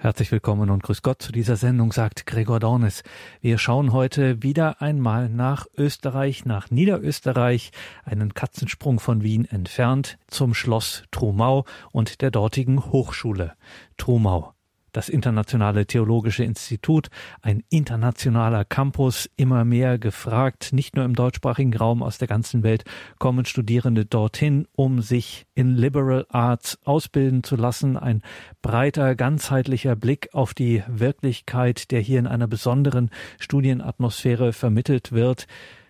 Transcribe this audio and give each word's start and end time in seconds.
Herzlich 0.00 0.30
willkommen 0.30 0.70
und 0.70 0.84
grüß 0.84 1.02
Gott 1.02 1.20
zu 1.20 1.32
dieser 1.32 1.56
Sendung, 1.56 1.90
sagt 1.90 2.24
Gregor 2.24 2.60
Dornes. 2.60 3.02
Wir 3.40 3.58
schauen 3.58 3.92
heute 3.92 4.44
wieder 4.44 4.80
einmal 4.80 5.28
nach 5.28 5.66
Österreich, 5.76 6.44
nach 6.44 6.70
Niederösterreich, 6.70 7.72
einen 8.04 8.32
Katzensprung 8.32 9.00
von 9.00 9.24
Wien 9.24 9.44
entfernt, 9.44 10.16
zum 10.28 10.54
Schloss 10.54 11.02
Trumau 11.10 11.64
und 11.90 12.20
der 12.20 12.30
dortigen 12.30 12.92
Hochschule 12.92 13.54
Trumau 13.96 14.54
das 14.92 15.08
Internationale 15.08 15.86
Theologische 15.86 16.44
Institut, 16.44 17.08
ein 17.42 17.62
internationaler 17.68 18.64
Campus, 18.64 19.28
immer 19.36 19.64
mehr 19.64 19.98
gefragt, 19.98 20.72
nicht 20.72 20.96
nur 20.96 21.04
im 21.04 21.14
deutschsprachigen 21.14 21.74
Raum 21.74 22.02
aus 22.02 22.18
der 22.18 22.28
ganzen 22.28 22.62
Welt 22.62 22.84
kommen 23.18 23.44
Studierende 23.44 24.04
dorthin, 24.04 24.66
um 24.72 25.00
sich 25.00 25.46
in 25.54 25.76
Liberal 25.76 26.26
Arts 26.28 26.78
ausbilden 26.84 27.42
zu 27.42 27.56
lassen. 27.56 27.96
Ein 27.96 28.22
breiter, 28.62 29.14
ganzheitlicher 29.14 29.96
Blick 29.96 30.28
auf 30.32 30.54
die 30.54 30.82
Wirklichkeit, 30.88 31.90
der 31.90 32.00
hier 32.00 32.18
in 32.18 32.26
einer 32.26 32.46
besonderen 32.46 33.10
Studienatmosphäre 33.38 34.52
vermittelt 34.52 35.12
wird 35.12 35.46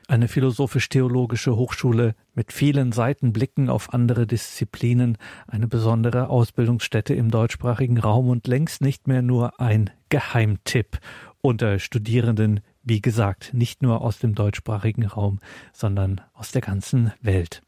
eine 0.08 0.26
philosophisch-theologische 0.26 1.54
Hochschule 1.54 2.14
mit 2.34 2.52
vielen 2.52 2.92
Seitenblicken 2.92 3.68
auf 3.68 3.92
andere 3.92 4.26
Disziplinen, 4.26 5.18
eine 5.46 5.68
besondere 5.68 6.28
Ausbildungsstätte 6.30 7.14
im 7.14 7.30
deutschsprachigen 7.30 7.98
Raum 7.98 8.30
und 8.30 8.46
längst 8.46 8.80
nicht 8.80 9.06
mehr 9.06 9.22
nur 9.22 9.60
ein 9.60 9.90
Geheimtipp 10.08 10.98
unter 11.42 11.78
Studierenden, 11.78 12.60
wie 12.82 13.02
gesagt, 13.02 13.52
nicht 13.52 13.82
nur 13.82 14.00
aus 14.00 14.18
dem 14.18 14.34
deutschsprachigen 14.34 15.04
Raum, 15.04 15.40
sondern 15.72 16.22
aus 16.32 16.52
der 16.52 16.62
ganzen 16.62 17.12
Welt. 17.20 17.62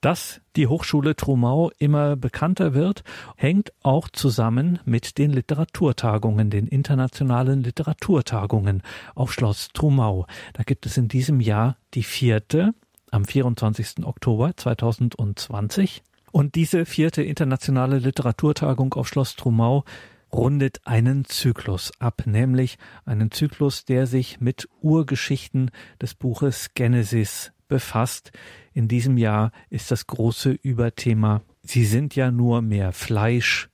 Dass 0.00 0.40
die 0.56 0.66
Hochschule 0.66 1.16
Trumau 1.16 1.70
immer 1.78 2.16
bekannter 2.16 2.74
wird, 2.74 3.02
hängt 3.36 3.72
auch 3.82 4.08
zusammen 4.08 4.78
mit 4.84 5.18
den 5.18 5.32
Literaturtagungen, 5.32 6.50
den 6.50 6.66
internationalen 6.66 7.62
Literaturtagungen 7.62 8.82
auf 9.14 9.32
Schloss 9.32 9.68
Trumau. 9.72 10.26
Da 10.54 10.62
gibt 10.62 10.86
es 10.86 10.96
in 10.96 11.08
diesem 11.08 11.40
Jahr 11.40 11.76
die 11.94 12.02
vierte 12.02 12.72
am 13.10 13.24
24. 13.24 14.04
Oktober 14.04 14.52
2020. 14.56 16.02
Und 16.30 16.54
diese 16.54 16.84
vierte 16.84 17.22
internationale 17.22 17.98
Literaturtagung 17.98 18.94
auf 18.94 19.08
Schloss 19.08 19.34
Trumau 19.36 19.84
rundet 20.32 20.80
einen 20.84 21.24
Zyklus 21.24 21.92
ab, 22.00 22.22
nämlich 22.26 22.78
einen 23.04 23.30
Zyklus, 23.30 23.84
der 23.84 24.06
sich 24.06 24.40
mit 24.40 24.68
Urgeschichten 24.80 25.70
des 26.00 26.14
Buches 26.14 26.74
Genesis 26.74 27.52
befasst. 27.68 28.32
In 28.78 28.86
diesem 28.86 29.18
Jahr 29.18 29.50
ist 29.70 29.90
das 29.90 30.06
große 30.06 30.52
Überthema 30.52 31.42
Sie 31.62 31.84
sind 31.84 32.14
ja 32.14 32.30
nur 32.30 32.62
mehr 32.62 32.92
Fleisch, 32.92 33.70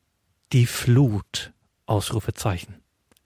die 0.55 0.65
Flut. 0.65 1.53
Ausrufezeichen. 1.85 2.77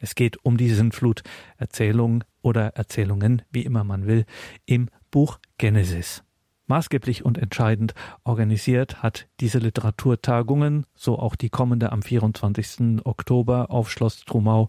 Es 0.00 0.16
geht 0.16 0.44
um 0.44 0.56
die 0.56 0.70
Sintflut-Erzählung 0.70 2.24
oder 2.42 2.74
Erzählungen, 2.74 3.42
wie 3.52 3.62
immer 3.62 3.84
man 3.84 4.08
will, 4.08 4.24
im 4.66 4.88
Buch 5.12 5.38
Genesis. 5.56 6.24
Maßgeblich 6.66 7.24
und 7.24 7.38
entscheidend 7.38 7.94
organisiert 8.24 9.00
hat 9.00 9.28
diese 9.38 9.58
Literaturtagungen, 9.58 10.84
so 10.96 11.16
auch 11.16 11.36
die 11.36 11.48
kommende 11.48 11.92
am 11.92 12.02
24. 12.02 13.06
Oktober 13.06 13.70
auf 13.70 13.88
Schloss 13.88 14.24
Trumau, 14.24 14.66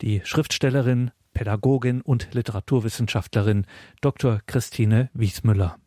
die 0.00 0.22
Schriftstellerin, 0.24 1.12
Pädagogin 1.34 2.00
und 2.00 2.34
Literaturwissenschaftlerin 2.34 3.64
Dr. 4.00 4.40
Christine 4.44 5.08
Wiesmüller. 5.14 5.78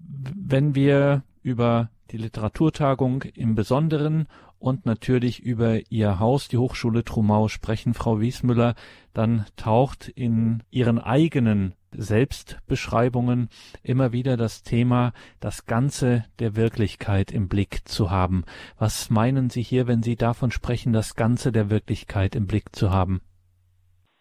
Wenn 0.00 0.74
wir 0.74 1.22
über 1.42 1.90
die 2.10 2.16
Literaturtagung 2.16 3.22
im 3.22 3.54
Besonderen 3.54 4.26
und 4.58 4.84
natürlich 4.84 5.40
über 5.40 5.90
Ihr 5.90 6.18
Haus, 6.18 6.48
die 6.48 6.58
Hochschule 6.58 7.04
Trumau, 7.04 7.48
sprechen, 7.48 7.94
Frau 7.94 8.20
Wiesmüller, 8.20 8.74
dann 9.14 9.46
taucht 9.56 10.08
in 10.08 10.62
Ihren 10.70 10.98
eigenen 10.98 11.74
Selbstbeschreibungen 11.92 13.48
immer 13.82 14.12
wieder 14.12 14.36
das 14.36 14.62
Thema, 14.62 15.12
das 15.40 15.66
Ganze 15.66 16.24
der 16.38 16.56
Wirklichkeit 16.56 17.32
im 17.32 17.48
Blick 17.48 17.88
zu 17.88 18.10
haben. 18.10 18.44
Was 18.78 19.10
meinen 19.10 19.50
Sie 19.50 19.62
hier, 19.62 19.86
wenn 19.86 20.02
Sie 20.02 20.16
davon 20.16 20.50
sprechen, 20.50 20.92
das 20.92 21.16
Ganze 21.16 21.52
der 21.52 21.70
Wirklichkeit 21.70 22.34
im 22.34 22.46
Blick 22.46 22.76
zu 22.76 22.90
haben? 22.90 23.20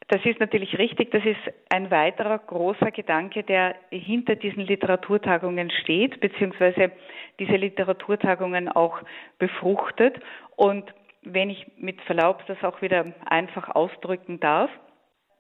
Das 0.09 0.25
ist 0.25 0.39
natürlich 0.39 0.77
richtig. 0.79 1.11
Das 1.11 1.23
ist 1.23 1.39
ein 1.69 1.91
weiterer 1.91 2.39
großer 2.39 2.89
Gedanke, 2.89 3.43
der 3.43 3.75
hinter 3.91 4.35
diesen 4.35 4.63
Literaturtagungen 4.65 5.69
steht, 5.69 6.19
beziehungsweise 6.19 6.91
diese 7.37 7.55
Literaturtagungen 7.55 8.69
auch 8.69 8.99
befruchtet. 9.37 10.19
Und 10.55 10.91
wenn 11.21 11.51
ich 11.51 11.65
mit 11.77 12.01
Verlaub 12.01 12.43
das 12.47 12.63
auch 12.63 12.81
wieder 12.81 13.13
einfach 13.25 13.69
ausdrücken 13.75 14.39
darf, 14.39 14.71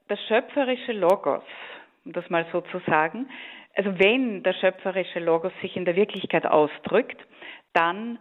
das 0.07 0.19
schöpferische 0.27 0.93
Logos, 0.93 1.43
um 2.05 2.13
das 2.13 2.29
mal 2.29 2.45
so 2.51 2.61
zu 2.61 2.79
sagen, 2.85 3.27
also 3.73 3.97
wenn 3.97 4.43
der 4.43 4.53
schöpferische 4.53 5.19
Logos 5.19 5.51
sich 5.61 5.75
in 5.77 5.85
der 5.85 5.95
Wirklichkeit 5.95 6.45
ausdrückt, 6.45 7.17
dann 7.73 8.19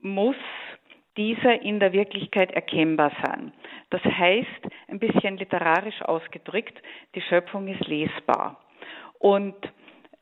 muss 0.00 0.36
dieser 1.16 1.62
in 1.62 1.80
der 1.80 1.92
Wirklichkeit 1.92 2.50
erkennbar 2.52 3.12
sein. 3.24 3.52
Das 3.90 4.02
heißt, 4.02 4.68
ein 4.88 4.98
bisschen 4.98 5.36
literarisch 5.36 6.02
ausgedrückt, 6.02 6.80
die 7.14 7.22
Schöpfung 7.22 7.68
ist 7.68 7.86
lesbar. 7.86 8.60
Und 9.18 9.54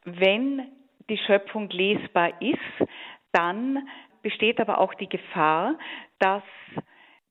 wenn 0.05 0.69
die 1.09 1.19
Schöpfung 1.19 1.69
lesbar 1.71 2.41
ist, 2.41 2.89
dann 3.33 3.89
besteht 4.23 4.61
aber 4.61 4.79
auch 4.79 4.95
die 4.95 5.09
Gefahr, 5.09 5.79
dass 6.19 6.43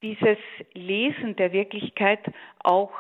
dieses 0.02 0.38
Lesen 0.74 1.36
der 1.36 1.54
Wirklichkeit 1.54 2.20
auch 2.64 2.92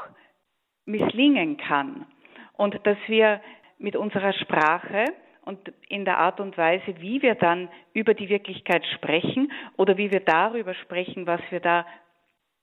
misslingen 0.85 1.57
kann 1.57 2.05
und 2.53 2.85
dass 2.85 2.97
wir 3.07 3.41
mit 3.79 3.95
unserer 3.95 4.33
Sprache 4.33 5.05
und 5.51 5.73
in 5.89 6.05
der 6.05 6.17
Art 6.17 6.39
und 6.39 6.57
Weise, 6.57 6.95
wie 6.99 7.21
wir 7.21 7.35
dann 7.35 7.67
über 7.93 8.13
die 8.13 8.29
Wirklichkeit 8.29 8.85
sprechen 8.95 9.51
oder 9.75 9.97
wie 9.97 10.09
wir 10.09 10.21
darüber 10.21 10.73
sprechen, 10.73 11.27
was 11.27 11.41
wir 11.49 11.59
da 11.59 11.85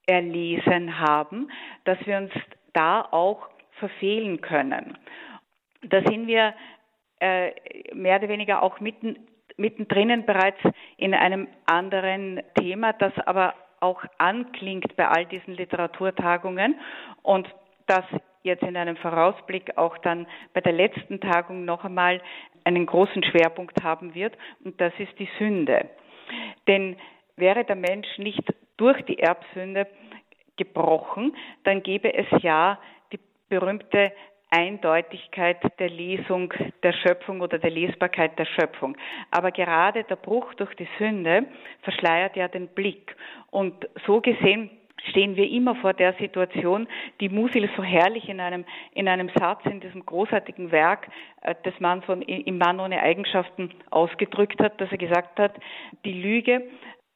erlesen 0.07 0.99
haben, 0.99 1.51
dass 1.85 1.99
wir 2.07 2.17
uns 2.17 2.33
da 2.73 3.03
auch 3.03 3.51
verfehlen 3.73 4.41
können. 4.41 4.97
Da 5.83 6.01
sind 6.03 6.27
wir 6.27 6.55
äh, 7.21 7.53
mehr 7.93 8.19
oder 8.19 8.29
weniger 8.31 8.63
auch 8.63 8.81
mitten, 8.81 9.19
mittendrin 9.59 10.25
bereits 10.25 10.61
in 10.97 11.13
einem 11.13 11.47
anderen 11.67 12.41
Thema, 12.59 12.95
das 12.95 13.13
aber 13.27 13.53
auch 13.81 14.03
anklingt 14.17 14.97
bei 14.97 15.07
all 15.07 15.27
diesen 15.27 15.55
Literaturtagungen 15.55 16.75
und 17.23 17.47
das 17.87 18.05
jetzt 18.43 18.63
in 18.63 18.77
einem 18.77 18.97
Vorausblick 18.97 19.77
auch 19.77 19.99
dann 19.99 20.27
bei 20.55 20.61
der 20.61 20.73
letzten 20.73 21.21
Tagung 21.21 21.65
noch 21.65 21.85
einmal 21.85 22.21
einen 22.69 22.87
großen 22.87 23.25
Schwerpunkt 23.25 23.83
haben 23.83 24.15
wird, 24.15 24.37
und 24.65 24.81
das 24.81 24.93
ist 24.99 25.19
die 25.19 25.29
Sünde. 25.39 25.89
Denn 26.67 26.97
wäre 27.37 27.65
der 27.65 27.77
Mensch 27.77 28.19
nicht 28.19 28.43
durch 28.77 29.01
die 29.07 29.19
Erbsünde 29.19 29.87
gebrochen, 30.57 31.35
dann 31.65 31.83
gäbe 31.83 32.13
es 32.13 32.27
ja 32.43 32.79
die 33.13 33.21
berühmte 33.49 34.13
Eindeutigkeit 34.51 35.59
der 35.79 35.91
Lesung 35.91 36.53
der 36.83 36.93
Schöpfung 36.93 37.41
oder 37.41 37.59
der 37.59 37.71
Lesbarkeit 37.71 38.39
der 38.39 38.47
Schöpfung. 38.47 38.97
Aber 39.31 39.51
gerade 39.51 40.05
der 40.05 40.17
Bruch 40.17 40.55
durch 40.55 40.75
die 40.77 40.89
Sünde 40.99 41.47
verschleiert 41.83 42.37
ja 42.37 42.49
den 42.49 42.69
Blick. 42.69 43.15
Und 43.51 43.89
so 44.07 44.21
gesehen 44.21 44.71
stehen 45.11 45.37
wir 45.37 45.49
immer 45.49 45.75
vor 45.77 45.93
der 45.93 46.15
Situation, 46.15 46.89
die 47.21 47.29
Musil 47.29 47.69
so 47.77 47.83
herrlich 47.83 48.29
in 48.29 48.41
einem, 48.41 48.65
in 48.93 49.09
einem 49.09 49.31
Satz 49.39 49.65
in 49.65 49.81
diesem 49.81 50.05
großartigen 50.05 50.71
Werk 50.71 51.09
äh, 51.43 51.55
des 51.65 51.79
Mann 51.81 52.03
von, 52.03 52.23
im 52.23 52.59
Mann 52.59 52.81
ohne 52.81 53.01
Eigenschaften 53.01 53.71
ausgedrückt 53.91 54.61
hat, 54.61 54.81
dass 54.81 54.91
er 54.91 54.99
gesagt 54.99 55.39
hat, 55.39 55.55
die 56.05 56.21
Lüge 56.21 56.63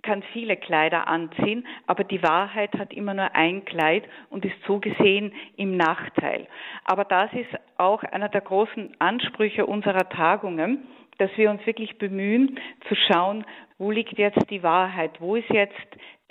kann 0.02 0.22
viele 0.32 0.56
Kleider 0.56 1.06
anziehen, 1.06 1.66
aber 1.86 2.04
die 2.04 2.22
Wahrheit 2.22 2.72
hat 2.76 2.92
immer 2.92 3.14
nur 3.14 3.34
ein 3.34 3.64
Kleid 3.64 4.04
und 4.30 4.44
ist 4.44 4.56
so 4.66 4.80
gesehen 4.80 5.32
im 5.56 5.76
Nachteil. 5.76 6.48
Aber 6.84 7.04
das 7.04 7.32
ist 7.32 7.50
auch 7.78 8.02
einer 8.02 8.28
der 8.28 8.40
großen 8.40 8.96
Ansprüche 8.98 9.64
unserer 9.64 10.08
Tagungen, 10.08 10.88
dass 11.18 11.30
wir 11.36 11.50
uns 11.50 11.64
wirklich 11.66 11.98
bemühen 11.98 12.58
zu 12.88 12.96
schauen, 12.96 13.44
wo 13.78 13.90
liegt 13.90 14.18
jetzt 14.18 14.50
die 14.50 14.62
Wahrheit, 14.62 15.20
wo 15.20 15.36
ist 15.36 15.48
jetzt 15.50 15.76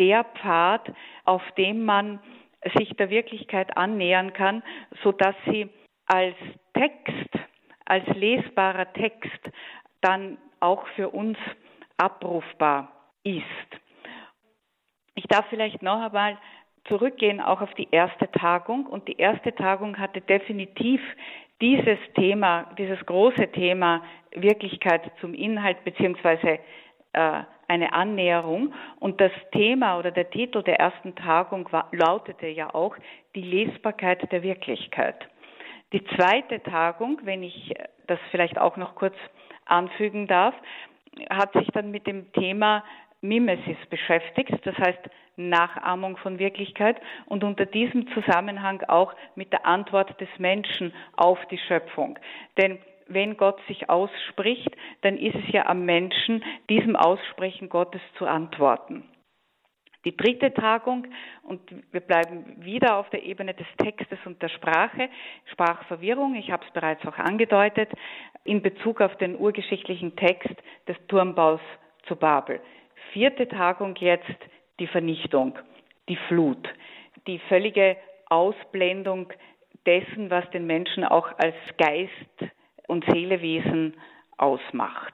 der 0.02 0.24
Pfad, 0.24 0.92
auf 1.26 1.44
dem 1.60 1.86
man 1.86 2.20
sich 2.76 2.90
der 2.98 3.12
Wirklichkeit 3.12 3.78
annähern 3.78 4.34
kann, 4.34 4.64
so 5.04 5.12
dass 5.12 5.36
sie 5.46 5.70
als 6.08 6.36
Text, 6.74 7.30
als 7.86 8.06
lesbarer 8.16 8.92
Text 8.94 9.40
dann 10.02 10.40
auch 10.60 10.88
für 10.96 11.10
uns 11.10 11.38
abrufbar 11.98 12.92
ist. 13.24 13.46
Ich 15.14 15.26
darf 15.28 15.46
vielleicht 15.50 15.84
noch 15.84 16.02
einmal 16.02 16.38
zurückgehen 16.86 17.40
auch 17.40 17.62
auf 17.62 17.74
die 17.76 17.88
erste 17.92 18.30
Tagung 18.32 18.88
und 18.88 19.08
die 19.08 19.18
erste 19.18 19.54
Tagung 19.54 20.00
hatte 20.00 20.22
definitiv 20.22 21.00
dieses 21.62 22.00
Thema, 22.16 22.74
dieses 22.78 23.00
große 23.06 23.52
Thema 23.52 24.04
Wirklichkeit 24.32 25.12
zum 25.22 25.36
Inhalt 25.36 25.84
beziehungsweise 25.84 26.60
äh, 27.14 27.44
eine 27.72 27.94
Annäherung. 27.94 28.74
Und 29.00 29.22
das 29.22 29.32
Thema 29.54 29.98
oder 29.98 30.12
der 30.12 30.30
Titel 30.30 30.62
der 30.62 30.80
ersten 30.80 31.16
Tagung 31.16 31.72
war, 31.72 31.88
lautete 31.94 32.48
ja 32.48 32.76
auch 32.76 32.96
die 33.34 33.42
Lesbarkeit 33.42 34.30
der 34.32 34.44
Wirklichkeit. 34.44 35.16
Die 35.94 36.04
zweite 36.16 36.62
Tagung, 36.62 37.22
wenn 37.24 37.44
ich 37.44 37.74
das 38.08 38.20
vielleicht 38.30 38.60
auch 38.60 38.76
noch 38.76 38.96
kurz 38.96 39.16
anfügen 39.66 40.28
darf, 40.28 40.54
hat 41.30 41.54
sich 41.54 41.68
dann 41.74 41.92
mit 41.92 42.08
dem 42.08 42.32
Thema 42.34 42.84
Mimesis 43.22 43.78
beschäftigt, 43.90 44.54
das 44.66 44.78
heißt 44.78 45.10
Nachahmung 45.38 46.18
von 46.18 46.40
Wirklichkeit 46.40 46.98
und 47.26 47.44
unter 47.44 47.66
diesem 47.66 48.08
Zusammenhang 48.14 48.84
auch 48.88 49.14
mit 49.36 49.54
der 49.54 49.66
Antwort 49.66 50.20
des 50.20 50.30
Menschen 50.40 50.94
auf 51.16 51.40
die 51.50 51.58
Schöpfung. 51.58 52.20
Denn 52.58 52.80
wenn 53.14 53.38
Gott 53.38 53.60
sich 53.68 53.90
ausspricht, 53.90 54.70
dann 55.02 55.18
ist 55.18 55.36
es 55.36 55.52
ja 55.52 55.66
am 55.66 55.86
Menschen, 55.86 56.44
diesem 56.70 56.96
Aussprechen 56.96 57.70
Gottes 57.70 58.02
zu 58.18 58.26
antworten. 58.26 59.04
Die 60.04 60.18
dritte 60.18 60.52
Tagung, 60.54 61.06
und 61.44 61.62
wir 61.92 62.02
bleiben 62.02 62.64
wieder 62.64 62.98
auf 62.98 63.10
der 63.12 63.24
Ebene 63.24 63.54
des 63.54 63.68
Textes 63.78 64.18
und 64.26 64.42
der 64.42 64.50
Sprache, 64.50 65.10
Sprachverwirrung, 65.52 66.34
ich 66.36 66.50
habe 66.50 66.66
es 66.66 66.74
bereits 66.74 67.06
auch 67.06 67.18
angedeutet, 67.18 67.90
in 68.44 68.64
Bezug 68.64 69.00
auf 69.00 69.16
den 69.18 69.38
urgeschichtlichen 69.38 70.16
Text 70.16 70.56
des 70.88 70.98
Turmbaus 71.08 71.62
zu 72.08 72.16
Babel. 72.16 72.60
Vierte 73.14 73.48
Tagung 73.48 73.96
jetzt 73.98 74.26
die 74.80 74.88
Vernichtung, 74.88 75.60
die 76.10 76.18
Flut, 76.28 76.68
die 77.28 77.38
völlige 77.48 77.96
Ausblendung 78.30 79.32
dessen, 79.86 80.32
was 80.32 80.50
den 80.50 80.66
Menschen 80.66 81.04
auch 81.04 81.28
als 81.38 81.56
Geist 81.78 82.52
und 82.92 83.06
Seelewesen 83.06 83.94
ausmacht. 84.38 85.14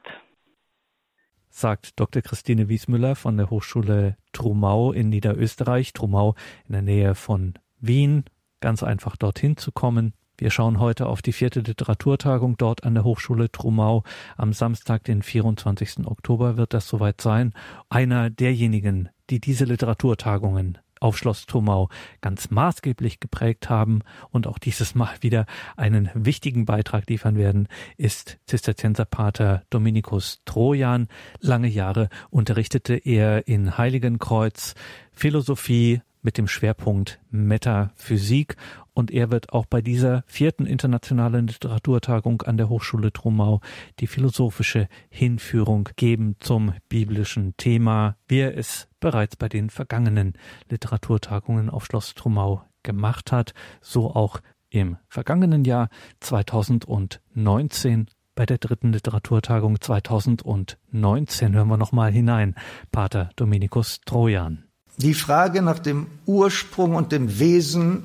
Sagt 1.47 1.99
Dr. 1.99 2.23
Christine 2.23 2.69
Wiesmüller 2.69 3.15
von 3.15 3.37
der 3.37 3.51
Hochschule 3.51 4.17
Trumau 4.33 4.91
in 4.91 5.09
Niederösterreich, 5.09 5.93
Trumau 5.93 6.33
in 6.67 6.73
der 6.73 6.81
Nähe 6.81 7.13
von 7.13 7.53
Wien. 7.79 8.25
Ganz 8.61 8.81
einfach 8.81 9.15
dorthin 9.15 9.57
zu 9.57 9.71
kommen. 9.71 10.13
Wir 10.39 10.49
schauen 10.49 10.79
heute 10.79 11.05
auf 11.05 11.21
die 11.21 11.33
vierte 11.33 11.59
Literaturtagung 11.59 12.57
dort 12.57 12.83
an 12.83 12.95
der 12.95 13.03
Hochschule 13.03 13.51
Trumau. 13.51 14.03
Am 14.37 14.53
Samstag, 14.53 15.03
den 15.03 15.21
24. 15.21 16.07
Oktober, 16.07 16.57
wird 16.57 16.73
das 16.73 16.87
soweit 16.87 17.21
sein. 17.21 17.53
Einer 17.89 18.31
derjenigen, 18.31 19.09
die 19.29 19.39
diese 19.39 19.65
Literaturtagungen 19.65 20.79
auf 20.99 21.17
Schloss 21.17 21.45
Trumau 21.45 21.89
ganz 22.21 22.49
maßgeblich 22.49 23.19
geprägt 23.19 23.69
haben 23.69 24.01
und 24.29 24.47
auch 24.47 24.57
dieses 24.57 24.95
Mal 24.95 25.15
wieder 25.21 25.45
einen 25.75 26.09
wichtigen 26.13 26.65
Beitrag 26.65 27.09
liefern 27.09 27.35
werden, 27.35 27.67
ist 27.97 28.37
Zisterzienserpater 28.45 29.63
Dominikus 29.69 30.41
Trojan. 30.45 31.07
Lange 31.39 31.67
Jahre 31.67 32.09
unterrichtete 32.29 32.95
er 32.95 33.47
in 33.47 33.77
Heiligenkreuz 33.77 34.75
Philosophie, 35.11 36.01
mit 36.27 36.37
dem 36.37 36.49
Schwerpunkt 36.49 37.21
Metaphysik. 37.31 38.57
Und 38.93 39.11
er 39.11 39.31
wird 39.31 39.53
auch 39.53 39.65
bei 39.65 39.81
dieser 39.81 40.25
vierten 40.27 40.65
internationalen 40.65 41.47
Literaturtagung 41.47 42.41
an 42.41 42.57
der 42.57 42.67
Hochschule 42.67 43.13
Trumau 43.13 43.61
die 44.01 44.07
philosophische 44.07 44.89
Hinführung 45.09 45.87
geben 45.95 46.35
zum 46.41 46.73
biblischen 46.89 47.55
Thema, 47.55 48.17
wie 48.27 48.39
er 48.39 48.57
es 48.57 48.89
bereits 48.99 49.37
bei 49.37 49.47
den 49.47 49.69
vergangenen 49.69 50.33
Literaturtagungen 50.69 51.69
auf 51.69 51.85
Schloss 51.85 52.13
Trumau 52.13 52.61
gemacht 52.83 53.31
hat, 53.31 53.53
so 53.79 54.13
auch 54.13 54.41
im 54.69 54.97
vergangenen 55.07 55.63
Jahr 55.63 55.87
2019 56.19 58.07
bei 58.35 58.45
der 58.45 58.57
dritten 58.57 58.91
Literaturtagung 58.91 59.79
2019 59.79 61.55
hören 61.55 61.69
wir 61.69 61.77
nochmal 61.77 62.11
hinein, 62.11 62.53
Pater 62.91 63.29
Dominikus 63.37 64.01
Trojan 64.01 64.66
die 64.97 65.13
Frage 65.13 65.61
nach 65.61 65.79
dem 65.79 66.07
Ursprung 66.25 66.95
und 66.95 67.11
dem 67.11 67.39
Wesen 67.39 68.03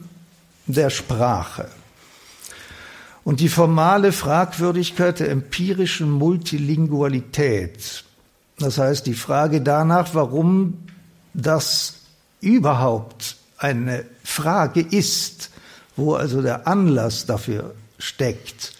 der 0.67 0.91
Sprache 0.91 1.69
und 3.25 3.41
die 3.41 3.49
formale 3.49 4.13
Fragwürdigkeit 4.13 5.21
der 5.21 5.31
empirischen 5.31 6.11
Multilingualität. 6.11 8.05
Das 8.59 8.79
heißt, 8.79 9.07
die 9.07 9.15
Frage 9.15 9.61
danach, 9.61 10.15
warum 10.15 10.79
das 11.35 11.95
überhaupt 12.41 13.37
eine 13.59 14.05
Frage 14.25 14.81
ist, 14.81 15.51
wo 15.97 16.15
also 16.15 16.43
der 16.43 16.67
Anlass 16.67 17.27
dafür 17.27 17.75
steckt, 17.99 18.73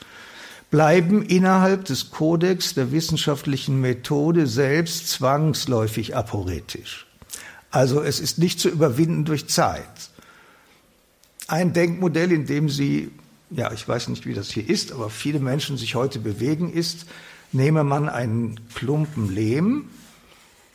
bleiben 0.71 1.23
innerhalb 1.23 1.85
des 1.85 2.11
Kodex 2.11 2.75
der 2.75 2.91
wissenschaftlichen 2.93 3.81
Methode 3.81 4.47
selbst 4.47 5.09
zwangsläufig 5.09 6.17
aporetisch. 6.17 7.07
Also 7.73 8.03
es 8.03 8.21
ist 8.21 8.39
nicht 8.39 8.61
zu 8.61 8.69
überwinden 8.69 9.25
durch 9.25 9.49
Zeit. 9.49 10.11
Ein 11.49 11.73
Denkmodell, 11.73 12.31
in 12.31 12.47
dem 12.47 12.69
Sie, 12.69 13.11
ja, 13.51 13.73
ich 13.73 13.89
weiß 13.89 14.09
nicht, 14.09 14.27
wie 14.27 14.35
das 14.35 14.51
hier 14.51 14.69
ist, 14.69 14.93
aber 14.93 15.09
viele 15.11 15.41
Menschen 15.41 15.79
sich 15.79 15.95
heute 15.95 16.19
bewegen, 16.19 16.71
ist, 16.71 17.07
nehme 17.51 17.83
man 17.83 18.09
einen 18.09 18.61
Klumpen 18.75 19.35
Lehm, 19.35 19.87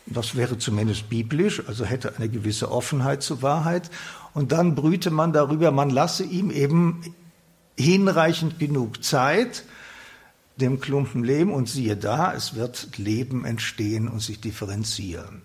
das 0.08 0.36
wäre 0.36 0.58
zumindest 0.58 1.10
biblisch, 1.10 1.62
also 1.68 1.86
hätte 1.86 2.16
eine 2.18 2.30
gewisse 2.30 2.72
Offenheit 2.72 3.22
zur 3.22 3.42
Wahrheit, 3.42 3.92
und 4.34 4.52
dann 4.52 4.74
brüte 4.74 5.12
man 5.12 5.34
darüber, 5.34 5.72
man 5.72 5.90
lasse 5.90 6.24
ihm 6.24 6.50
eben 6.50 7.14
hinreichend 7.78 8.58
genug 8.58 9.04
Zeit, 9.04 9.66
dem 10.56 10.80
Klumpen 10.80 11.24
Lehm, 11.24 11.52
und 11.52 11.70
siehe 11.70 11.96
da, 11.96 12.34
es 12.34 12.56
wird 12.56 12.98
Leben 12.98 13.46
entstehen 13.46 14.08
und 14.08 14.20
sich 14.20 14.42
differenzieren. 14.42 15.44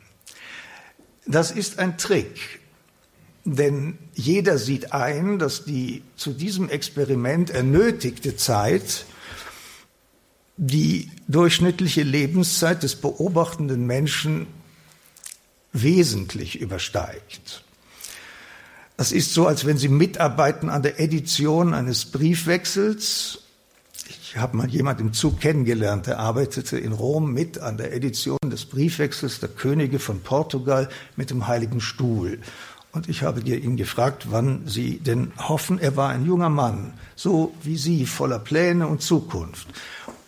Das 1.26 1.50
ist 1.50 1.78
ein 1.78 1.98
Trick, 1.98 2.60
denn 3.44 3.98
jeder 4.14 4.58
sieht 4.58 4.92
ein, 4.92 5.38
dass 5.38 5.64
die 5.64 6.02
zu 6.16 6.32
diesem 6.32 6.68
Experiment 6.68 7.50
ernötigte 7.50 8.36
Zeit 8.36 9.06
die 10.56 11.10
durchschnittliche 11.28 12.02
Lebenszeit 12.02 12.82
des 12.82 12.96
beobachtenden 12.96 13.86
Menschen 13.86 14.46
wesentlich 15.72 16.60
übersteigt. 16.60 17.64
Das 18.96 19.10
ist 19.10 19.32
so, 19.32 19.46
als 19.46 19.64
wenn 19.64 19.78
Sie 19.78 19.88
mitarbeiten 19.88 20.68
an 20.68 20.82
der 20.82 21.00
Edition 21.00 21.74
eines 21.74 22.04
Briefwechsels 22.06 23.41
ich 24.32 24.36
habe 24.36 24.56
mal 24.56 24.68
jemand 24.68 25.00
im 25.00 25.12
Zug 25.12 25.40
kennengelernt, 25.40 26.06
der 26.06 26.18
arbeitete 26.18 26.78
in 26.78 26.92
Rom 26.92 27.32
mit 27.32 27.58
an 27.58 27.76
der 27.76 27.92
Edition 27.92 28.38
des 28.44 28.64
Briefwechsels 28.64 29.40
der 29.40 29.50
Könige 29.50 29.98
von 29.98 30.20
Portugal 30.20 30.88
mit 31.16 31.30
dem 31.30 31.46
Heiligen 31.46 31.80
Stuhl. 31.80 32.40
Und 32.92 33.08
ich 33.08 33.22
habe 33.22 33.40
ihn 33.40 33.76
gefragt, 33.76 34.28
wann 34.30 34.66
Sie 34.66 34.98
denn 34.98 35.32
hoffen, 35.36 35.78
er 35.78 35.96
war 35.96 36.10
ein 36.10 36.26
junger 36.26 36.50
Mann, 36.50 36.94
so 37.14 37.54
wie 37.62 37.76
Sie, 37.76 38.06
voller 38.06 38.38
Pläne 38.38 38.86
und 38.86 39.02
Zukunft. 39.02 39.68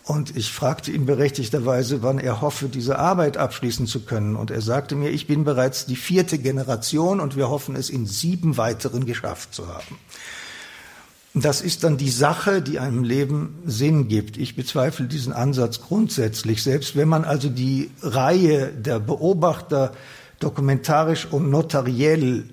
Und 0.03 0.37
ich 0.37 0.51
fragte 0.51 0.91
ihn 0.91 1.07
berechtigterweise, 1.07 2.03
wann 2.03 2.19
er 2.19 2.41
hoffe, 2.41 2.69
diese 2.69 2.99
Arbeit 2.99 3.37
abschließen 3.37 3.87
zu 3.87 4.01
können. 4.01 4.35
Und 4.35 4.51
er 4.51 4.61
sagte 4.61 4.95
mir, 4.95 5.09
ich 5.09 5.25
bin 5.25 5.43
bereits 5.43 5.87
die 5.87 5.95
vierte 5.95 6.37
Generation 6.37 7.19
und 7.19 7.35
wir 7.35 7.49
hoffen, 7.49 7.75
es 7.75 7.89
in 7.89 8.05
sieben 8.05 8.57
weiteren 8.57 9.07
geschafft 9.07 9.55
zu 9.55 9.67
haben. 9.67 9.97
Das 11.37 11.59
ist 11.59 11.83
dann 11.83 11.97
die 11.97 12.09
Sache, 12.09 12.61
die 12.61 12.79
einem 12.79 13.03
Leben 13.03 13.61
Sinn 13.65 14.07
gibt. 14.07 14.37
Ich 14.37 14.55
bezweifle 14.55 15.05
diesen 15.05 15.33
Ansatz 15.33 15.81
grundsätzlich. 15.81 16.63
Selbst 16.63 16.95
wenn 16.95 17.09
man 17.09 17.25
also 17.25 17.49
die 17.49 17.91
Reihe 18.01 18.71
der 18.71 19.01
Beobachter 19.01 19.91
dokumentarisch 20.39 21.25
und 21.29 21.49
notariell 21.49 22.45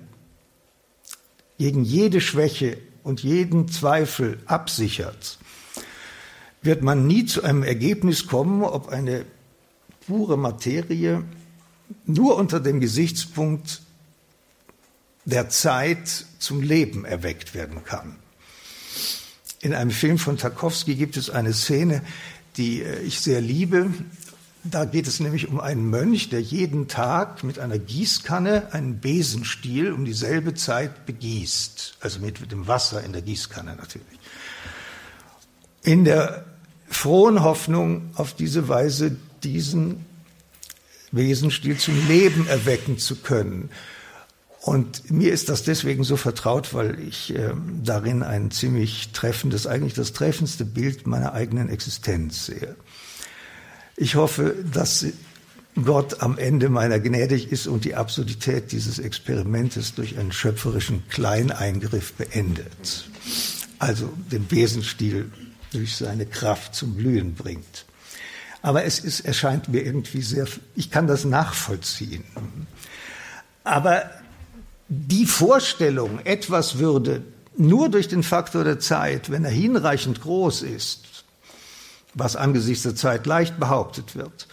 gegen 1.57 1.85
jede 1.85 2.19
Schwäche 2.19 2.77
und 3.03 3.23
jeden 3.23 3.69
Zweifel 3.69 4.39
absichert, 4.47 5.37
wird 6.61 6.81
man 6.81 7.07
nie 7.07 7.25
zu 7.25 7.41
einem 7.41 7.63
Ergebnis 7.63 8.27
kommen, 8.27 8.63
ob 8.63 8.89
eine 8.89 9.23
pure 10.07 10.37
Materie 10.37 11.23
nur 12.05 12.35
unter 12.35 12.59
dem 12.59 12.81
Gesichtspunkt 12.81 13.81
der 15.23 15.47
Zeit 15.47 16.25
zum 16.37 16.61
Leben 16.61 17.05
erweckt 17.05 17.53
werden 17.53 17.85
kann. 17.85 18.17
In 19.63 19.73
einem 19.73 19.91
Film 19.91 20.17
von 20.17 20.37
Tarkovsky 20.37 20.95
gibt 20.95 21.15
es 21.15 21.29
eine 21.29 21.53
Szene, 21.53 22.01
die 22.57 22.81
äh, 22.81 22.99
ich 22.99 23.21
sehr 23.21 23.39
liebe. 23.39 23.91
Da 24.65 24.83
geht 24.83 25.07
es 25.07 25.21
nämlich 25.21 25.47
um 25.47 25.61
einen 25.61 25.89
Mönch, 25.89 26.29
der 26.29 26.41
jeden 26.41 26.89
Tag 26.89 27.45
mit 27.45 27.59
einer 27.59 27.79
Gießkanne 27.79 28.73
einen 28.73 28.99
Besenstiel 28.99 29.93
um 29.93 30.03
dieselbe 30.03 30.53
Zeit 30.53 31.05
begießt. 31.05 31.97
Also 32.01 32.19
mit 32.19 32.51
dem 32.51 32.67
Wasser 32.67 33.05
in 33.05 33.13
der 33.13 33.21
Gießkanne 33.21 33.77
natürlich. 33.77 34.19
In 35.81 36.03
der 36.03 36.43
frohen 36.89 37.41
Hoffnung, 37.41 38.11
auf 38.15 38.33
diese 38.33 38.67
Weise 38.67 39.15
diesen 39.43 40.05
Besenstiel 41.13 41.77
zum 41.77 42.05
Leben 42.09 42.47
erwecken 42.47 42.97
zu 42.97 43.15
können. 43.15 43.69
Und 44.63 45.11
mir 45.11 45.33
ist 45.33 45.49
das 45.49 45.63
deswegen 45.63 46.05
so 46.05 46.15
vertraut, 46.15 46.73
weil 46.73 46.97
ich 46.97 47.35
äh, 47.35 47.51
darin 47.83 48.23
ein 48.23 48.49
ziemlich 48.49 49.09
treffendes, 49.11 49.67
eigentlich 49.67 49.93
das 49.93 50.13
treffendste 50.13 50.63
Bild 50.63 51.05
meiner 51.05 51.33
eigenen 51.33 51.67
Existenz 51.67 52.45
sehe. 52.45 52.77
Ich 53.97 54.15
hoffe, 54.15 54.55
dass 54.71 55.05
Gott 55.83 56.21
am 56.21 56.37
Ende 56.37 56.69
meiner 56.69 57.01
gnädig 57.01 57.51
ist 57.51 57.67
und 57.67 57.83
die 57.83 57.95
Absurdität 57.95 58.71
dieses 58.71 58.99
Experimentes 58.99 59.95
durch 59.95 60.17
einen 60.17 60.31
schöpferischen 60.31 61.09
Kleineingriff 61.09 62.13
beendet. 62.13 63.09
Also 63.79 64.13
den 64.31 64.47
Besenstiel 64.47 65.29
durch 65.73 65.97
seine 65.97 66.25
Kraft 66.25 66.73
zum 66.73 66.95
Blühen 66.95 67.35
bringt. 67.35 67.85
Aber 68.61 68.85
es 68.85 68.99
ist, 68.99 69.25
erscheint 69.25 69.67
mir 69.67 69.81
irgendwie 69.81 70.21
sehr, 70.21 70.47
ich 70.73 70.89
kann 70.89 71.05
das 71.05 71.25
nachvollziehen. 71.25 72.23
Aber 73.65 74.09
die 74.87 75.25
Vorstellung, 75.25 76.19
etwas 76.23 76.77
würde 76.77 77.23
nur 77.55 77.89
durch 77.89 78.07
den 78.07 78.23
Faktor 78.23 78.63
der 78.63 78.79
Zeit, 78.79 79.29
wenn 79.29 79.45
er 79.45 79.51
hinreichend 79.51 80.21
groß 80.21 80.63
ist, 80.63 81.23
was 82.13 82.35
angesichts 82.35 82.83
der 82.83 82.95
Zeit 82.95 83.25
leicht 83.25 83.59
behauptet 83.59 84.15
wird, 84.15 84.47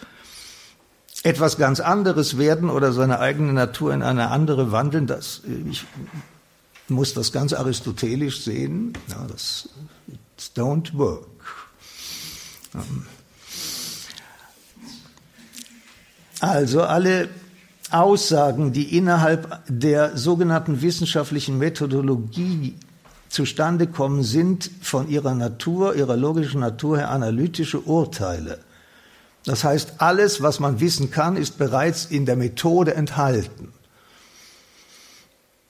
etwas 1.23 1.57
ganz 1.57 1.79
anderes 1.79 2.37
werden 2.37 2.69
oder 2.69 2.93
seine 2.93 3.19
eigene 3.19 3.53
Natur 3.53 3.93
in 3.93 4.01
eine 4.01 4.29
andere 4.29 4.71
wandeln, 4.71 5.07
das, 5.07 5.41
ich 5.69 5.85
muss 6.87 7.13
das 7.13 7.31
ganz 7.31 7.53
aristotelisch 7.53 8.41
sehen, 8.41 8.93
ja, 9.07 9.25
das 9.27 9.69
don't 10.55 10.97
work. 10.97 11.27
Also 16.39 16.81
alle 16.83 17.29
Aussagen, 17.93 18.73
die 18.73 18.97
innerhalb 18.97 19.61
der 19.67 20.17
sogenannten 20.17 20.81
wissenschaftlichen 20.81 21.57
Methodologie 21.57 22.75
zustande 23.29 23.87
kommen, 23.87 24.23
sind 24.23 24.69
von 24.81 25.09
ihrer 25.09 25.35
Natur, 25.35 25.95
ihrer 25.95 26.17
logischen 26.17 26.61
Natur 26.61 26.97
her 26.97 27.09
analytische 27.09 27.79
Urteile. 27.79 28.59
Das 29.45 29.63
heißt, 29.63 29.95
alles, 29.97 30.41
was 30.41 30.59
man 30.59 30.79
wissen 30.79 31.11
kann, 31.11 31.35
ist 31.35 31.57
bereits 31.57 32.05
in 32.05 32.25
der 32.25 32.35
Methode 32.35 32.93
enthalten. 32.93 33.73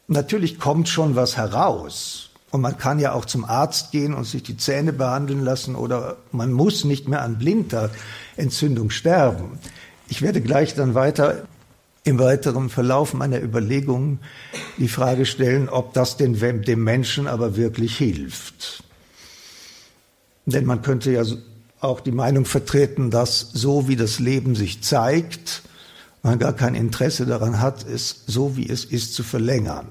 Natürlich 0.07 0.59
kommt 0.59 0.89
schon 0.89 1.15
was 1.15 1.37
heraus. 1.37 2.31
Und 2.51 2.59
man 2.59 2.77
kann 2.77 2.99
ja 2.99 3.13
auch 3.13 3.23
zum 3.23 3.45
Arzt 3.45 3.91
gehen 3.91 4.13
und 4.13 4.25
sich 4.25 4.43
die 4.43 4.57
Zähne 4.57 4.91
behandeln 4.91 5.41
lassen 5.41 5.73
oder 5.73 6.17
man 6.33 6.51
muss 6.51 6.83
nicht 6.83 7.07
mehr 7.07 7.21
an 7.21 7.37
Blinddarmentzündung 7.37 8.89
sterben. 8.89 9.57
Ich 10.09 10.21
werde 10.21 10.41
gleich 10.41 10.75
dann 10.75 10.93
weiter 10.93 11.47
im 12.03 12.19
weiteren 12.19 12.69
Verlauf 12.69 13.13
meiner 13.13 13.41
Überlegungen 13.41 14.19
die 14.77 14.87
Frage 14.87 15.25
stellen, 15.25 15.69
ob 15.69 15.93
das 15.93 16.17
den, 16.17 16.39
dem 16.63 16.83
Menschen 16.83 17.27
aber 17.27 17.55
wirklich 17.55 17.97
hilft. 17.97 18.83
Denn 20.45 20.65
man 20.65 20.81
könnte 20.81 21.11
ja 21.11 21.23
auch 21.79 21.99
die 21.99 22.11
Meinung 22.11 22.45
vertreten, 22.45 23.11
dass 23.11 23.39
so 23.39 23.87
wie 23.87 23.95
das 23.95 24.19
Leben 24.19 24.55
sich 24.55 24.81
zeigt, 24.81 25.63
man 26.23 26.39
gar 26.39 26.53
kein 26.53 26.75
Interesse 26.75 27.25
daran 27.25 27.59
hat, 27.59 27.87
es 27.87 28.23
so 28.27 28.55
wie 28.57 28.69
es 28.69 28.85
ist 28.85 29.13
zu 29.13 29.23
verlängern. 29.23 29.87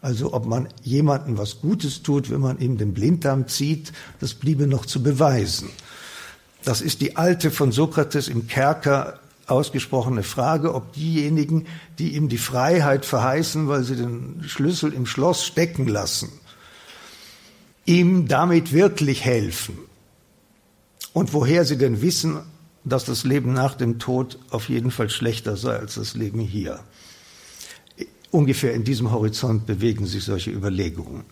Also 0.00 0.34
ob 0.34 0.46
man 0.46 0.68
jemandem 0.82 1.38
was 1.38 1.60
Gutes 1.60 2.02
tut, 2.02 2.30
wenn 2.30 2.40
man 2.40 2.58
ihm 2.58 2.76
den 2.76 2.92
Blinddarm 2.92 3.46
zieht, 3.46 3.92
das 4.18 4.34
bliebe 4.34 4.66
noch 4.66 4.84
zu 4.86 5.02
beweisen. 5.02 5.70
Das 6.64 6.80
ist 6.80 7.00
die 7.00 7.16
alte 7.16 7.50
von 7.50 7.72
Sokrates 7.72 8.28
im 8.28 8.46
Kerker 8.46 9.20
ausgesprochene 9.52 10.22
Frage, 10.22 10.74
ob 10.74 10.92
diejenigen, 10.92 11.66
die 11.98 12.16
ihm 12.16 12.28
die 12.28 12.38
Freiheit 12.38 13.04
verheißen, 13.04 13.68
weil 13.68 13.84
sie 13.84 13.96
den 13.96 14.42
Schlüssel 14.46 14.92
im 14.92 15.06
Schloss 15.06 15.44
stecken 15.44 15.86
lassen, 15.86 16.30
ihm 17.84 18.26
damit 18.26 18.72
wirklich 18.72 19.24
helfen. 19.24 19.78
Und 21.12 21.32
woher 21.32 21.64
sie 21.64 21.76
denn 21.76 22.02
wissen, 22.02 22.40
dass 22.84 23.04
das 23.04 23.24
Leben 23.24 23.52
nach 23.52 23.74
dem 23.74 23.98
Tod 23.98 24.38
auf 24.50 24.68
jeden 24.68 24.90
Fall 24.90 25.10
schlechter 25.10 25.56
sei 25.56 25.76
als 25.76 25.94
das 25.94 26.14
Leben 26.14 26.40
hier. 26.40 26.80
Ungefähr 28.30 28.72
in 28.74 28.82
diesem 28.82 29.12
Horizont 29.12 29.66
bewegen 29.66 30.06
sich 30.06 30.24
solche 30.24 30.50
Überlegungen. 30.50 31.24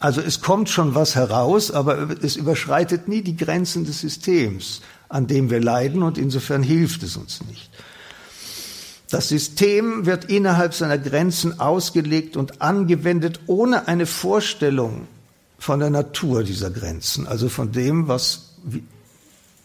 Also 0.00 0.20
es 0.20 0.40
kommt 0.40 0.68
schon 0.68 0.94
was 0.94 1.14
heraus, 1.14 1.70
aber 1.70 2.08
es 2.22 2.36
überschreitet 2.36 3.06
nie 3.06 3.22
die 3.22 3.36
Grenzen 3.36 3.84
des 3.84 4.00
Systems 4.00 4.80
an 5.10 5.26
dem 5.26 5.50
wir 5.50 5.60
leiden 5.60 6.02
und 6.02 6.16
insofern 6.16 6.62
hilft 6.62 7.02
es 7.02 7.16
uns 7.16 7.42
nicht. 7.42 7.68
Das 9.10 9.28
System 9.28 10.06
wird 10.06 10.26
innerhalb 10.26 10.72
seiner 10.72 10.96
Grenzen 10.96 11.58
ausgelegt 11.58 12.36
und 12.36 12.62
angewendet 12.62 13.40
ohne 13.46 13.88
eine 13.88 14.06
Vorstellung 14.06 15.08
von 15.58 15.80
der 15.80 15.90
Natur 15.90 16.44
dieser 16.44 16.70
Grenzen, 16.70 17.26
also 17.26 17.48
von 17.48 17.72
dem, 17.72 18.06
was 18.06 18.54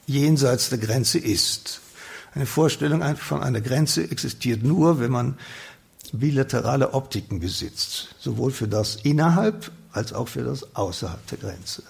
jenseits 0.08 0.70
der 0.70 0.80
Grenze 0.80 1.20
ist. 1.20 1.80
Eine 2.34 2.48
Vorstellung 2.48 3.04
von 3.18 3.44
einer 3.44 3.62
Grenze 3.62 4.10
existiert 4.10 4.64
nur, 4.64 5.00
wenn 5.00 5.12
man 5.12 5.38
bilaterale 6.12 6.94
Optiken 6.94 7.40
besitzt, 7.40 8.16
sowohl 8.20 8.52
für 8.52 8.68
das 8.68 8.98
innerhalb 9.04 9.72
als 9.96 10.14
auch 10.14 10.28
für 10.28 10.44
das 10.44 10.76
außerhalb 10.76 11.26
der 11.28 11.38
Grenze 11.38 11.84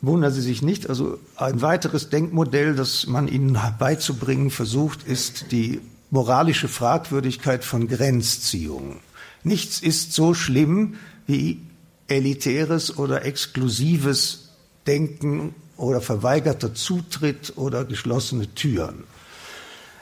wundern 0.00 0.32
Sie 0.32 0.40
sich 0.40 0.62
nicht. 0.62 0.88
Also 0.88 1.18
ein 1.36 1.62
weiteres 1.62 2.10
Denkmodell, 2.10 2.74
das 2.74 3.06
man 3.06 3.28
Ihnen 3.28 3.58
beizubringen 3.78 4.50
versucht, 4.50 5.06
ist 5.06 5.46
die 5.50 5.80
moralische 6.10 6.68
Fragwürdigkeit 6.68 7.64
von 7.64 7.88
Grenzziehungen. 7.88 8.96
Nichts 9.44 9.80
ist 9.80 10.12
so 10.12 10.34
schlimm 10.34 10.96
wie 11.26 11.60
elitäres 12.08 12.96
oder 12.96 13.24
exklusives 13.24 14.50
Denken 14.86 15.54
oder 15.76 16.00
verweigerter 16.00 16.74
Zutritt 16.74 17.54
oder 17.56 17.84
geschlossene 17.84 18.54
Türen. 18.54 19.04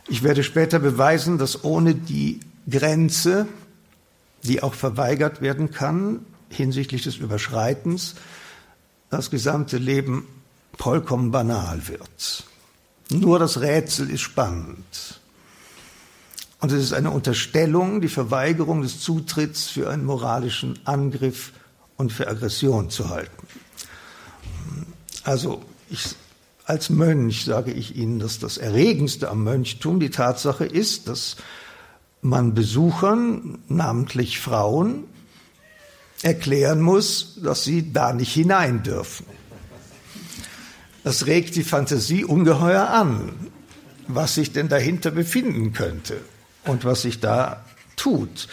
Ich 0.08 0.22
werde 0.22 0.42
später 0.42 0.78
beweisen, 0.78 1.38
dass 1.38 1.64
ohne 1.64 1.94
die 1.94 2.40
Grenze, 2.68 3.46
die 4.42 4.62
auch 4.62 4.74
verweigert 4.74 5.40
werden 5.40 5.70
kann 5.70 6.20
hinsichtlich 6.50 7.02
des 7.02 7.16
Überschreitens, 7.16 8.16
das 9.08 9.30
gesamte 9.30 9.78
Leben 9.78 10.26
vollkommen 10.76 11.30
banal 11.30 11.88
wird. 11.88 12.44
Nur 13.10 13.38
das 13.38 13.60
Rätsel 13.60 14.10
ist 14.10 14.20
spannend. 14.20 15.20
Und 16.60 16.72
es 16.72 16.82
ist 16.82 16.92
eine 16.92 17.10
Unterstellung, 17.10 18.00
die 18.00 18.08
Verweigerung 18.08 18.82
des 18.82 19.00
Zutritts 19.00 19.68
für 19.68 19.88
einen 19.88 20.04
moralischen 20.04 20.78
Angriff 20.84 21.52
und 21.96 22.12
für 22.12 22.28
Aggression 22.28 22.90
zu 22.90 23.08
halten. 23.08 23.46
Also 25.24 25.62
ich, 25.88 26.14
als 26.66 26.90
Mönch 26.90 27.44
sage 27.44 27.72
ich 27.72 27.96
Ihnen, 27.96 28.18
dass 28.18 28.38
das 28.38 28.58
Erregendste 28.58 29.30
am 29.30 29.42
Mönchtum 29.42 30.00
die 30.00 30.10
Tatsache 30.10 30.66
ist, 30.66 31.08
dass 31.08 31.36
man 32.22 32.54
Besuchern, 32.54 33.58
namentlich 33.68 34.40
Frauen, 34.40 35.04
erklären 36.22 36.80
muss, 36.80 37.38
dass 37.42 37.64
sie 37.64 37.92
da 37.92 38.12
nicht 38.12 38.32
hinein 38.32 38.82
dürfen. 38.82 39.26
Das 41.02 41.26
regt 41.26 41.56
die 41.56 41.64
Fantasie 41.64 42.24
ungeheuer 42.24 42.88
an, 42.90 43.32
was 44.06 44.34
sich 44.34 44.52
denn 44.52 44.68
dahinter 44.68 45.10
befinden 45.10 45.72
könnte 45.72 46.20
und 46.66 46.84
was 46.84 47.02
sich 47.02 47.20
da 47.20 47.64
tut. 47.96 48.48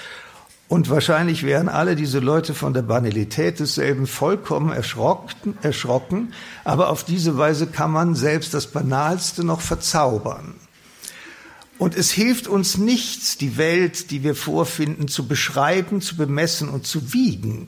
Und 0.69 0.89
wahrscheinlich 0.89 1.43
wären 1.43 1.69
alle 1.69 1.95
diese 1.95 2.19
Leute 2.19 2.53
von 2.53 2.73
der 2.73 2.81
Banalität 2.81 3.59
desselben 3.59 4.05
vollkommen 4.05 4.71
erschrocken, 4.71 5.57
erschrocken, 5.61 6.33
aber 6.65 6.89
auf 6.89 7.05
diese 7.05 7.37
Weise 7.37 7.67
kann 7.67 7.91
man 7.91 8.15
selbst 8.15 8.53
das 8.53 8.67
Banalste 8.67 9.45
noch 9.45 9.61
verzaubern. 9.61 10.55
Und 11.77 11.95
es 11.95 12.11
hilft 12.11 12.47
uns 12.47 12.77
nichts, 12.77 13.37
die 13.37 13.57
Welt, 13.57 14.09
die 14.09 14.23
wir 14.23 14.35
vorfinden, 14.35 15.07
zu 15.07 15.27
beschreiben, 15.27 16.01
zu 16.01 16.15
bemessen 16.15 16.69
und 16.69 16.87
zu 16.87 17.13
wiegen. 17.13 17.67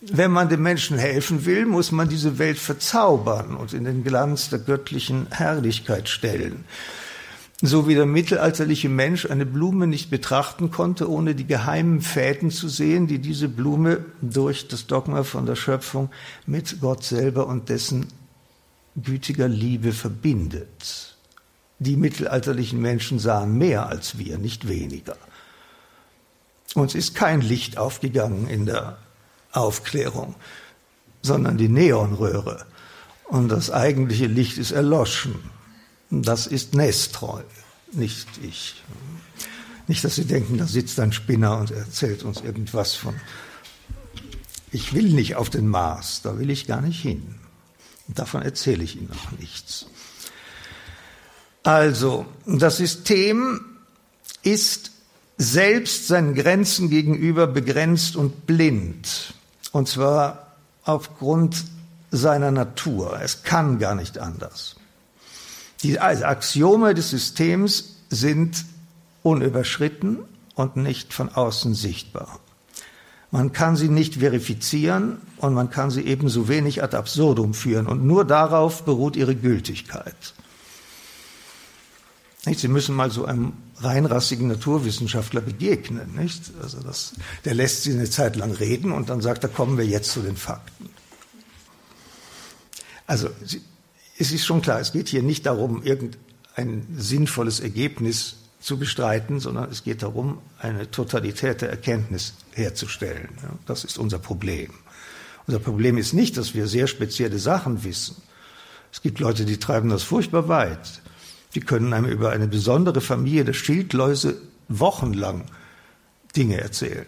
Wenn 0.00 0.30
man 0.30 0.48
den 0.48 0.62
Menschen 0.62 0.96
helfen 0.96 1.44
will, 1.44 1.66
muss 1.66 1.92
man 1.92 2.08
diese 2.08 2.38
Welt 2.38 2.58
verzaubern 2.58 3.56
und 3.56 3.72
in 3.72 3.84
den 3.84 4.04
Glanz 4.04 4.48
der 4.48 4.60
göttlichen 4.60 5.26
Herrlichkeit 5.30 6.08
stellen. 6.08 6.64
So 7.60 7.88
wie 7.88 7.96
der 7.96 8.06
mittelalterliche 8.06 8.88
Mensch 8.88 9.26
eine 9.26 9.44
Blume 9.44 9.88
nicht 9.88 10.10
betrachten 10.10 10.70
konnte, 10.70 11.10
ohne 11.10 11.34
die 11.34 11.46
geheimen 11.46 12.00
Fäden 12.00 12.52
zu 12.52 12.68
sehen, 12.68 13.08
die 13.08 13.18
diese 13.18 13.48
Blume 13.48 14.04
durch 14.22 14.68
das 14.68 14.86
Dogma 14.86 15.24
von 15.24 15.44
der 15.44 15.56
Schöpfung 15.56 16.10
mit 16.46 16.80
Gott 16.80 17.02
selber 17.02 17.48
und 17.48 17.68
dessen 17.68 18.06
gütiger 18.94 19.48
Liebe 19.48 19.92
verbindet. 19.92 21.07
Die 21.78 21.96
mittelalterlichen 21.96 22.80
Menschen 22.80 23.18
sahen 23.18 23.56
mehr 23.56 23.86
als 23.86 24.18
wir, 24.18 24.38
nicht 24.38 24.66
weniger. 24.68 25.16
Uns 26.74 26.94
ist 26.94 27.14
kein 27.14 27.40
Licht 27.40 27.78
aufgegangen 27.78 28.48
in 28.48 28.66
der 28.66 28.98
Aufklärung, 29.52 30.34
sondern 31.22 31.56
die 31.56 31.68
Neonröhre. 31.68 32.66
Und 33.26 33.48
das 33.48 33.70
eigentliche 33.70 34.26
Licht 34.26 34.58
ist 34.58 34.72
erloschen. 34.72 35.34
Das 36.10 36.46
ist 36.46 36.74
Nestreu, 36.74 37.42
nicht 37.92 38.26
ich. 38.42 38.82
Nicht, 39.86 40.04
dass 40.04 40.16
Sie 40.16 40.24
denken, 40.24 40.58
da 40.58 40.66
sitzt 40.66 40.98
ein 41.00 41.12
Spinner 41.12 41.58
und 41.58 41.70
erzählt 41.70 42.22
uns 42.22 42.40
irgendwas 42.40 42.94
von. 42.94 43.14
Ich 44.70 44.92
will 44.92 45.10
nicht 45.10 45.36
auf 45.36 45.48
den 45.48 45.68
Mars, 45.68 46.20
da 46.22 46.38
will 46.38 46.50
ich 46.50 46.66
gar 46.66 46.80
nicht 46.80 47.00
hin. 47.00 47.36
Und 48.06 48.18
davon 48.18 48.42
erzähle 48.42 48.84
ich 48.84 48.96
Ihnen 48.96 49.10
auch 49.12 49.38
nichts. 49.38 49.86
Also, 51.62 52.26
das 52.46 52.76
System 52.78 53.60
ist 54.42 54.92
selbst 55.36 56.08
seinen 56.08 56.34
Grenzen 56.34 56.90
gegenüber 56.90 57.46
begrenzt 57.46 58.16
und 58.16 58.46
blind. 58.46 59.34
Und 59.72 59.88
zwar 59.88 60.56
aufgrund 60.84 61.64
seiner 62.10 62.50
Natur. 62.50 63.20
Es 63.22 63.42
kann 63.42 63.78
gar 63.78 63.94
nicht 63.94 64.18
anders. 64.18 64.76
Die 65.82 66.00
Axiome 66.00 66.94
des 66.94 67.10
Systems 67.10 67.96
sind 68.08 68.64
unüberschritten 69.22 70.18
und 70.54 70.76
nicht 70.76 71.12
von 71.12 71.28
außen 71.28 71.74
sichtbar. 71.74 72.40
Man 73.30 73.52
kann 73.52 73.76
sie 73.76 73.88
nicht 73.88 74.16
verifizieren 74.16 75.18
und 75.36 75.52
man 75.52 75.70
kann 75.70 75.90
sie 75.90 76.00
ebenso 76.02 76.48
wenig 76.48 76.82
ad 76.82 76.96
absurdum 76.96 77.52
führen. 77.52 77.86
Und 77.86 78.04
nur 78.04 78.24
darauf 78.24 78.84
beruht 78.84 79.16
ihre 79.16 79.36
Gültigkeit. 79.36 80.34
Sie 82.56 82.68
müssen 82.68 82.94
mal 82.94 83.10
so 83.10 83.24
einem 83.24 83.52
reinrassigen 83.80 84.48
Naturwissenschaftler 84.48 85.40
begegnen. 85.40 86.14
Nicht? 86.16 86.52
Also 86.62 86.80
das, 86.80 87.14
der 87.44 87.54
lässt 87.54 87.82
sie 87.82 87.92
eine 87.92 88.08
Zeit 88.08 88.36
lang 88.36 88.52
reden 88.52 88.92
und 88.92 89.10
dann 89.10 89.20
sagt 89.20 89.44
er, 89.44 89.50
kommen 89.50 89.76
wir 89.76 89.86
jetzt 89.86 90.12
zu 90.12 90.20
den 90.20 90.36
Fakten. 90.36 90.88
Also 93.06 93.30
es 94.18 94.32
ist 94.32 94.44
schon 94.44 94.62
klar, 94.62 94.80
es 94.80 94.92
geht 94.92 95.08
hier 95.08 95.22
nicht 95.22 95.46
darum, 95.46 95.82
irgendein 95.82 96.86
sinnvolles 96.96 97.60
Ergebnis 97.60 98.36
zu 98.60 98.78
bestreiten, 98.78 99.40
sondern 99.40 99.70
es 99.70 99.84
geht 99.84 100.02
darum, 100.02 100.38
eine 100.58 100.90
Totalität 100.90 101.62
der 101.62 101.70
Erkenntnis 101.70 102.34
herzustellen. 102.52 103.28
Das 103.66 103.84
ist 103.84 103.98
unser 103.98 104.18
Problem. 104.18 104.72
Unser 105.46 105.60
Problem 105.60 105.96
ist 105.96 106.12
nicht, 106.12 106.36
dass 106.36 106.54
wir 106.54 106.66
sehr 106.66 106.86
spezielle 106.86 107.38
Sachen 107.38 107.84
wissen. 107.84 108.16
Es 108.92 109.00
gibt 109.00 109.20
Leute, 109.20 109.44
die 109.44 109.58
treiben 109.58 109.88
das 109.88 110.02
furchtbar 110.02 110.48
weit. 110.48 111.00
Die 111.54 111.60
können 111.60 111.92
einem 111.92 112.10
über 112.10 112.30
eine 112.30 112.46
besondere 112.46 113.00
Familie 113.00 113.44
der 113.44 113.54
Schildläuse 113.54 114.40
wochenlang 114.68 115.44
Dinge 116.36 116.60
erzählen. 116.60 117.06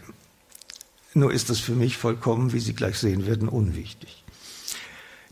Nur 1.14 1.32
ist 1.32 1.50
das 1.50 1.58
für 1.58 1.74
mich 1.74 1.96
vollkommen, 1.96 2.52
wie 2.52 2.60
Sie 2.60 2.72
gleich 2.72 2.98
sehen 2.98 3.26
werden, 3.26 3.48
unwichtig. 3.48 4.24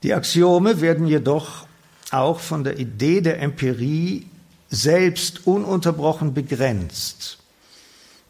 Die 0.03 0.15
Axiome 0.15 0.81
werden 0.81 1.07
jedoch 1.07 1.67
auch 2.11 2.41
von 2.41 2.65
der 2.65 2.79
Idee 2.79 3.21
der 3.21 3.41
Empirie 3.41 4.27
selbst 4.71 5.47
ununterbrochen 5.47 6.35
begrenzt. 6.35 7.39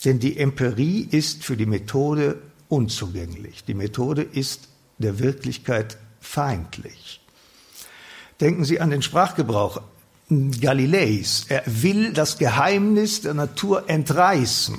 Denn 0.05 0.21
die 0.21 0.39
Empirie 0.39 1.09
ist 1.11 1.45
für 1.45 1.57
die 1.57 1.67
Methode 1.67 2.41
unzugänglich. 2.69 3.65
Die 3.65 3.75
Methode 3.75 4.23
ist 4.23 4.69
der 4.99 5.19
Wirklichkeit 5.19 5.99
feindlich. 6.21 7.21
Denken 8.41 8.65
Sie 8.65 8.81
an 8.81 8.91
den 8.91 9.03
Sprachgebrauch 9.03 9.83
Galileis. 10.29 11.47
Er 11.49 11.63
will 11.67 12.13
das 12.13 12.39
Geheimnis 12.39 13.23
der 13.23 13.35
Natur 13.35 13.89
entreißen. 13.89 14.77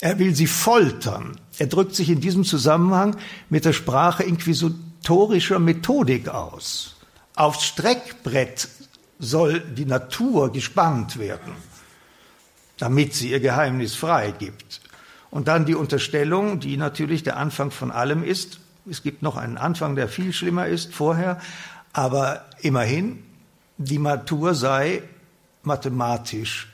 Er 0.00 0.18
will 0.18 0.34
sie 0.34 0.46
foltern. 0.46 1.38
Er 1.58 1.66
drückt 1.66 1.94
sich 1.94 2.10
in 2.10 2.20
diesem 2.20 2.44
Zusammenhang 2.44 3.16
mit 3.48 3.64
der 3.64 3.72
Sprache 3.72 4.22
inquisitorischer 4.22 5.58
Methodik 5.58 6.28
aus. 6.28 6.96
Aufs 7.34 7.64
Streckbrett 7.64 8.68
soll 9.18 9.60
die 9.60 9.84
Natur 9.84 10.52
gespannt 10.52 11.18
werden, 11.18 11.52
damit 12.78 13.14
sie 13.14 13.30
ihr 13.30 13.40
Geheimnis 13.40 13.94
freigibt. 13.94 14.80
Und 15.30 15.48
dann 15.48 15.64
die 15.64 15.74
Unterstellung, 15.74 16.60
die 16.60 16.76
natürlich 16.76 17.22
der 17.22 17.36
Anfang 17.36 17.70
von 17.70 17.90
allem 17.90 18.24
ist. 18.24 18.58
Es 18.88 19.02
gibt 19.02 19.22
noch 19.22 19.36
einen 19.36 19.58
Anfang, 19.58 19.94
der 19.94 20.08
viel 20.08 20.32
schlimmer 20.32 20.66
ist 20.66 20.94
vorher, 20.94 21.40
aber 21.92 22.46
immerhin, 22.62 23.22
die 23.80 23.98
Natur 23.98 24.54
sei 24.54 25.02
mathematisch 25.62 26.68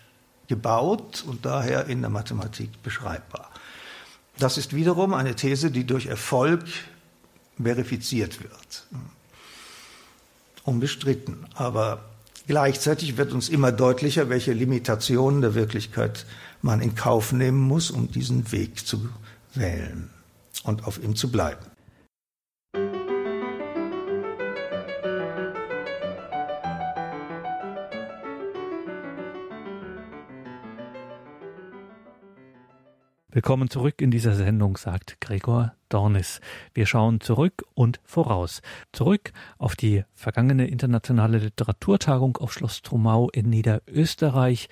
gebaut 0.49 1.25
und 1.27 1.45
daher 1.45 1.87
in 1.87 2.01
der 2.01 2.11
Mathematik 2.11 2.83
beschreibbar. 2.83 3.51
Das 4.39 4.59
ist 4.59 4.75
wiederum 4.75 5.15
eine 5.15 5.35
These, 5.35 5.71
die 5.71 5.85
durch 5.85 6.07
Erfolg 6.07 6.65
verifiziert 7.59 8.43
wird 8.43 8.87
unbestritten. 10.67 11.47
Aber 11.55 12.05
gleichzeitig 12.47 13.17
wird 13.17 13.33
uns 13.33 13.49
immer 13.49 13.73
deutlicher, 13.73 14.29
welche 14.29 14.53
Limitationen 14.53 15.41
der 15.41 15.55
Wirklichkeit 15.55 16.27
man 16.61 16.81
in 16.81 16.95
Kauf 16.95 17.33
nehmen 17.33 17.61
muss, 17.61 17.91
um 17.91 18.11
diesen 18.11 18.53
Weg 18.53 18.87
zu 18.87 19.09
wählen 19.55 20.11
und 20.65 20.87
auf 20.87 21.03
ihm 21.03 21.17
zu 21.17 21.31
bleiben. 21.31 21.65
Willkommen 33.37 33.69
zurück 33.69 34.01
in 34.01 34.11
dieser 34.11 34.35
Sendung, 34.35 34.79
sagt 34.79 35.21
Gregor 35.21 35.75
Dornis. 35.91 36.41
Wir 36.73 36.87
schauen 36.87 37.21
zurück 37.21 37.65
und 37.75 38.01
voraus. 38.03 38.63
Zurück 38.93 39.31
auf 39.59 39.77
die 39.77 40.05
vergangene 40.15 40.69
internationale 40.69 41.37
Literaturtagung 41.37 42.39
auf 42.39 42.55
Schloss 42.55 42.81
Trumau 42.81 43.29
in 43.29 43.51
Niederösterreich 43.51 44.71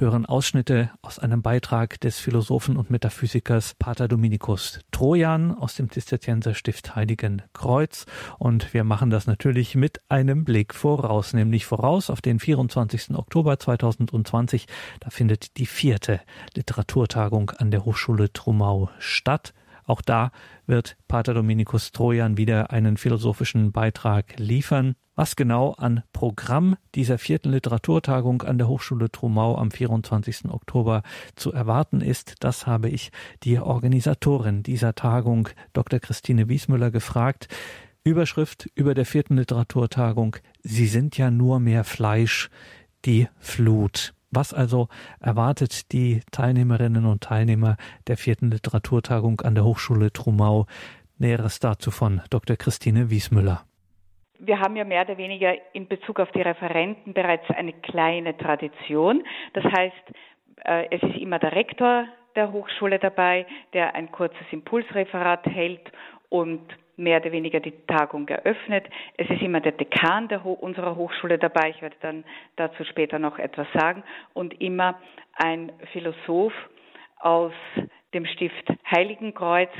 hören 0.00 0.26
Ausschnitte 0.26 0.90
aus 1.02 1.18
einem 1.18 1.42
Beitrag 1.42 2.00
des 2.00 2.18
Philosophen 2.18 2.76
und 2.76 2.90
Metaphysikers 2.90 3.74
Pater 3.74 4.06
Dominikus 4.06 4.80
Trojan 4.92 5.52
aus 5.56 5.74
dem 5.74 5.90
Zisterzienserstift 5.90 6.94
Heiligen 6.94 7.42
Kreuz. 7.52 8.06
Und 8.38 8.72
wir 8.72 8.84
machen 8.84 9.10
das 9.10 9.26
natürlich 9.26 9.74
mit 9.74 10.00
einem 10.08 10.44
Blick 10.44 10.74
voraus, 10.74 11.32
nämlich 11.32 11.66
voraus 11.66 12.10
auf 12.10 12.20
den 12.20 12.38
24. 12.38 13.16
Oktober 13.16 13.58
2020. 13.58 14.66
Da 15.00 15.10
findet 15.10 15.56
die 15.56 15.66
vierte 15.66 16.20
Literaturtagung 16.54 17.50
an 17.50 17.70
der 17.70 17.84
Hochschule 17.84 18.32
Trumau 18.32 18.90
statt. 18.98 19.52
Auch 19.84 20.02
da 20.02 20.30
wird 20.66 20.96
Pater 21.08 21.34
Dominikus 21.34 21.92
Trojan 21.92 22.36
wieder 22.36 22.70
einen 22.70 22.98
philosophischen 22.98 23.72
Beitrag 23.72 24.38
liefern. 24.38 24.94
Was 25.18 25.34
genau 25.34 25.72
an 25.72 26.04
Programm 26.12 26.76
dieser 26.94 27.18
vierten 27.18 27.50
Literaturtagung 27.50 28.42
an 28.42 28.56
der 28.56 28.68
Hochschule 28.68 29.10
Trumau 29.10 29.58
am 29.58 29.72
24. 29.72 30.44
Oktober 30.48 31.02
zu 31.34 31.52
erwarten 31.52 32.02
ist, 32.02 32.36
das 32.38 32.68
habe 32.68 32.88
ich 32.88 33.10
die 33.42 33.58
Organisatorin 33.58 34.62
dieser 34.62 34.94
Tagung, 34.94 35.48
Dr. 35.72 35.98
Christine 35.98 36.48
Wiesmüller, 36.48 36.92
gefragt. 36.92 37.48
Überschrift 38.04 38.70
über 38.76 38.94
der 38.94 39.06
vierten 39.06 39.38
Literaturtagung 39.38 40.36
Sie 40.62 40.86
sind 40.86 41.18
ja 41.18 41.32
nur 41.32 41.58
mehr 41.58 41.82
Fleisch, 41.82 42.48
die 43.04 43.26
Flut. 43.40 44.14
Was 44.30 44.54
also 44.54 44.86
erwartet 45.18 45.90
die 45.90 46.20
Teilnehmerinnen 46.30 47.06
und 47.06 47.24
Teilnehmer 47.24 47.76
der 48.06 48.18
vierten 48.18 48.52
Literaturtagung 48.52 49.40
an 49.40 49.56
der 49.56 49.64
Hochschule 49.64 50.12
Trumau? 50.12 50.66
Näheres 51.16 51.58
dazu 51.58 51.90
von 51.90 52.20
Dr. 52.30 52.54
Christine 52.54 53.10
Wiesmüller. 53.10 53.67
Wir 54.38 54.60
haben 54.60 54.76
ja 54.76 54.84
mehr 54.84 55.02
oder 55.02 55.18
weniger 55.18 55.54
in 55.72 55.88
Bezug 55.88 56.20
auf 56.20 56.30
die 56.32 56.42
Referenten 56.42 57.12
bereits 57.12 57.48
eine 57.50 57.72
kleine 57.72 58.36
Tradition. 58.36 59.24
Das 59.52 59.64
heißt, 59.64 60.04
äh, 60.64 60.86
es 60.90 61.02
ist 61.02 61.16
immer 61.16 61.38
der 61.38 61.52
Rektor 61.52 62.06
der 62.36 62.52
Hochschule 62.52 62.98
dabei, 62.98 63.46
der 63.72 63.94
ein 63.94 64.12
kurzes 64.12 64.46
Impulsreferat 64.50 65.44
hält 65.46 65.90
und 66.28 66.62
mehr 66.96 67.20
oder 67.20 67.32
weniger 67.32 67.60
die 67.60 67.72
Tagung 67.86 68.28
eröffnet. 68.28 68.86
Es 69.16 69.28
ist 69.30 69.40
immer 69.40 69.60
der 69.60 69.72
Dekan 69.72 70.28
der 70.28 70.44
Ho 70.44 70.52
unserer 70.52 70.96
Hochschule 70.96 71.38
dabei, 71.38 71.70
ich 71.70 71.80
werde 71.80 71.96
dann 72.00 72.24
dazu 72.56 72.84
später 72.84 73.18
noch 73.18 73.38
etwas 73.38 73.66
sagen, 73.72 74.02
und 74.34 74.60
immer 74.60 75.00
ein 75.34 75.72
Philosoph 75.92 76.52
aus 77.20 77.52
dem 78.14 78.26
Stift 78.26 78.68
Heiligenkreuz, 78.90 79.70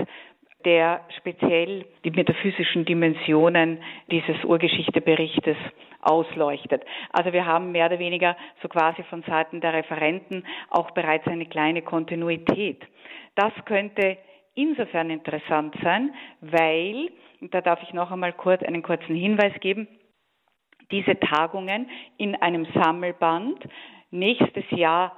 der 0.65 1.01
speziell 1.17 1.87
die 2.05 2.11
metaphysischen 2.11 2.85
Dimensionen 2.85 3.79
dieses 4.11 4.45
Urgeschichteberichtes 4.45 5.57
ausleuchtet. 6.01 6.83
Also 7.13 7.33
wir 7.33 7.47
haben 7.47 7.73
mehr 7.73 7.87
oder 7.87 7.99
weniger 7.99 8.37
so 8.63 8.69
quasi 8.69 9.03
von 9.05 9.23
Seiten 9.23 9.61
der 9.61 9.73
Referenten 9.73 10.45
auch 10.71 10.91
bereits 10.93 11.27
eine 11.27 11.47
kleine 11.47 11.83
Kontinuität. 11.83 12.83
Das 13.35 13.53
könnte 13.67 14.19
insofern 14.55 15.11
interessant 15.11 15.77
sein, 15.83 16.13
weil, 16.41 17.11
da 17.41 17.61
darf 17.61 17.81
ich 17.83 17.93
noch 17.93 18.11
einmal 18.11 18.33
kurz 18.33 18.63
einen 18.63 18.83
kurzen 18.83 19.15
Hinweis 19.15 19.53
geben, 19.61 19.87
diese 20.91 21.19
Tagungen 21.21 21.89
in 22.17 22.35
einem 22.37 22.67
Sammelband 22.75 23.63
nächstes 24.11 24.65
Jahr 24.71 25.17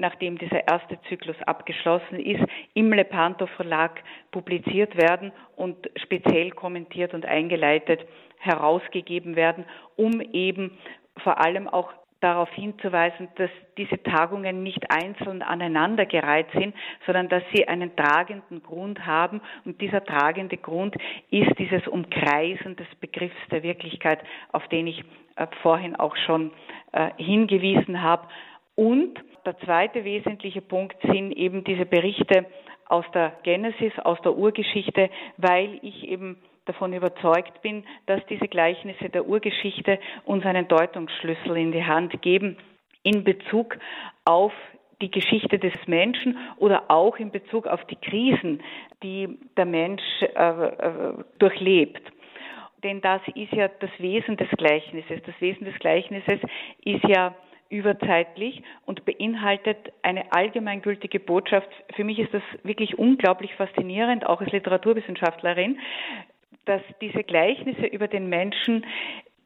nachdem 0.00 0.38
dieser 0.38 0.66
erste 0.66 0.98
Zyklus 1.08 1.36
abgeschlossen 1.46 2.18
ist, 2.18 2.42
im 2.74 2.92
Lepanto 2.92 3.46
Verlag 3.46 4.02
publiziert 4.32 4.96
werden 4.96 5.32
und 5.56 5.90
speziell 5.96 6.50
kommentiert 6.50 7.14
und 7.14 7.26
eingeleitet 7.26 8.00
herausgegeben 8.38 9.36
werden, 9.36 9.64
um 9.96 10.20
eben 10.20 10.78
vor 11.22 11.40
allem 11.44 11.68
auch 11.68 11.92
darauf 12.20 12.50
hinzuweisen, 12.50 13.28
dass 13.36 13.50
diese 13.78 14.02
Tagungen 14.02 14.62
nicht 14.62 14.84
einzeln 14.90 15.42
aneinandergereiht 15.42 16.48
sind, 16.52 16.74
sondern 17.06 17.28
dass 17.28 17.42
sie 17.52 17.66
einen 17.66 17.96
tragenden 17.96 18.62
Grund 18.62 19.06
haben. 19.06 19.40
Und 19.64 19.80
dieser 19.80 20.04
tragende 20.04 20.58
Grund 20.58 20.94
ist 21.30 21.50
dieses 21.58 21.86
Umkreisen 21.88 22.76
des 22.76 22.86
Begriffs 23.00 23.36
der 23.50 23.62
Wirklichkeit, 23.62 24.20
auf 24.52 24.66
den 24.68 24.86
ich 24.86 25.02
äh, 25.36 25.46
vorhin 25.62 25.96
auch 25.96 26.16
schon 26.26 26.52
äh, 26.92 27.10
hingewiesen 27.16 28.02
habe. 28.02 28.28
Und 28.74 29.18
der 29.44 29.58
zweite 29.60 30.04
wesentliche 30.04 30.60
Punkt 30.60 30.96
sind 31.02 31.32
eben 31.32 31.64
diese 31.64 31.86
Berichte 31.86 32.46
aus 32.86 33.04
der 33.14 33.32
Genesis, 33.42 33.92
aus 34.02 34.20
der 34.22 34.36
Urgeschichte, 34.36 35.10
weil 35.36 35.78
ich 35.82 36.08
eben 36.08 36.36
davon 36.66 36.92
überzeugt 36.92 37.62
bin, 37.62 37.84
dass 38.06 38.24
diese 38.26 38.48
Gleichnisse 38.48 39.08
der 39.08 39.26
Urgeschichte 39.26 39.98
uns 40.24 40.44
einen 40.44 40.68
Deutungsschlüssel 40.68 41.56
in 41.56 41.72
die 41.72 41.84
Hand 41.84 42.20
geben 42.22 42.56
in 43.02 43.24
Bezug 43.24 43.78
auf 44.24 44.52
die 45.00 45.10
Geschichte 45.10 45.58
des 45.58 45.72
Menschen 45.86 46.36
oder 46.58 46.90
auch 46.90 47.16
in 47.16 47.30
Bezug 47.30 47.66
auf 47.66 47.84
die 47.86 47.96
Krisen, 47.96 48.62
die 49.02 49.38
der 49.56 49.64
Mensch 49.64 50.02
äh, 50.20 50.66
äh, 50.66 51.14
durchlebt. 51.38 52.02
Denn 52.82 53.00
das 53.00 53.20
ist 53.34 53.52
ja 53.52 53.68
das 53.68 53.90
Wesen 53.98 54.36
des 54.36 54.48
Gleichnisses. 54.50 55.22
Das 55.24 55.34
Wesen 55.40 55.64
des 55.64 55.78
Gleichnisses 55.78 56.40
ist 56.84 57.04
ja 57.08 57.34
überzeitlich 57.70 58.62
und 58.84 59.04
beinhaltet 59.04 59.92
eine 60.02 60.32
allgemeingültige 60.32 61.20
Botschaft. 61.20 61.68
Für 61.94 62.04
mich 62.04 62.18
ist 62.18 62.34
das 62.34 62.42
wirklich 62.62 62.98
unglaublich 62.98 63.54
faszinierend, 63.54 64.26
auch 64.26 64.40
als 64.40 64.52
Literaturwissenschaftlerin, 64.52 65.78
dass 66.66 66.82
diese 67.00 67.24
Gleichnisse 67.24 67.86
über 67.86 68.08
den 68.08 68.28
Menschen 68.28 68.84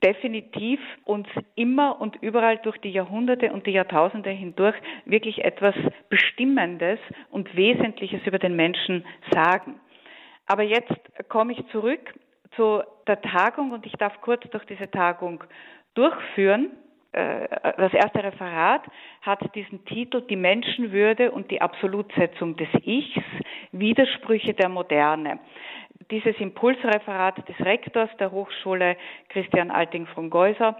definitiv 0.02 0.80
uns 1.04 1.26
immer 1.54 2.00
und 2.00 2.16
überall 2.20 2.58
durch 2.58 2.76
die 2.78 2.90
Jahrhunderte 2.90 3.52
und 3.52 3.66
die 3.66 3.70
Jahrtausende 3.70 4.30
hindurch 4.30 4.76
wirklich 5.06 5.44
etwas 5.44 5.74
Bestimmendes 6.10 6.98
und 7.30 7.54
Wesentliches 7.56 8.20
über 8.26 8.38
den 8.38 8.56
Menschen 8.56 9.04
sagen. 9.32 9.80
Aber 10.46 10.62
jetzt 10.62 10.92
komme 11.28 11.52
ich 11.52 11.66
zurück 11.68 12.14
zu 12.56 12.82
der 13.06 13.20
Tagung 13.22 13.72
und 13.72 13.86
ich 13.86 13.92
darf 13.92 14.20
kurz 14.20 14.42
durch 14.50 14.64
diese 14.66 14.90
Tagung 14.90 15.42
durchführen. 15.94 16.70
Äh, 17.14 17.48
das 17.76 17.92
erste 17.94 18.22
Referat 18.22 18.82
hat 19.22 19.54
diesen 19.54 19.84
Titel 19.86 20.20
Die 20.22 20.36
Menschenwürde 20.36 21.30
und 21.30 21.50
die 21.50 21.60
Absolutsetzung 21.60 22.56
des 22.56 22.68
Ichs, 22.84 23.22
Widersprüche 23.72 24.54
der 24.54 24.68
Moderne 24.68 25.38
dieses 26.10 26.36
Impulsreferat 26.38 27.48
des 27.48 27.58
Rektors 27.60 28.10
der 28.18 28.30
Hochschule 28.30 28.96
Christian 29.28 29.70
Alting 29.70 30.06
von 30.08 30.30
Geuser 30.30 30.76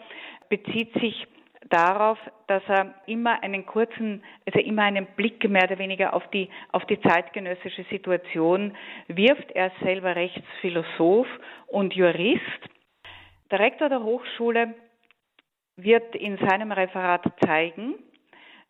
bezieht 0.49 0.93
sich 0.95 1.27
darauf, 1.71 2.19
dass 2.47 2.63
er 2.69 2.95
immer 3.07 3.43
einen 3.43 3.65
kurzen, 3.65 4.23
also 4.47 4.59
immer 4.61 4.83
einen 4.83 5.07
Blick 5.17 5.49
mehr 5.49 5.65
oder 5.65 5.79
weniger 5.79 6.13
auf 6.15 6.29
die, 6.31 6.51
auf 6.73 6.85
die 6.87 7.01
zeitgenössische 7.01 7.85
Situation 7.85 8.77
wirft. 9.09 9.51
Er 9.53 9.69
ist 9.69 9.79
selber 9.83 10.15
Rechtsphilosoph 10.15 11.29
und 11.69 11.95
Jurist. 11.95 12.43
Der 13.51 13.61
Rektor 13.61 13.89
der 13.89 14.03
Hochschule 14.03 14.75
wird 15.77 16.15
in 16.15 16.39
seinem 16.39 16.73
Referat 16.73 17.25
zeigen, 17.45 17.95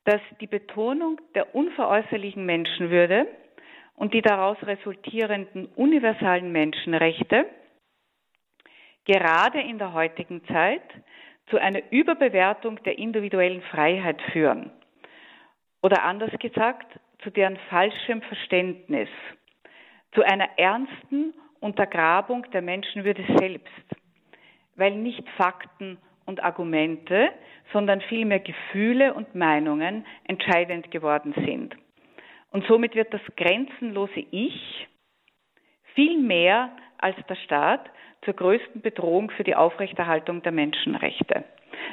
dass 0.04 0.20
die 0.40 0.46
Betonung 0.46 1.20
der 1.34 1.54
unveräußerlichen 1.54 2.44
Menschenwürde 2.44 3.26
und 3.96 4.12
die 4.14 4.22
daraus 4.22 4.56
resultierenden 4.62 5.66
universalen 5.76 6.52
Menschenrechte 6.52 7.46
gerade 9.04 9.60
in 9.60 9.78
der 9.78 9.92
heutigen 9.92 10.44
Zeit 10.46 10.82
zu 11.46 11.58
einer 11.58 11.80
Überbewertung 11.92 12.82
der 12.84 12.98
individuellen 12.98 13.62
Freiheit 13.62 14.20
führen. 14.32 14.70
Oder 15.82 16.02
anders 16.02 16.32
gesagt, 16.38 16.86
zu 17.22 17.30
deren 17.30 17.58
falschem 17.68 18.22
Verständnis, 18.22 19.08
zu 20.14 20.22
einer 20.22 20.48
ernsten 20.58 21.34
Untergrabung 21.60 22.50
der 22.52 22.62
Menschenwürde 22.62 23.24
selbst, 23.38 23.68
weil 24.76 24.96
nicht 24.96 25.28
Fakten 25.36 25.98
und 26.26 26.42
Argumente, 26.42 27.30
sondern 27.72 28.00
vielmehr 28.02 28.40
Gefühle 28.40 29.14
und 29.14 29.34
Meinungen 29.34 30.06
entscheidend 30.24 30.90
geworden 30.90 31.34
sind. 31.46 31.76
Und 32.50 32.64
somit 32.66 32.94
wird 32.94 33.12
das 33.12 33.22
grenzenlose 33.36 34.20
Ich 34.30 34.86
viel 35.94 36.18
mehr 36.18 36.70
als 36.98 37.16
der 37.28 37.36
Staat 37.36 37.90
zur 38.22 38.34
größten 38.34 38.80
Bedrohung 38.80 39.30
für 39.30 39.44
die 39.44 39.54
Aufrechterhaltung 39.54 40.42
der 40.42 40.52
Menschenrechte. 40.52 41.44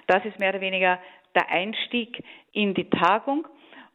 Das 0.07 0.23
ist 0.25 0.39
mehr 0.39 0.49
oder 0.49 0.61
weniger 0.61 0.99
der 1.35 1.49
Einstieg 1.49 2.23
in 2.51 2.73
die 2.73 2.89
Tagung 2.89 3.47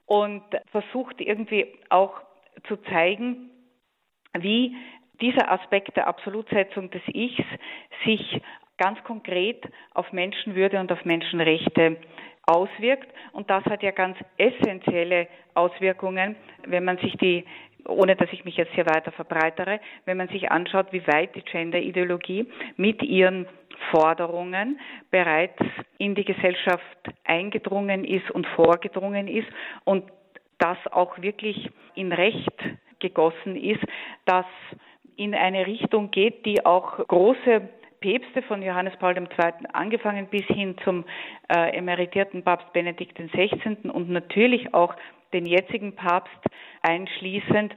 und 0.06 0.42
versucht 0.70 1.20
irgendwie 1.20 1.74
auch 1.88 2.20
zu 2.68 2.76
zeigen, 2.76 3.50
wie 4.38 4.76
dieser 5.20 5.50
Aspekt 5.50 5.96
der 5.96 6.06
Absolutsetzung 6.06 6.90
des 6.90 7.02
Ichs 7.08 7.44
sich 8.04 8.40
ganz 8.78 9.02
konkret 9.04 9.64
auf 9.94 10.12
Menschenwürde 10.12 10.78
und 10.80 10.92
auf 10.92 11.04
Menschenrechte 11.04 11.96
auswirkt. 12.46 13.08
Und 13.32 13.50
das 13.50 13.64
hat 13.64 13.82
ja 13.82 13.90
ganz 13.90 14.16
essentielle 14.36 15.28
Auswirkungen, 15.54 16.36
wenn 16.66 16.84
man 16.84 16.98
sich 16.98 17.16
die 17.16 17.44
ohne 17.88 18.16
dass 18.16 18.32
ich 18.32 18.44
mich 18.44 18.56
jetzt 18.56 18.72
hier 18.72 18.86
weiter 18.86 19.12
verbreitere, 19.12 19.80
wenn 20.04 20.16
man 20.16 20.28
sich 20.28 20.50
anschaut, 20.50 20.88
wie 20.90 21.06
weit 21.06 21.34
die 21.36 21.42
Gender-Ideologie 21.42 22.46
mit 22.76 23.02
ihren 23.02 23.46
Forderungen 23.90 24.80
bereits 25.10 25.62
in 25.98 26.14
die 26.14 26.24
Gesellschaft 26.24 26.82
eingedrungen 27.24 28.04
ist 28.04 28.30
und 28.30 28.46
vorgedrungen 28.48 29.28
ist 29.28 29.48
und 29.84 30.04
das 30.58 30.78
auch 30.90 31.20
wirklich 31.20 31.70
in 31.94 32.12
Recht 32.12 32.52
gegossen 32.98 33.56
ist, 33.56 33.82
dass 34.24 34.46
in 35.16 35.34
eine 35.34 35.66
Richtung 35.66 36.10
geht, 36.10 36.44
die 36.46 36.64
auch 36.64 37.06
große 37.06 37.68
Päpste 38.00 38.42
von 38.42 38.62
Johannes 38.62 38.96
Paul 38.98 39.16
II. 39.16 39.26
angefangen 39.72 40.26
bis 40.28 40.44
hin 40.46 40.76
zum 40.84 41.04
äh, 41.48 41.76
emeritierten 41.76 42.42
Papst 42.42 42.72
Benedikt 42.72 43.18
XVI. 43.18 43.90
und 43.90 44.10
natürlich 44.10 44.74
auch 44.74 44.94
den 45.32 45.46
jetzigen 45.46 45.94
Papst 45.94 46.38
einschließend, 46.82 47.74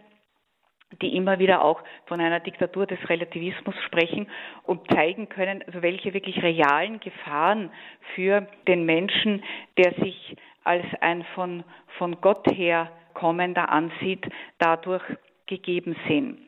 die 1.01 1.15
immer 1.15 1.39
wieder 1.39 1.63
auch 1.63 1.81
von 2.07 2.19
einer 2.19 2.39
Diktatur 2.39 2.87
des 2.87 2.97
Relativismus 3.09 3.75
sprechen 3.85 4.27
und 4.63 4.91
zeigen 4.91 5.29
können, 5.29 5.63
also 5.67 5.81
welche 5.81 6.13
wirklich 6.13 6.41
realen 6.41 6.99
Gefahren 6.99 7.71
für 8.15 8.47
den 8.67 8.85
Menschen, 8.85 9.43
der 9.77 9.93
sich 9.93 10.35
als 10.63 10.85
ein 11.01 11.23
von, 11.35 11.63
von 11.97 12.19
Gott 12.21 12.45
her 12.51 12.91
kommender 13.13 13.69
ansieht, 13.69 14.25
dadurch 14.57 15.03
gegeben 15.45 15.95
sind. 16.07 16.39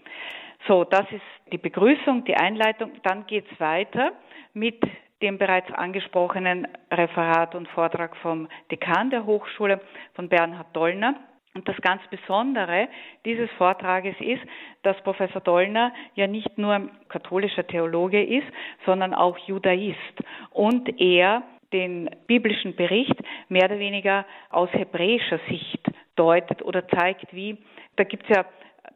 So, 0.67 0.83
das 0.83 1.05
ist 1.11 1.21
die 1.51 1.57
Begrüßung, 1.57 2.23
die 2.25 2.35
Einleitung. 2.35 2.91
Dann 3.03 3.25
geht 3.25 3.45
es 3.51 3.59
weiter 3.59 4.11
mit 4.53 4.81
dem 5.21 5.37
bereits 5.37 5.71
angesprochenen 5.73 6.67
Referat 6.91 7.55
und 7.55 7.67
Vortrag 7.69 8.15
vom 8.17 8.47
Dekan 8.71 9.09
der 9.09 9.25
Hochschule, 9.25 9.79
von 10.13 10.29
Bernhard 10.29 10.75
Dollner. 10.75 11.15
Und 11.53 11.67
das 11.67 11.75
ganz 11.81 12.01
Besondere 12.09 12.87
dieses 13.25 13.49
Vortrages 13.57 14.15
ist, 14.19 14.41
dass 14.83 15.01
Professor 15.03 15.41
Dollner 15.41 15.93
ja 16.15 16.25
nicht 16.25 16.57
nur 16.57 16.89
katholischer 17.09 17.67
Theologe 17.67 18.23
ist, 18.23 18.47
sondern 18.85 19.13
auch 19.13 19.37
Judaist. 19.37 20.23
Und 20.51 20.99
er 20.99 21.43
den 21.73 22.09
biblischen 22.27 22.75
Bericht 22.75 23.15
mehr 23.49 23.65
oder 23.65 23.79
weniger 23.79 24.25
aus 24.49 24.69
hebräischer 24.71 25.39
Sicht 25.49 25.81
deutet 26.15 26.61
oder 26.63 26.87
zeigt, 26.87 27.33
wie, 27.33 27.57
da 27.95 28.03
gibt 28.03 28.29
es 28.29 28.35
ja 28.35 28.45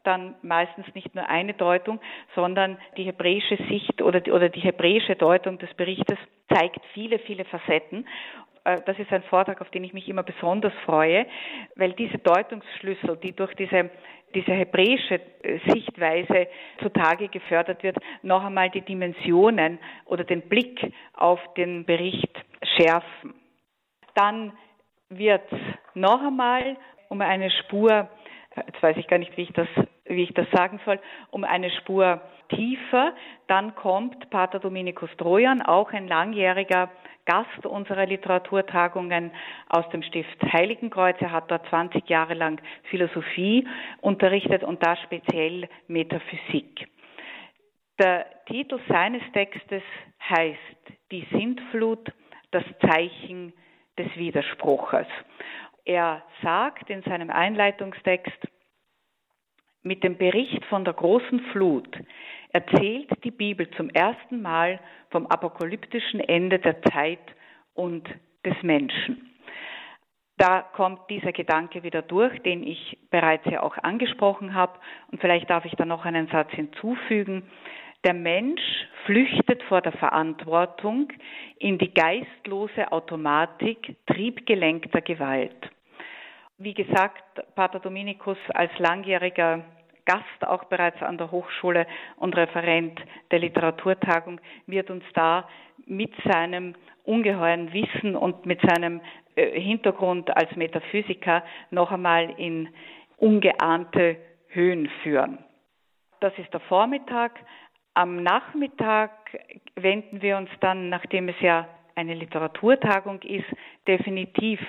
dann 0.04 0.36
meistens 0.42 0.86
nicht 0.94 1.14
nur 1.16 1.28
eine 1.28 1.54
Deutung, 1.54 2.00
sondern 2.36 2.78
die 2.98 3.04
hebräische 3.04 3.58
Sicht 3.70 4.02
oder 4.02 4.22
die, 4.22 4.32
oder 4.32 4.50
die 4.50 4.62
hebräische 4.62 5.16
Deutung 5.16 5.58
des 5.58 5.74
Berichtes 5.74 6.18
zeigt 6.54 6.80
viele, 6.94 7.20
viele 7.20 7.46
Facetten. 7.46 8.08
Äh, 8.64 8.82
das 8.86 8.98
ist 9.00 9.12
ein 9.12 9.24
Vortrag, 9.24 9.62
auf 9.62 9.70
den 9.70 9.84
ich 9.84 9.94
mich 9.94 10.08
immer 10.10 10.24
besonders 10.24 10.74
freue, 10.86 11.26
weil 11.76 11.94
diese 11.94 12.18
Deutungsschlüssel, 12.18 13.18
die 13.18 13.34
durch 13.34 13.54
diese, 13.56 13.90
diese 14.34 14.52
hebräische 14.52 15.22
äh, 15.44 15.60
Sichtweise 15.68 16.48
zutage 16.82 17.30
gefördert 17.30 17.84
wird, 17.84 17.98
noch 18.22 18.44
einmal 18.44 18.70
die 18.70 18.82
Dimensionen 18.82 19.80
oder 20.06 20.24
den 20.24 20.42
Blick 20.42 20.94
auf 21.14 21.40
den 21.56 21.86
Bericht 21.86 22.32
schärfen. 22.76 23.34
Dann 24.16 24.54
wird 25.10 25.44
noch 25.94 26.22
einmal 26.22 26.78
um 27.10 27.22
eine 27.22 27.52
Spur 27.52 28.10
jetzt 28.56 28.82
weiß 28.82 28.98
ich 28.98 29.08
gar 29.08 29.18
nicht, 29.18 29.36
wie 29.38 29.44
ich 29.44 29.54
das, 29.54 29.68
wie 30.06 30.24
ich 30.24 30.34
das 30.34 30.50
sagen 30.52 30.80
soll, 30.86 31.00
um 31.32 31.44
eine 31.44 31.70
Spur 31.70 32.22
tiefer. 32.50 33.14
Dann 33.48 33.76
kommt 33.76 34.30
Pater 34.30 34.60
Dominikus 34.60 35.10
Trojan, 35.18 35.62
auch 35.62 35.92
ein 35.92 36.08
langjähriger 36.08 36.90
Gast 37.26 37.66
unserer 37.66 38.06
Literaturtagungen 38.06 39.32
aus 39.70 39.90
dem 39.90 40.04
Stift 40.04 40.42
Heiligenkreuz. 40.54 41.18
Er 41.20 41.32
hat 41.32 41.50
dort 41.50 41.68
20 41.70 42.08
Jahre 42.08 42.36
lang 42.36 42.62
Philosophie 42.90 43.68
unterrichtet 44.02 44.64
und 44.64 44.86
da 44.86 44.96
speziell 44.98 45.68
Metaphysik. 45.88 46.88
Der 48.00 48.26
Titel 48.46 48.80
seines 48.88 49.24
Textes 49.34 49.82
heißt 50.30 50.60
Die 51.12 51.26
Sintflut, 51.32 52.12
das 52.52 52.64
Zeichen 52.82 53.54
des 53.98 54.16
Widerspruches. 54.16 55.08
Er 55.86 56.24
sagt 56.42 56.90
in 56.90 57.04
seinem 57.04 57.30
Einleitungstext, 57.30 58.45
mit 59.86 60.04
dem 60.04 60.18
Bericht 60.18 60.66
von 60.66 60.84
der 60.84 60.94
großen 60.94 61.40
Flut 61.52 61.88
erzählt 62.50 63.10
die 63.24 63.32
Bibel 63.32 63.70
zum 63.72 63.90
ersten 63.90 64.42
Mal 64.42 64.80
vom 65.12 65.28
apokalyptischen 65.28 66.20
Ende 66.20 66.58
der 66.58 66.82
Zeit 66.82 67.20
und 67.76 68.08
des 68.44 68.56
Menschen. 68.64 69.30
Da 70.38 70.62
kommt 70.62 71.10
dieser 71.10 71.32
Gedanke 71.32 71.84
wieder 71.84 72.02
durch, 72.02 72.38
den 72.42 72.64
ich 72.64 72.98
bereits 73.10 73.46
ja 73.46 73.62
auch 73.62 73.78
angesprochen 73.78 74.54
habe. 74.54 74.74
Und 75.12 75.22
vielleicht 75.22 75.50
darf 75.50 75.64
ich 75.66 75.74
da 75.74 75.86
noch 75.86 76.04
einen 76.04 76.28
Satz 76.28 76.52
hinzufügen. 76.52 77.44
Der 78.04 78.14
Mensch 78.14 78.62
flüchtet 79.06 79.64
vor 79.64 79.82
der 79.82 79.94
Verantwortung 79.94 81.10
in 81.58 81.78
die 81.78 81.94
geistlose 81.94 82.92
Automatik 82.92 83.96
triebgelenkter 84.08 85.02
Gewalt. 85.02 85.72
Wie 86.58 86.74
gesagt, 86.74 87.24
Pater 87.56 87.80
Dominikus 87.80 88.38
als 88.54 88.72
langjähriger 88.80 89.64
Gast 90.06 90.46
auch 90.48 90.66
bereits 90.66 91.02
an 91.02 91.18
der 91.18 91.32
Hochschule 91.32 91.88
und 92.18 92.36
Referent 92.36 93.00
der 93.32 93.40
Literaturtagung 93.40 94.40
wird 94.68 94.90
uns 94.90 95.04
da 95.14 95.48
mit 95.86 96.14
seinem 96.24 96.76
ungeheuren 97.04 97.74
Wissen 97.74 98.16
und 98.16 98.46
mit 98.46 98.62
seinem 98.62 99.02
äh, 99.36 99.60
Hintergrund 99.60 100.36
als 100.36 100.56
Metaphysiker 100.56 101.44
noch 101.72 101.92
einmal 101.92 102.34
in 102.38 102.70
ungeahnte 103.18 104.18
Höhen 104.50 104.90
führen. 105.04 105.40
Das 106.20 106.34
ist 106.38 106.52
der 106.54 106.62
Vormittag. 106.62 107.40
Am 107.94 108.24
Nachmittag 108.24 109.12
wenden 109.76 110.22
wir 110.22 110.38
uns 110.38 110.50
dann, 110.60 110.90
nachdem 110.90 111.30
es 111.30 111.40
ja 111.40 111.68
eine 111.96 112.14
Literaturtagung 112.14 113.22
ist, 113.22 113.46
definitiv 113.88 114.60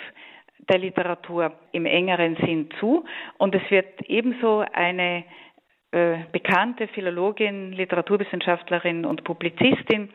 der 0.68 0.78
Literatur 0.78 1.52
im 1.72 1.86
engeren 1.86 2.36
Sinn 2.36 2.68
zu. 2.80 3.04
Und 3.38 3.54
es 3.54 3.70
wird 3.70 4.02
ebenso 4.08 4.64
eine 4.72 5.24
äh, 5.92 6.18
bekannte 6.32 6.88
Philologin, 6.88 7.72
Literaturwissenschaftlerin 7.72 9.04
und 9.04 9.24
Publizistin 9.24 10.10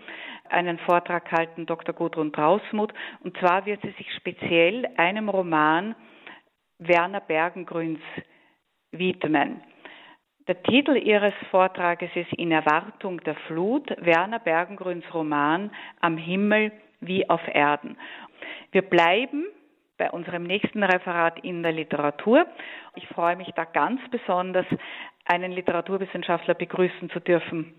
einen 0.49 0.77
Vortrag 0.79 1.31
halten, 1.31 1.65
Dr. 1.65 1.95
Gudrun 1.95 2.33
Trausmuth. 2.33 2.93
Und 3.23 3.37
zwar 3.37 3.65
wird 3.65 3.81
sie 3.81 3.91
sich 3.91 4.13
speziell 4.15 4.87
einem 4.97 5.29
Roman 5.29 5.95
Werner 6.79 7.21
Bergengrüns 7.21 7.99
widmen. 8.91 9.61
Der 10.47 10.61
Titel 10.63 10.97
ihres 10.97 11.33
Vortrages 11.51 12.09
ist 12.15 12.33
In 12.33 12.51
Erwartung 12.51 13.21
der 13.21 13.35
Flut, 13.47 13.89
Werner 14.03 14.39
Bergengrüns 14.39 15.05
Roman 15.13 15.71
Am 16.01 16.17
Himmel 16.17 16.71
wie 16.99 17.29
auf 17.29 17.41
Erden. 17.47 17.95
Wir 18.71 18.81
bleiben 18.81 19.45
bei 20.01 20.09
unserem 20.09 20.41
nächsten 20.41 20.81
Referat 20.81 21.37
in 21.43 21.61
der 21.61 21.73
Literatur. 21.73 22.47
Ich 22.95 23.07
freue 23.09 23.35
mich 23.35 23.51
da 23.55 23.65
ganz 23.65 24.01
besonders, 24.09 24.65
einen 25.25 25.51
Literaturwissenschaftler 25.51 26.55
begrüßen 26.55 27.11
zu 27.11 27.19
dürfen, 27.19 27.75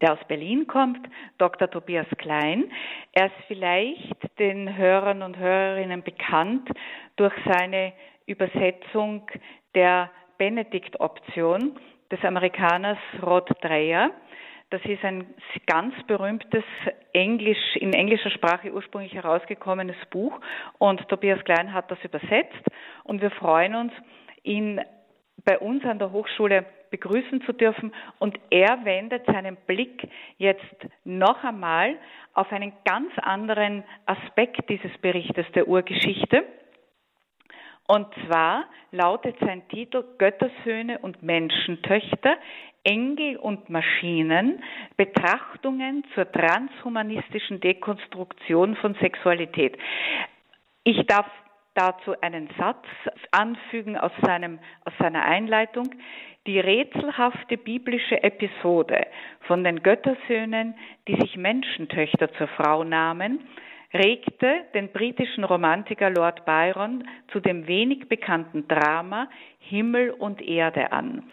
der 0.00 0.14
aus 0.14 0.18
Berlin 0.26 0.66
kommt, 0.66 0.98
Dr. 1.38 1.70
Tobias 1.70 2.08
Klein. 2.18 2.72
Er 3.12 3.26
ist 3.26 3.36
vielleicht 3.46 4.16
den 4.40 4.76
Hörern 4.76 5.22
und 5.22 5.38
Hörerinnen 5.38 6.02
bekannt 6.02 6.68
durch 7.14 7.34
seine 7.44 7.92
Übersetzung 8.26 9.30
der 9.76 10.10
Benedikt-Option 10.38 11.78
des 12.10 12.18
Amerikaners 12.24 12.98
Rod 13.22 13.48
Dreyer. 13.62 14.10
Das 14.70 14.84
ist 14.84 15.02
ein 15.02 15.26
ganz 15.66 15.94
berühmtes 16.06 16.64
Englisch, 17.14 17.76
in 17.76 17.94
englischer 17.94 18.30
Sprache 18.30 18.70
ursprünglich 18.70 19.14
herausgekommenes 19.14 19.96
Buch. 20.10 20.38
Und 20.76 21.08
Tobias 21.08 21.42
Klein 21.44 21.72
hat 21.72 21.90
das 21.90 21.98
übersetzt. 22.04 22.62
Und 23.04 23.22
wir 23.22 23.30
freuen 23.30 23.74
uns, 23.74 23.92
ihn 24.42 24.80
bei 25.44 25.58
uns 25.58 25.84
an 25.84 25.98
der 25.98 26.12
Hochschule 26.12 26.66
begrüßen 26.90 27.42
zu 27.46 27.52
dürfen. 27.52 27.94
Und 28.18 28.38
er 28.50 28.84
wendet 28.84 29.24
seinen 29.24 29.56
Blick 29.66 30.06
jetzt 30.36 30.86
noch 31.04 31.42
einmal 31.44 31.96
auf 32.34 32.52
einen 32.52 32.72
ganz 32.84 33.10
anderen 33.22 33.84
Aspekt 34.04 34.68
dieses 34.68 34.96
Berichtes 34.98 35.46
der 35.54 35.66
Urgeschichte. 35.66 36.44
Und 37.90 38.06
zwar 38.26 38.66
lautet 38.92 39.36
sein 39.40 39.66
Titel 39.68 40.04
Göttersöhne 40.18 40.98
und 40.98 41.22
Menschentöchter, 41.22 42.36
Engel 42.84 43.38
und 43.38 43.70
Maschinen, 43.70 44.62
Betrachtungen 44.98 46.04
zur 46.14 46.30
transhumanistischen 46.30 47.60
Dekonstruktion 47.60 48.76
von 48.76 48.94
Sexualität. 48.96 49.78
Ich 50.84 51.06
darf 51.06 51.26
dazu 51.72 52.14
einen 52.20 52.50
Satz 52.58 52.84
anfügen 53.30 53.96
aus, 53.96 54.12
seinem, 54.20 54.58
aus 54.84 54.92
seiner 54.98 55.24
Einleitung. 55.24 55.88
Die 56.46 56.60
rätselhafte 56.60 57.56
biblische 57.56 58.22
Episode 58.22 59.06
von 59.46 59.64
den 59.64 59.82
Göttersöhnen, 59.82 60.74
die 61.06 61.16
sich 61.20 61.36
Menschentöchter 61.36 62.32
zur 62.34 62.48
Frau 62.48 62.84
nahmen, 62.84 63.40
regte 63.92 64.64
den 64.74 64.92
britischen 64.92 65.44
Romantiker 65.44 66.10
Lord 66.10 66.44
Byron 66.44 67.04
zu 67.32 67.40
dem 67.40 67.66
wenig 67.66 68.08
bekannten 68.08 68.68
Drama 68.68 69.28
Himmel 69.60 70.10
und 70.10 70.42
Erde 70.42 70.92
an. 70.92 71.24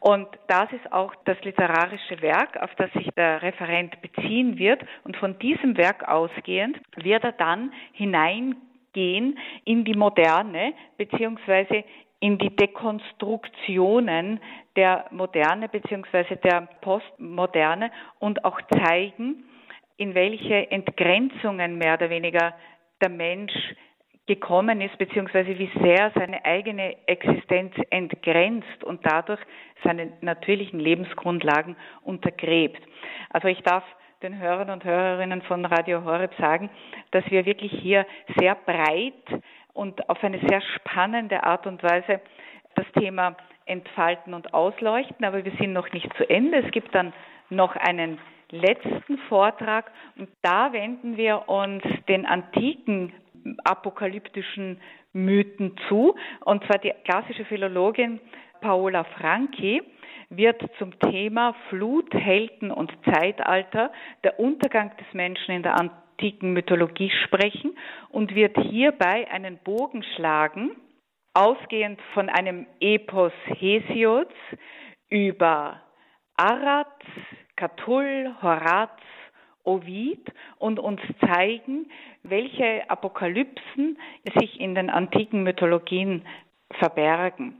Und 0.00 0.28
das 0.48 0.72
ist 0.72 0.92
auch 0.92 1.14
das 1.24 1.42
literarische 1.42 2.20
Werk, 2.22 2.56
auf 2.62 2.74
das 2.76 2.92
sich 2.92 3.08
der 3.16 3.42
Referent 3.42 4.00
beziehen 4.02 4.58
wird. 4.58 4.82
Und 5.04 5.16
von 5.16 5.38
diesem 5.38 5.76
Werk 5.76 6.08
ausgehend 6.08 6.80
wird 6.96 7.24
er 7.24 7.32
dann 7.32 7.72
hineingehen 7.92 9.38
in 9.64 9.84
die 9.84 9.94
Moderne 9.94 10.74
beziehungsweise 10.96 11.84
in 12.20 12.38
die 12.38 12.54
Dekonstruktionen 12.54 14.38
der 14.76 15.06
Moderne 15.10 15.68
beziehungsweise 15.68 16.36
der 16.36 16.68
Postmoderne 16.80 17.90
und 18.20 18.44
auch 18.44 18.60
zeigen, 18.70 19.44
in 20.02 20.16
welche 20.16 20.68
Entgrenzungen 20.72 21.78
mehr 21.78 21.94
oder 21.94 22.10
weniger 22.10 22.54
der 23.00 23.08
Mensch 23.08 23.52
gekommen 24.26 24.80
ist, 24.80 24.98
beziehungsweise 24.98 25.56
wie 25.60 25.70
sehr 25.80 26.10
seine 26.16 26.44
eigene 26.44 26.96
Existenz 27.06 27.72
entgrenzt 27.90 28.82
und 28.82 29.06
dadurch 29.06 29.40
seine 29.84 30.12
natürlichen 30.20 30.80
Lebensgrundlagen 30.80 31.76
untergräbt. 32.02 32.82
Also 33.30 33.46
ich 33.46 33.62
darf 33.62 33.84
den 34.24 34.40
Hörern 34.40 34.70
und 34.70 34.84
Hörerinnen 34.84 35.42
von 35.42 35.64
Radio 35.64 36.04
Horeb 36.04 36.32
sagen, 36.36 36.68
dass 37.12 37.24
wir 37.30 37.46
wirklich 37.46 37.70
hier 37.70 38.04
sehr 38.36 38.56
breit 38.56 39.42
und 39.72 40.08
auf 40.08 40.22
eine 40.24 40.40
sehr 40.48 40.62
spannende 40.74 41.44
Art 41.44 41.68
und 41.68 41.80
Weise 41.84 42.20
das 42.74 42.86
Thema 42.98 43.36
entfalten 43.66 44.34
und 44.34 44.52
ausleuchten, 44.52 45.24
aber 45.24 45.44
wir 45.44 45.52
sind 45.60 45.72
noch 45.72 45.92
nicht 45.92 46.12
zu 46.16 46.28
Ende. 46.28 46.58
Es 46.58 46.72
gibt 46.72 46.92
dann 46.92 47.12
noch 47.50 47.76
einen 47.76 48.18
letzten 48.52 49.18
Vortrag 49.28 49.90
und 50.16 50.28
da 50.42 50.72
wenden 50.72 51.16
wir 51.16 51.48
uns 51.48 51.82
den 52.08 52.26
antiken 52.26 53.12
apokalyptischen 53.64 54.80
Mythen 55.12 55.76
zu. 55.88 56.14
Und 56.44 56.64
zwar 56.64 56.78
die 56.78 56.92
klassische 57.04 57.44
Philologin 57.44 58.20
Paola 58.60 59.04
Franchi 59.04 59.82
wird 60.30 60.62
zum 60.78 60.98
Thema 61.00 61.54
Flut, 61.68 62.12
Helden 62.14 62.70
und 62.70 62.92
Zeitalter, 63.04 63.92
der 64.24 64.38
Untergang 64.38 64.96
des 64.96 65.12
Menschen 65.12 65.54
in 65.54 65.62
der 65.62 65.78
antiken 65.78 66.52
Mythologie 66.52 67.10
sprechen 67.24 67.76
und 68.10 68.34
wird 68.34 68.56
hierbei 68.56 69.28
einen 69.30 69.58
Bogen 69.58 70.02
schlagen, 70.14 70.76
ausgehend 71.34 72.00
von 72.14 72.28
einem 72.28 72.66
Epos 72.80 73.32
Hesiods 73.46 74.34
über 75.10 75.82
Arad, 76.36 76.86
Catull, 77.62 78.34
Horaz, 78.42 78.90
Ovid 79.62 80.32
und 80.58 80.80
uns 80.80 81.00
zeigen, 81.24 81.86
welche 82.24 82.90
Apokalypsen 82.90 83.98
sich 84.36 84.58
in 84.58 84.74
den 84.74 84.90
antiken 84.90 85.44
Mythologien 85.44 86.26
verbergen. 86.80 87.54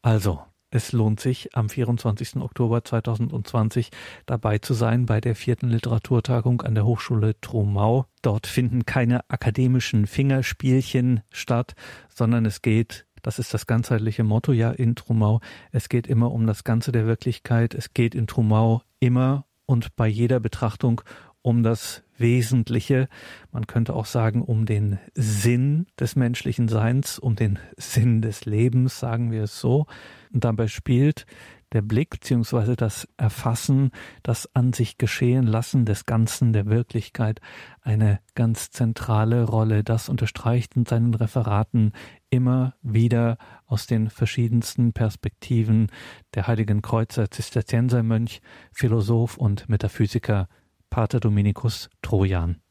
Also, 0.00 0.40
es 0.70 0.92
lohnt 0.92 1.20
sich, 1.20 1.54
am 1.54 1.68
24. 1.68 2.36
Oktober 2.36 2.84
2020 2.84 3.90
dabei 4.24 4.56
zu 4.56 4.72
sein 4.72 5.04
bei 5.04 5.20
der 5.20 5.34
vierten 5.34 5.68
Literaturtagung 5.68 6.62
an 6.62 6.74
der 6.74 6.86
Hochschule 6.86 7.38
Trumau. 7.42 8.06
Dort 8.22 8.46
finden 8.46 8.86
keine 8.86 9.28
akademischen 9.28 10.06
Fingerspielchen 10.06 11.20
statt, 11.30 11.74
sondern 12.08 12.46
es 12.46 12.62
geht 12.62 13.04
das 13.24 13.38
ist 13.38 13.54
das 13.54 13.66
ganzheitliche 13.66 14.22
Motto 14.22 14.52
ja 14.52 14.70
in 14.70 14.94
Trumau. 14.94 15.40
Es 15.72 15.88
geht 15.88 16.06
immer 16.06 16.30
um 16.30 16.46
das 16.46 16.62
Ganze 16.62 16.92
der 16.92 17.06
Wirklichkeit. 17.06 17.74
Es 17.74 17.94
geht 17.94 18.14
in 18.14 18.26
Trumau 18.26 18.82
immer 19.00 19.46
und 19.64 19.96
bei 19.96 20.06
jeder 20.06 20.40
Betrachtung 20.40 21.00
um 21.40 21.62
das 21.62 22.02
Wesentliche, 22.16 23.08
man 23.50 23.66
könnte 23.66 23.94
auch 23.94 24.06
sagen, 24.06 24.42
um 24.42 24.66
den 24.66 24.98
Sinn 25.14 25.86
des 25.98 26.16
menschlichen 26.16 26.68
Seins, 26.68 27.18
um 27.18 27.34
den 27.34 27.58
Sinn 27.76 28.22
des 28.22 28.44
Lebens, 28.44 29.00
sagen 29.00 29.30
wir 29.32 29.44
es 29.44 29.58
so. 29.58 29.86
Und 30.32 30.44
dabei 30.44 30.68
spielt 30.68 31.26
der 31.74 31.82
Blick 31.82 32.10
bzw. 32.10 32.76
das 32.76 33.06
Erfassen, 33.18 33.90
das 34.22 34.48
an 34.54 34.72
sich 34.72 34.96
geschehen 34.96 35.46
lassen 35.46 35.84
des 35.84 36.06
Ganzen, 36.06 36.52
der 36.52 36.66
Wirklichkeit 36.66 37.40
eine 37.82 38.20
ganz 38.34 38.70
zentrale 38.70 39.42
Rolle. 39.44 39.84
Das 39.84 40.08
unterstreicht 40.08 40.76
in 40.76 40.86
seinen 40.86 41.12
Referaten 41.14 41.92
immer 42.30 42.74
wieder 42.80 43.36
aus 43.66 43.86
den 43.86 44.08
verschiedensten 44.08 44.92
Perspektiven 44.92 45.88
der 46.34 46.46
heiligen 46.46 46.80
Kreuzer 46.80 47.30
Zisterziensermönch, 47.30 48.40
Philosoph 48.72 49.36
und 49.36 49.68
Metaphysiker 49.68 50.48
Pater 50.88 51.20
Dominikus 51.20 51.90
Trojan. 52.02 52.63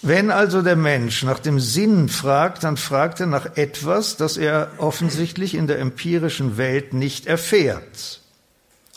Wenn 0.00 0.30
also 0.30 0.62
der 0.62 0.76
Mensch 0.76 1.24
nach 1.24 1.40
dem 1.40 1.58
Sinn 1.58 2.08
fragt, 2.08 2.62
dann 2.62 2.76
fragt 2.76 3.20
er 3.20 3.26
nach 3.26 3.56
etwas, 3.56 4.16
das 4.16 4.36
er 4.36 4.70
offensichtlich 4.78 5.54
in 5.54 5.66
der 5.66 5.80
empirischen 5.80 6.56
Welt 6.56 6.92
nicht 6.92 7.26
erfährt, 7.26 8.20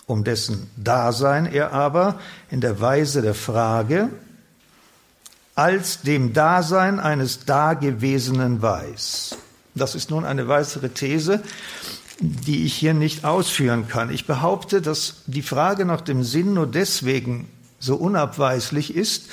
um 0.06 0.24
dessen 0.24 0.70
Dasein 0.78 1.48
er 1.48 1.74
aber 1.74 2.20
in 2.52 2.62
der 2.62 2.80
Weise 2.80 3.24
der 3.24 3.34
Frage 3.34 4.10
als 5.56 6.02
dem 6.02 6.34
Dasein 6.34 7.00
eines 7.00 7.46
Dagewesenen 7.46 8.62
weiß. 8.62 9.38
Das 9.74 9.96
ist 9.96 10.12
nun 10.12 10.24
eine 10.24 10.48
weitere 10.48 10.90
These, 10.90 11.42
die 12.20 12.66
ich 12.66 12.76
hier 12.76 12.94
nicht 12.94 13.26
ausführen 13.26 13.88
kann. 13.88 14.12
Ich 14.12 14.28
behaupte, 14.28 14.82
dass 14.82 15.24
die 15.26 15.42
Frage 15.42 15.86
nach 15.86 16.02
dem 16.02 16.24
Sinn 16.24 16.54
nur 16.54 16.68
deswegen 16.68 17.50
so 17.80 17.96
unabweislich 17.96 18.96
ist, 18.96 19.30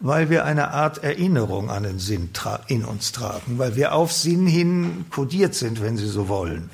weil 0.00 0.30
wir 0.30 0.44
eine 0.44 0.70
Art 0.70 0.98
Erinnerung 0.98 1.70
an 1.70 1.82
den 1.82 1.98
Sinn 1.98 2.30
in 2.68 2.84
uns 2.84 3.12
tragen, 3.12 3.58
weil 3.58 3.76
wir 3.76 3.92
auf 3.94 4.12
Sinn 4.12 4.46
hin 4.46 5.06
kodiert 5.10 5.54
sind, 5.54 5.82
wenn 5.82 5.96
Sie 5.96 6.06
so 6.06 6.28
wollen. 6.28 6.70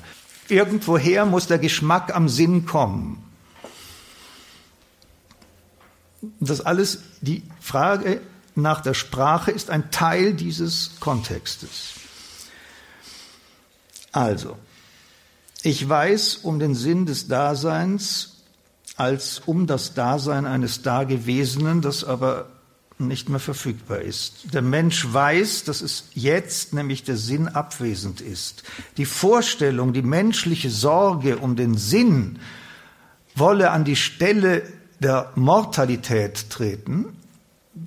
Irgendwoher 0.47 1.25
muss 1.25 1.47
der 1.47 1.57
Geschmack 1.57 2.15
am 2.15 2.29
Sinn 2.29 2.65
kommen. 2.65 3.23
Das 6.39 6.61
alles, 6.61 6.99
die 7.21 7.43
Frage 7.59 8.21
nach 8.53 8.81
der 8.81 8.93
Sprache 8.93 9.51
ist 9.51 9.69
ein 9.69 9.91
Teil 9.91 10.33
dieses 10.33 10.99
Kontextes. 10.99 11.93
Also, 14.11 14.55
ich 15.61 15.87
weiß 15.87 16.37
um 16.37 16.59
den 16.59 16.75
Sinn 16.75 17.05
des 17.05 17.27
Daseins 17.27 18.35
als 18.95 19.41
um 19.45 19.67
das 19.67 19.93
Dasein 19.93 20.45
eines 20.45 20.83
Dagewesenen, 20.83 21.81
das 21.81 22.03
aber 22.03 22.47
nicht 22.97 23.29
mehr 23.29 23.39
verfügbar 23.39 23.99
ist. 23.99 24.53
Der 24.53 24.61
Mensch 24.61 25.05
weiß, 25.11 25.65
dass 25.65 25.81
es 25.81 26.09
jetzt 26.13 26.73
nämlich 26.73 27.03
der 27.03 27.17
Sinn 27.17 27.47
abwesend 27.47 28.21
ist. 28.21 28.63
Die 28.97 29.05
Vorstellung, 29.05 29.91
die 29.93 30.01
menschliche 30.01 30.69
Sorge 30.69 31.37
um 31.37 31.55
den 31.55 31.77
Sinn 31.77 32.39
wolle 33.35 33.71
an 33.71 33.83
die 33.83 33.97
Stelle 33.97 34.63
der 34.99 35.31
Mortalität 35.35 36.49
treten, 36.49 37.07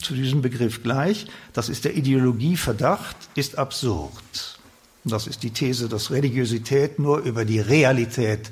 zu 0.03 0.13
diesem 0.13 0.43
Begriff 0.43 0.83
gleich, 0.83 1.27
das 1.55 1.71
ist 1.71 1.87
der 1.87 1.97
Ideologieverdacht, 1.97 3.17
ist 3.35 3.57
absurd. 3.57 4.59
Das 5.05 5.27
ist 5.27 5.43
die 5.43 5.51
These, 5.51 5.89
dass 5.89 6.11
Religiosität 6.11 6.99
nur 6.99 7.21
über 7.21 7.47
die 7.47 7.61
Realität 7.61 8.51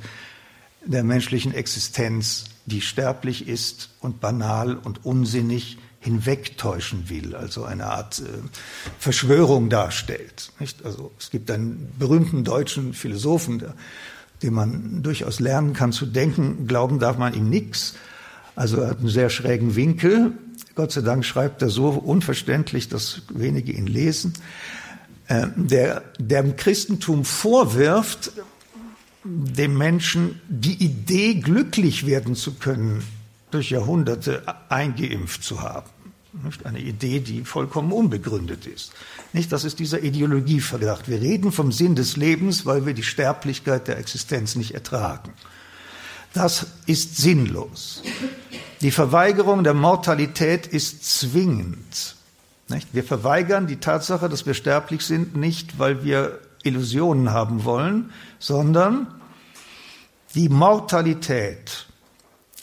der 0.87 1.05
menschlichen 1.05 1.53
Existenz, 1.53 2.45
die 2.65 2.81
sterblich 2.81 3.49
ist 3.49 3.91
und 4.01 4.21
banal 4.21 4.77
und 4.77 5.05
unsinnig, 5.05 5.77
hinwegtäuschen 6.07 7.09
will, 7.09 7.35
also 7.35 7.65
eine 7.65 7.87
Art 7.87 8.21
äh, 8.21 8.25
Verschwörung 8.99 9.69
darstellt. 9.69 10.53
Nicht? 10.61 10.85
Also 10.87 11.13
es 11.19 11.31
gibt 11.31 11.51
einen 11.51 11.93
berühmten 11.99 12.45
deutschen 12.45 12.95
Philosophen, 12.95 13.59
der, 13.59 13.75
den 14.43 14.55
man 14.55 15.03
durchaus 15.03 15.41
lernen 15.41 15.73
kann 15.73 15.93
zu 15.93 16.07
denken, 16.07 16.67
glauben 16.67 16.99
darf 16.99 17.19
man 17.19 17.35
ihm 17.35 17.51
nichts. 17.51 17.95
Also 18.55 18.79
er 18.79 18.91
hat 18.91 19.01
einen 19.01 19.09
sehr 19.09 19.31
schrägen 19.31 19.75
Winkel. 19.75 20.33
Gott 20.77 20.93
sei 20.93 21.01
Dank 21.01 21.25
schreibt 21.25 21.61
er 21.63 21.71
so 21.71 21.89
unverständlich, 21.89 22.89
dass 22.89 23.23
wenige 23.29 23.73
ihn 23.73 23.87
lesen. 23.87 24.35
Äh, 25.27 25.49
der, 25.57 26.03
der 26.19 26.43
dem 26.43 26.57
Christentum 26.57 27.25
vorwirft, 27.25 28.31
dem 29.25 29.77
Menschen 29.77 30.41
die 30.49 30.85
Idee, 30.85 31.35
glücklich 31.35 32.07
werden 32.07 32.37
zu 32.37 32.55
können, 32.55 33.03
durch 33.51 33.71
Jahrhunderte 33.71 34.43
eingeimpft 34.69 35.43
zu 35.43 35.63
haben. 35.63 35.91
Nicht? 36.43 36.67
Eine 36.67 36.81
Idee, 36.81 37.21
die 37.21 37.45
vollkommen 37.45 37.93
unbegründet 37.93 38.67
ist. 38.67 38.93
Nicht? 39.33 39.53
Das 39.53 39.65
ist 39.65 39.79
dieser 39.79 40.03
Ideologieverdacht. 40.03 41.09
Wir 41.09 41.21
reden 41.21 41.53
vom 41.53 41.73
Sinn 41.73 41.95
des 41.95 42.17
Lebens, 42.17 42.67
weil 42.67 42.87
wir 42.87 42.95
die 42.95 43.03
Sterblichkeit 43.03 43.89
der 43.89 43.99
Existenz 43.99 44.57
nicht 44.57 44.73
ertragen. 44.73 45.33
Das 46.33 46.67
ist 46.87 47.17
sinnlos. 47.17 48.03
Die 48.83 48.91
Verweigerung 48.91 49.65
der 49.65 49.75
Mortalität 49.75 50.67
ist 50.67 51.05
zwingend. 51.05 52.17
Nicht? 52.69 52.89
Wir 52.93 53.05
verweigern 53.05 53.67
die 53.67 53.77
Tatsache, 53.77 54.29
dass 54.29 54.45
wir 54.45 54.55
sterblich 54.55 55.03
sind, 55.03 55.37
nicht, 55.37 55.79
weil 55.79 56.05
wir 56.05 56.41
Illusionen 56.63 57.31
haben 57.31 57.65
wollen, 57.65 58.11
sondern 58.39 59.07
die 60.35 60.49
Mortalität 60.49 61.87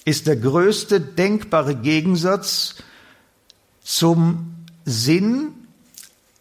ist 0.05 0.27
der 0.27 0.35
größte 0.35 0.99
denkbare 0.99 1.75
Gegensatz 1.75 2.75
zum 3.83 4.65
Sinn 4.85 5.49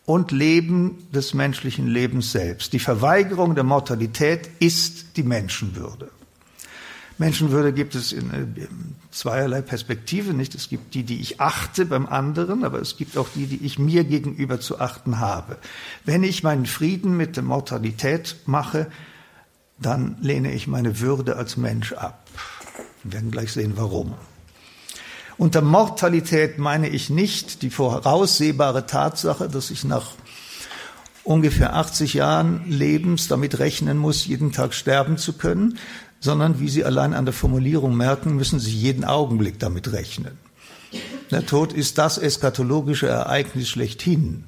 und 0.05 0.33
Leben 0.33 1.07
des 1.13 1.35
menschlichen 1.35 1.87
Lebens 1.87 2.33
selbst. 2.33 2.73
Die 2.73 2.79
Verweigerung 2.79 3.55
der 3.55 3.65
Mortalität 3.65 4.51
ist 4.59 5.17
die 5.17 5.23
Menschenwürde. 5.23 6.11
Menschenwürde 7.19 7.73
gibt 7.73 7.95
es 7.95 8.13
in 8.13 8.31
äh, 8.31 8.67
zweierlei 9.13 9.63
Perspektive, 9.63 10.35
nicht? 10.35 10.55
Es 10.55 10.69
gibt 10.69 10.95
die, 10.95 11.05
die 11.05 11.21
ich 11.21 11.41
achte 11.41 11.87
beim 11.87 12.07
anderen, 12.07 12.65
aber 12.65 12.81
es 12.81 12.97
gibt 12.97 13.17
auch 13.17 13.29
die, 13.35 13.47
die 13.47 13.65
ich 13.65 13.79
mir 13.79 14.05
gegenüber 14.05 14.61
zu 14.61 14.81
achten 14.81 15.21
habe. 15.21 15.59
Wenn 16.05 16.25
ich 16.25 16.43
meinen 16.43 16.67
Frieden 16.67 17.17
mit 17.17 17.37
der 17.37 17.45
Mortalität 17.45 18.37
mache, 18.47 18.91
dann 19.79 20.17
lehne 20.21 20.53
ich 20.53 20.67
meine 20.67 21.01
Würde 21.01 21.37
als 21.37 21.57
Mensch 21.57 21.93
ab. 21.93 22.27
Wir 23.05 23.13
werden 23.13 23.31
gleich 23.31 23.53
sehen, 23.53 23.75
warum. 23.77 24.15
Unter 25.39 25.63
Mortalität 25.63 26.59
meine 26.59 26.89
ich 26.89 27.11
nicht 27.11 27.63
die 27.63 27.71
voraussehbare 27.71 28.87
Tatsache, 28.87 29.49
dass 29.49 29.71
ich 29.71 29.85
nach 29.85 30.13
ungefähr 31.25 31.77
80 31.77 32.15
Jahren 32.15 32.69
Lebens 32.71 33.29
damit 33.29 33.59
rechnen 33.59 33.99
muss, 33.99 34.27
jeden 34.27 34.53
Tag 34.53 34.75
sterben 34.75 35.17
zu 35.17 35.35
können, 35.35 35.79
sondern 36.21 36.61
wie 36.61 36.69
Sie 36.69 36.85
allein 36.85 37.15
an 37.15 37.25
der 37.25 37.35
Formulierung 37.35 37.97
merken, 37.97 38.37
müssen 38.37 38.61
Sie 38.61 38.71
jeden 38.73 39.05
Augenblick 39.05 39.59
damit 39.59 39.93
rechnen. 39.93 40.39
Der 41.31 41.47
Tod 41.47 41.73
ist 41.73 41.99
das 41.99 42.19
eskatologische 42.19 43.09
Ereignis 43.09 43.69
schlechthin. 43.69 44.45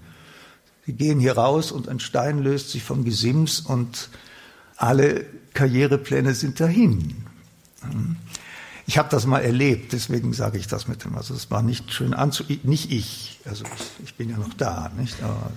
Sie 0.87 0.93
gehen 0.93 1.19
hier 1.19 1.37
raus 1.39 1.73
und 1.73 1.89
ein 1.89 1.99
Stein 1.99 2.41
löst 2.41 2.71
sich 2.71 2.83
vom 2.83 3.05
Gesims 3.05 3.61
und 3.61 4.11
alle 4.77 5.25
Karrierepläne 5.55 6.35
sind 6.35 6.61
dahin. 6.61 7.25
Ich 8.87 8.99
habe 8.99 9.09
das 9.11 9.27
mal 9.27 9.41
erlebt, 9.41 9.93
deswegen 9.93 10.33
sage 10.33 10.59
ich 10.59 10.67
das 10.67 10.89
mit 10.89 11.05
dem. 11.05 11.17
Also 11.17 11.35
es 11.35 11.51
war 11.51 11.63
nicht 11.63 11.93
schön 11.93 12.13
anzu, 12.13 12.45
nicht 12.65 12.93
ich, 12.93 13.41
also 13.45 13.65
ich, 13.65 14.07
ich 14.07 14.15
bin 14.15 14.29
ja 14.29 14.37
noch 14.37 14.53
da, 14.55 14.91
nicht? 14.97 15.23
Aber 15.23 15.51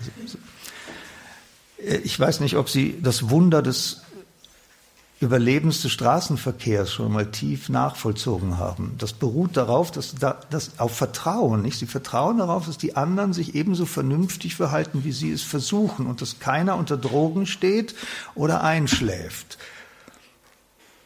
äh, 1.84 1.98
ich 1.98 2.20
weiß 2.20 2.40
nicht, 2.40 2.56
ob 2.56 2.70
Sie 2.70 3.00
das 3.02 3.30
Wunder 3.30 3.62
des 3.62 4.02
Überlebens 5.20 5.82
des 5.82 5.92
Straßenverkehrs 5.94 6.94
schon 6.94 7.12
mal 7.12 7.32
tief 7.32 7.70
nachvollzogen 7.70 8.60
haben. 8.60 8.94
Das 9.00 9.13
beruht 9.13 9.58
darauf, 9.58 9.90
dass 9.90 10.13
da, 10.13 10.40
das 10.52 10.80
auf 10.80 10.96
Vertrauen, 10.96 11.63
nicht? 11.63 11.80
Sie 11.80 11.88
vertrauen 11.88 12.38
darauf, 12.38 12.68
dass 12.68 12.78
die 12.78 12.96
anderen 12.96 13.34
sich 13.34 13.56
ebenso 13.56 13.88
vernünftig 13.88 14.56
verhalten, 14.56 15.04
wie 15.04 15.12
sie 15.12 15.32
es 15.32 15.42
versuchen 15.42 16.06
und 16.06 16.22
dass 16.22 16.40
keiner 16.40 16.76
unter 16.76 16.98
Drogen 16.98 17.48
steht 17.48 17.96
oder 18.36 18.63
einschläft. 18.63 19.58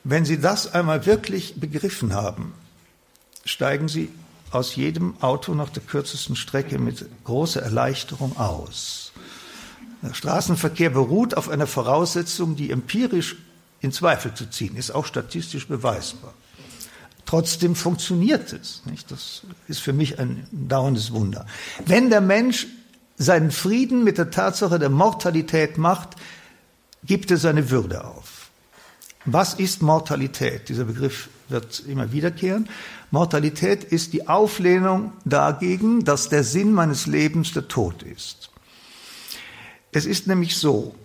Wenn 0.04 0.26
Sie 0.26 0.40
das 0.40 0.74
einmal 0.74 1.06
wirklich 1.06 1.60
begriffen 1.60 2.14
haben, 2.14 2.54
steigen 3.46 3.88
Sie 3.88 4.10
aus 4.50 4.76
jedem 4.76 5.14
Auto 5.22 5.54
nach 5.54 5.70
der 5.70 5.84
kürzesten 5.84 6.36
Strecke 6.36 6.80
mit 6.80 7.06
großer 7.24 7.62
Erleichterung 7.62 8.38
aus. 8.38 9.12
Der 10.02 10.14
Straßenverkehr 10.14 10.90
beruht 10.90 11.38
auf 11.38 11.50
einer 11.50 11.68
Voraussetzung, 11.68 12.56
die 12.56 12.72
empirisch 12.72 13.36
in 13.80 13.92
Zweifel 13.92 14.34
zu 14.34 14.50
ziehen 14.50 14.76
ist, 14.76 14.92
auch 14.92 15.06
statistisch 15.06 15.68
beweisbar. 15.68 16.34
Trotzdem 17.26 17.76
funktioniert 17.76 18.52
es. 18.52 18.82
Nicht? 18.86 19.12
Das 19.12 19.44
ist 19.68 19.80
für 19.80 19.94
mich 19.94 20.20
ein 20.20 20.48
dauerndes 20.52 21.12
Wunder. 21.14 21.46
Wenn 21.86 22.10
der 22.10 22.22
Mensch 22.22 22.68
seinen 23.18 23.52
Frieden 23.52 24.04
mit 24.04 24.18
der 24.18 24.32
Tatsache 24.32 24.80
der 24.80 24.90
Mortalität 24.90 25.78
macht, 25.78 26.10
gibt 27.04 27.32
er 27.32 27.38
seine 27.38 27.70
Würde 27.70 28.04
auf. 28.04 28.41
Was 29.26 29.54
ist 29.54 29.82
Mortalität? 29.82 30.70
Dieser 30.70 30.86
Begriff 30.86 31.30
wird 31.48 31.84
immer 31.88 32.12
wiederkehren. 32.12 32.68
Mortalität 33.12 33.84
ist 33.84 34.14
die 34.14 34.28
Auflehnung 34.28 35.14
dagegen, 35.26 36.04
dass 36.04 36.30
der 36.30 36.44
Sinn 36.44 36.74
meines 36.74 37.06
Lebens 37.06 37.54
der 37.54 37.68
Tod 37.68 38.04
ist. 38.04 38.50
Es 39.92 40.06
ist 40.06 40.28
nämlich 40.28 40.58
so, 40.58 40.96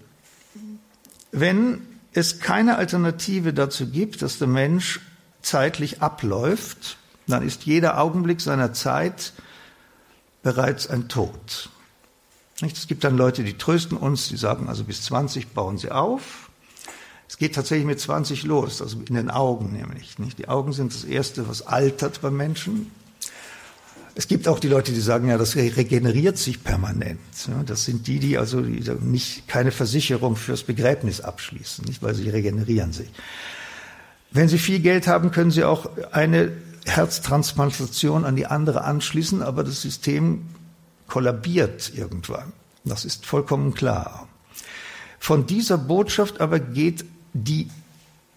wenn 1.32 1.82
es 2.12 2.40
keine 2.40 2.76
Alternative 2.76 3.52
dazu 3.52 3.88
gibt, 3.88 4.22
dass 4.22 4.38
der 4.38 4.48
Mensch 4.48 5.00
zeitlich 5.42 6.00
abläuft, 6.00 6.96
dann 7.26 7.42
ist 7.42 7.64
jeder 7.64 7.98
Augenblick 7.98 8.40
seiner 8.40 8.72
Zeit 8.72 9.32
bereits 10.42 10.88
ein 10.88 11.08
Tod. 11.08 11.68
Es 12.62 12.86
gibt 12.86 13.04
dann 13.04 13.18
Leute, 13.18 13.44
die 13.44 13.58
trösten 13.58 13.98
uns, 13.98 14.28
die 14.28 14.36
sagen 14.36 14.68
also 14.68 14.84
bis 14.84 15.02
20 15.02 15.48
bauen 15.48 15.76
sie 15.76 15.90
auf. 15.90 16.45
Es 17.28 17.38
geht 17.38 17.54
tatsächlich 17.54 17.86
mit 17.86 18.00
20 18.00 18.44
los, 18.44 18.80
also 18.80 18.98
in 19.08 19.14
den 19.14 19.30
Augen 19.30 19.72
nämlich. 19.72 20.14
Die 20.36 20.48
Augen 20.48 20.72
sind 20.72 20.94
das 20.94 21.04
Erste, 21.04 21.48
was 21.48 21.66
altert 21.66 22.20
beim 22.20 22.36
Menschen. 22.36 22.90
Es 24.14 24.28
gibt 24.28 24.48
auch 24.48 24.58
die 24.58 24.68
Leute, 24.68 24.92
die 24.92 25.00
sagen, 25.00 25.28
ja, 25.28 25.36
das 25.36 25.56
regeneriert 25.56 26.38
sich 26.38 26.64
permanent. 26.64 27.20
Das 27.66 27.84
sind 27.84 28.06
die, 28.06 28.18
die 28.18 28.38
also 28.38 28.60
nicht, 28.60 29.46
keine 29.46 29.72
Versicherung 29.72 30.36
fürs 30.36 30.62
Begräbnis 30.62 31.20
abschließen, 31.20 31.84
nicht, 31.84 32.02
weil 32.02 32.14
sie 32.14 32.30
regenerieren 32.30 32.92
sich. 32.92 33.10
Wenn 34.30 34.48
Sie 34.48 34.58
viel 34.58 34.80
Geld 34.80 35.06
haben, 35.06 35.30
können 35.30 35.50
Sie 35.50 35.64
auch 35.64 35.88
eine 36.12 36.52
Herztransplantation 36.84 38.24
an 38.24 38.36
die 38.36 38.46
andere 38.46 38.84
anschließen, 38.84 39.42
aber 39.42 39.64
das 39.64 39.82
System 39.82 40.46
kollabiert 41.06 41.92
irgendwann. 41.94 42.52
Das 42.84 43.04
ist 43.04 43.26
vollkommen 43.26 43.74
klar. 43.74 44.28
Von 45.18 45.46
dieser 45.46 45.78
Botschaft 45.78 46.40
aber 46.40 46.60
geht 46.60 47.04
die 47.44 47.68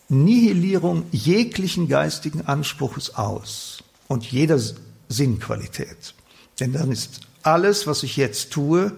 Nihilierung 0.10 1.06
jeglichen 1.12 1.88
geistigen 1.88 2.46
Anspruches 2.46 3.16
aus 3.16 3.84
und 4.08 4.26
jeder 4.26 4.60
Sinnqualität. 5.08 6.16
Denn 6.60 6.74
dann 6.74 6.92
ist 6.92 7.22
alles, 7.44 7.88
was 7.88 8.04
ich 8.04 8.18
jetzt 8.18 8.52
tue, 8.52 8.98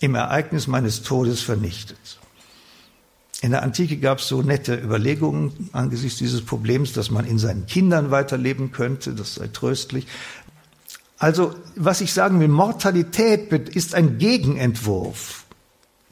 im 0.00 0.14
Ereignis 0.14 0.66
meines 0.66 1.02
Todes 1.02 1.40
vernichtet. 1.40 2.18
In 3.42 3.50
der 3.50 3.62
Antike 3.62 3.98
gab 3.98 4.18
es 4.18 4.28
so 4.28 4.42
nette 4.42 4.76
Überlegungen 4.76 5.70
angesichts 5.72 6.18
dieses 6.18 6.44
Problems, 6.44 6.92
dass 6.92 7.10
man 7.10 7.26
in 7.26 7.38
seinen 7.38 7.66
Kindern 7.66 8.10
weiterleben 8.10 8.72
könnte, 8.72 9.12
das 9.12 9.34
sei 9.34 9.48
tröstlich. 9.48 10.06
Also, 11.18 11.54
was 11.74 12.00
ich 12.00 12.12
sagen 12.12 12.40
will, 12.40 12.48
Mortalität 12.48 13.50
ist 13.68 13.94
ein 13.94 14.18
Gegenentwurf 14.18 15.45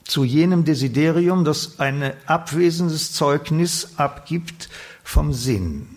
zu 0.05 0.23
jenem 0.23 0.65
Desiderium, 0.65 1.43
das 1.43 1.79
ein 1.79 2.13
abwesendes 2.25 3.11
Zeugnis 3.11 3.89
abgibt 3.97 4.69
vom 5.03 5.33
Sinn. 5.33 5.87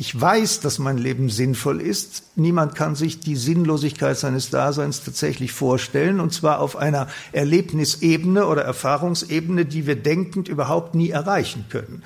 Ich 0.00 0.18
weiß, 0.18 0.60
dass 0.60 0.78
mein 0.78 0.96
Leben 0.96 1.28
sinnvoll 1.28 1.80
ist. 1.80 2.22
Niemand 2.36 2.76
kann 2.76 2.94
sich 2.94 3.18
die 3.18 3.34
Sinnlosigkeit 3.34 4.16
seines 4.16 4.48
Daseins 4.48 5.02
tatsächlich 5.02 5.50
vorstellen, 5.50 6.20
und 6.20 6.32
zwar 6.32 6.60
auf 6.60 6.76
einer 6.76 7.08
Erlebnisebene 7.32 8.46
oder 8.46 8.62
Erfahrungsebene, 8.62 9.64
die 9.64 9.88
wir 9.88 9.96
denkend 9.96 10.46
überhaupt 10.46 10.94
nie 10.94 11.10
erreichen 11.10 11.64
können. 11.68 12.04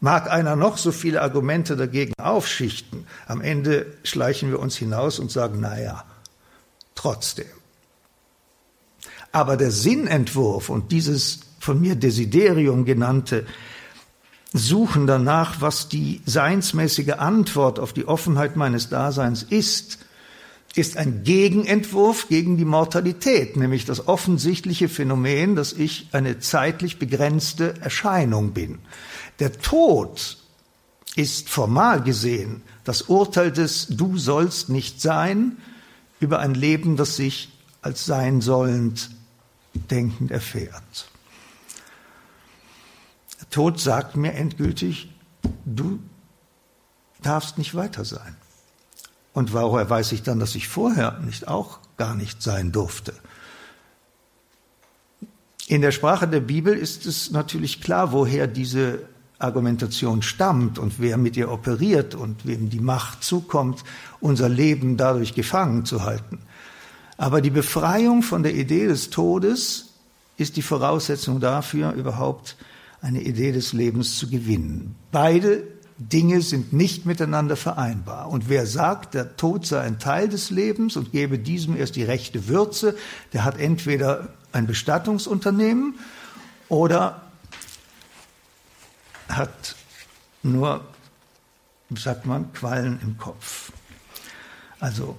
Mag 0.00 0.30
einer 0.30 0.54
noch 0.54 0.76
so 0.76 0.92
viele 0.92 1.22
Argumente 1.22 1.76
dagegen 1.76 2.12
aufschichten, 2.18 3.06
am 3.26 3.40
Ende 3.40 3.86
schleichen 4.04 4.50
wir 4.50 4.58
uns 4.58 4.76
hinaus 4.76 5.18
und 5.18 5.30
sagen, 5.30 5.60
na 5.60 5.80
ja, 5.80 6.04
trotzdem. 6.94 7.46
Aber 9.32 9.56
der 9.56 9.70
Sinnentwurf 9.70 10.68
und 10.68 10.92
dieses 10.92 11.40
von 11.60 11.80
mir 11.80 11.94
Desiderium 11.94 12.84
genannte 12.84 13.46
Suchen 14.52 15.06
danach, 15.06 15.60
was 15.60 15.88
die 15.88 16.22
seinsmäßige 16.26 17.12
Antwort 17.18 17.78
auf 17.78 17.92
die 17.92 18.08
Offenheit 18.08 18.56
meines 18.56 18.88
Daseins 18.88 19.44
ist, 19.44 19.98
ist 20.74 20.96
ein 20.96 21.22
Gegenentwurf 21.24 22.28
gegen 22.28 22.56
die 22.56 22.64
Mortalität, 22.64 23.56
nämlich 23.56 23.84
das 23.84 24.08
offensichtliche 24.08 24.88
Phänomen, 24.88 25.56
dass 25.56 25.72
ich 25.72 26.08
eine 26.12 26.38
zeitlich 26.38 26.98
begrenzte 26.98 27.74
Erscheinung 27.80 28.52
bin. 28.52 28.78
Der 29.38 29.52
Tod 29.52 30.38
ist 31.16 31.48
formal 31.48 32.02
gesehen 32.02 32.62
das 32.84 33.02
Urteil 33.02 33.52
des 33.52 33.88
Du 33.88 34.16
sollst 34.18 34.68
nicht 34.68 35.00
sein 35.00 35.58
über 36.18 36.40
ein 36.40 36.54
Leben, 36.54 36.96
das 36.96 37.16
sich 37.16 37.50
als 37.82 38.04
sein 38.04 38.40
sollend 38.40 39.10
denkend 39.74 40.30
erfährt. 40.30 41.10
Tod 43.50 43.80
sagt 43.80 44.16
mir 44.16 44.34
endgültig, 44.34 45.12
du 45.64 46.00
darfst 47.22 47.58
nicht 47.58 47.74
weiter 47.74 48.04
sein. 48.04 48.36
Und 49.32 49.52
woher 49.52 49.88
weiß 49.88 50.12
ich 50.12 50.22
dann, 50.22 50.40
dass 50.40 50.54
ich 50.54 50.68
vorher 50.68 51.18
nicht 51.20 51.48
auch 51.48 51.78
gar 51.96 52.14
nicht 52.14 52.42
sein 52.42 52.72
durfte? 52.72 53.14
In 55.66 55.82
der 55.82 55.92
Sprache 55.92 56.26
der 56.26 56.40
Bibel 56.40 56.74
ist 56.76 57.06
es 57.06 57.30
natürlich 57.30 57.80
klar, 57.80 58.12
woher 58.12 58.48
diese 58.48 59.06
Argumentation 59.38 60.20
stammt 60.22 60.78
und 60.78 60.98
wer 60.98 61.16
mit 61.16 61.36
ihr 61.36 61.50
operiert 61.50 62.14
und 62.14 62.46
wem 62.46 62.70
die 62.70 62.80
Macht 62.80 63.22
zukommt, 63.22 63.84
unser 64.20 64.48
Leben 64.48 64.96
dadurch 64.96 65.34
gefangen 65.34 65.84
zu 65.84 66.02
halten. 66.02 66.40
Aber 67.20 67.42
die 67.42 67.50
Befreiung 67.50 68.22
von 68.22 68.42
der 68.42 68.54
Idee 68.54 68.86
des 68.86 69.10
Todes 69.10 69.90
ist 70.38 70.56
die 70.56 70.62
Voraussetzung 70.62 71.38
dafür, 71.38 71.92
überhaupt 71.92 72.56
eine 73.02 73.20
Idee 73.20 73.52
des 73.52 73.74
Lebens 73.74 74.16
zu 74.16 74.30
gewinnen. 74.30 74.96
Beide 75.12 75.64
Dinge 75.98 76.40
sind 76.40 76.72
nicht 76.72 77.04
miteinander 77.04 77.56
vereinbar. 77.56 78.30
Und 78.30 78.48
wer 78.48 78.64
sagt, 78.64 79.12
der 79.12 79.36
Tod 79.36 79.66
sei 79.66 79.82
ein 79.82 79.98
Teil 79.98 80.30
des 80.30 80.48
Lebens 80.48 80.96
und 80.96 81.12
gebe 81.12 81.38
diesem 81.38 81.76
erst 81.76 81.96
die 81.96 82.04
rechte 82.04 82.48
Würze, 82.48 82.96
der 83.34 83.44
hat 83.44 83.60
entweder 83.60 84.28
ein 84.52 84.66
Bestattungsunternehmen 84.66 85.98
oder 86.70 87.20
hat 89.28 89.76
nur, 90.42 90.86
sagt 91.94 92.24
man, 92.24 92.50
Quallen 92.54 92.98
im 93.02 93.18
Kopf. 93.18 93.72
Also, 94.78 95.18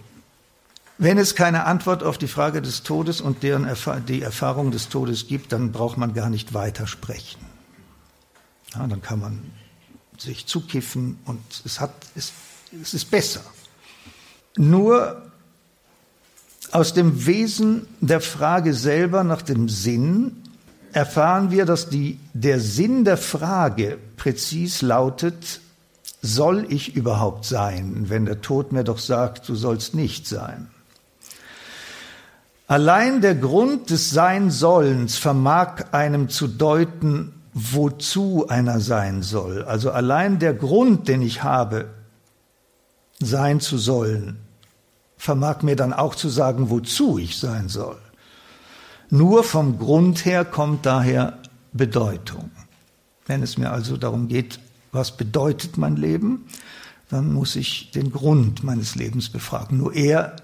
wenn 1.02 1.18
es 1.18 1.34
keine 1.34 1.66
Antwort 1.66 2.04
auf 2.04 2.20
die 2.20 2.28
Frage 2.28 2.62
des 2.62 2.84
Todes 2.84 3.22
und 3.22 3.42
deren 3.42 3.66
Erfa 3.66 4.00
die 4.00 4.22
Erfahrung 4.22 4.70
des 4.70 4.88
Todes 4.88 5.28
gibt, 5.28 5.52
dann 5.52 5.72
braucht 5.72 5.98
man 5.98 6.14
gar 6.14 6.30
nicht 6.30 6.54
weiter 6.54 6.86
sprechen. 6.86 7.44
Ja, 8.76 8.86
dann 8.86 9.02
kann 9.02 9.20
man 9.20 9.52
sich 10.20 10.46
zukiffen 10.46 11.18
und 11.26 11.42
es, 11.66 11.80
hat, 11.80 11.92
es, 12.16 12.32
es 12.80 12.94
ist 12.94 13.10
besser. 13.10 13.42
Nur 14.58 15.24
aus 16.72 16.94
dem 16.94 17.26
Wesen 17.26 17.88
der 18.00 18.22
Frage 18.22 18.76
selber 18.76 19.24
nach 19.24 19.42
dem 19.42 19.70
Sinn 19.70 20.44
erfahren 20.94 21.50
wir, 21.50 21.66
dass 21.66 21.90
die, 21.90 22.20
der 22.34 22.60
Sinn 22.60 23.06
der 23.06 23.18
Frage 23.18 23.98
präzis 24.18 24.84
lautet, 24.84 25.62
soll 26.22 26.68
ich 26.70 26.96
überhaupt 26.96 27.46
sein, 27.46 28.06
wenn 28.10 28.26
der 28.26 28.42
Tod 28.42 28.72
mir 28.72 28.84
doch 28.84 29.00
sagt, 29.00 29.50
du 29.50 29.56
sollst 29.56 29.96
nicht 29.96 30.28
sein. 30.28 30.68
Allein 32.72 33.20
der 33.20 33.36
Grund 33.36 33.90
des 33.90 34.12
Sein-Sollens 34.12 35.18
vermag 35.18 35.92
einem 35.92 36.30
zu 36.30 36.48
deuten, 36.48 37.34
wozu 37.54 38.48
einer 38.48 38.80
sein 38.80 39.24
soll. 39.24 39.66
Also 39.66 39.92
allein 39.92 40.40
der 40.40 40.54
Grund, 40.54 41.10
den 41.10 41.22
ich 41.22 41.44
habe, 41.44 41.90
sein 43.20 43.60
zu 43.60 43.78
sollen, 43.78 44.38
vermag 45.18 45.64
mir 45.64 45.76
dann 45.76 45.92
auch 45.92 46.16
zu 46.16 46.30
sagen, 46.30 46.70
wozu 46.70 47.20
ich 47.20 47.38
sein 47.38 47.68
soll. 47.68 48.00
Nur 49.10 49.44
vom 49.44 49.78
Grund 49.78 50.24
her 50.24 50.46
kommt 50.46 50.86
daher 50.86 51.40
Bedeutung. 51.74 52.52
Wenn 53.26 53.44
es 53.44 53.58
mir 53.58 53.72
also 53.72 53.98
darum 53.98 54.30
geht, 54.30 54.62
was 54.94 55.18
bedeutet 55.18 55.78
mein 55.78 55.98
Leben, 55.98 56.46
dann 57.10 57.34
muss 57.34 57.58
ich 57.58 57.92
den 57.92 58.14
Grund 58.14 58.64
meines 58.64 58.96
Lebens 58.96 59.30
befragen. 59.30 59.78
Nur 59.78 59.94
er 59.94 60.38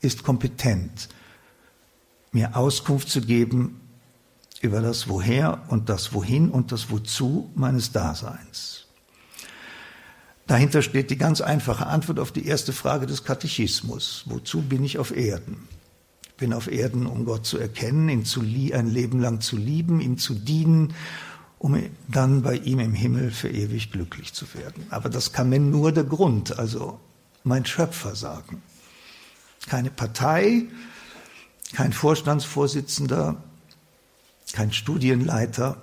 ist 0.00 0.24
kompetent, 0.24 1.08
mir 2.32 2.56
Auskunft 2.56 3.08
zu 3.08 3.20
geben 3.20 3.80
über 4.60 4.80
das 4.80 5.08
Woher 5.08 5.62
und 5.68 5.88
das 5.88 6.12
Wohin 6.12 6.50
und 6.50 6.72
das 6.72 6.90
Wozu 6.90 7.50
meines 7.54 7.92
Daseins. 7.92 8.86
Dahinter 10.46 10.80
steht 10.80 11.10
die 11.10 11.18
ganz 11.18 11.40
einfache 11.40 11.86
Antwort 11.86 12.18
auf 12.18 12.32
die 12.32 12.46
erste 12.46 12.72
Frage 12.72 13.06
des 13.06 13.22
Katechismus. 13.22 14.24
Wozu 14.26 14.62
bin 14.62 14.82
ich 14.82 14.98
auf 14.98 15.14
Erden? 15.14 15.68
Ich 16.22 16.34
bin 16.34 16.54
auf 16.54 16.70
Erden, 16.70 17.06
um 17.06 17.24
Gott 17.24 17.44
zu 17.44 17.58
erkennen, 17.58 18.08
ihn 18.08 18.24
zu 18.24 18.40
ein 18.40 18.88
Leben 18.88 19.20
lang 19.20 19.40
zu 19.40 19.56
lieben, 19.56 20.00
ihm 20.00 20.16
zu 20.16 20.34
dienen, 20.34 20.94
um 21.58 21.78
dann 22.06 22.42
bei 22.42 22.54
ihm 22.54 22.78
im 22.78 22.94
Himmel 22.94 23.30
für 23.30 23.50
ewig 23.50 23.92
glücklich 23.92 24.32
zu 24.32 24.46
werden. 24.54 24.86
Aber 24.90 25.10
das 25.10 25.32
kann 25.32 25.50
mir 25.50 25.58
nur 25.58 25.92
der 25.92 26.04
Grund, 26.04 26.58
also 26.58 26.98
mein 27.44 27.66
Schöpfer 27.66 28.14
sagen. 28.14 28.62
Keine 29.66 29.90
Partei, 29.90 30.64
kein 31.72 31.92
Vorstandsvorsitzender, 31.92 33.42
kein 34.52 34.72
Studienleiter, 34.72 35.80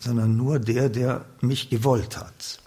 sondern 0.00 0.36
nur 0.36 0.58
der, 0.58 0.88
der 0.88 1.24
mich 1.40 1.70
gewollt 1.70 2.18
hat. 2.18 2.60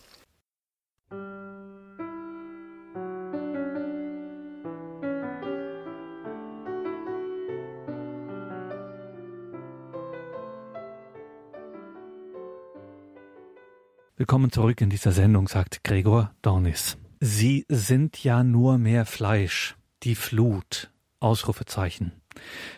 Willkommen 14.20 14.52
zurück 14.52 14.82
in 14.82 14.90
dieser 14.90 15.12
Sendung, 15.12 15.48
sagt 15.48 15.84
Gregor 15.84 16.32
Dornis. 16.42 16.98
Sie 17.20 17.66
sind 17.70 18.24
ja 18.24 18.44
nur 18.44 18.78
mehr 18.78 19.06
Fleisch, 19.06 19.76
die 20.04 20.16
Flut. 20.16 20.92
Ausrufezeichen. 21.20 22.12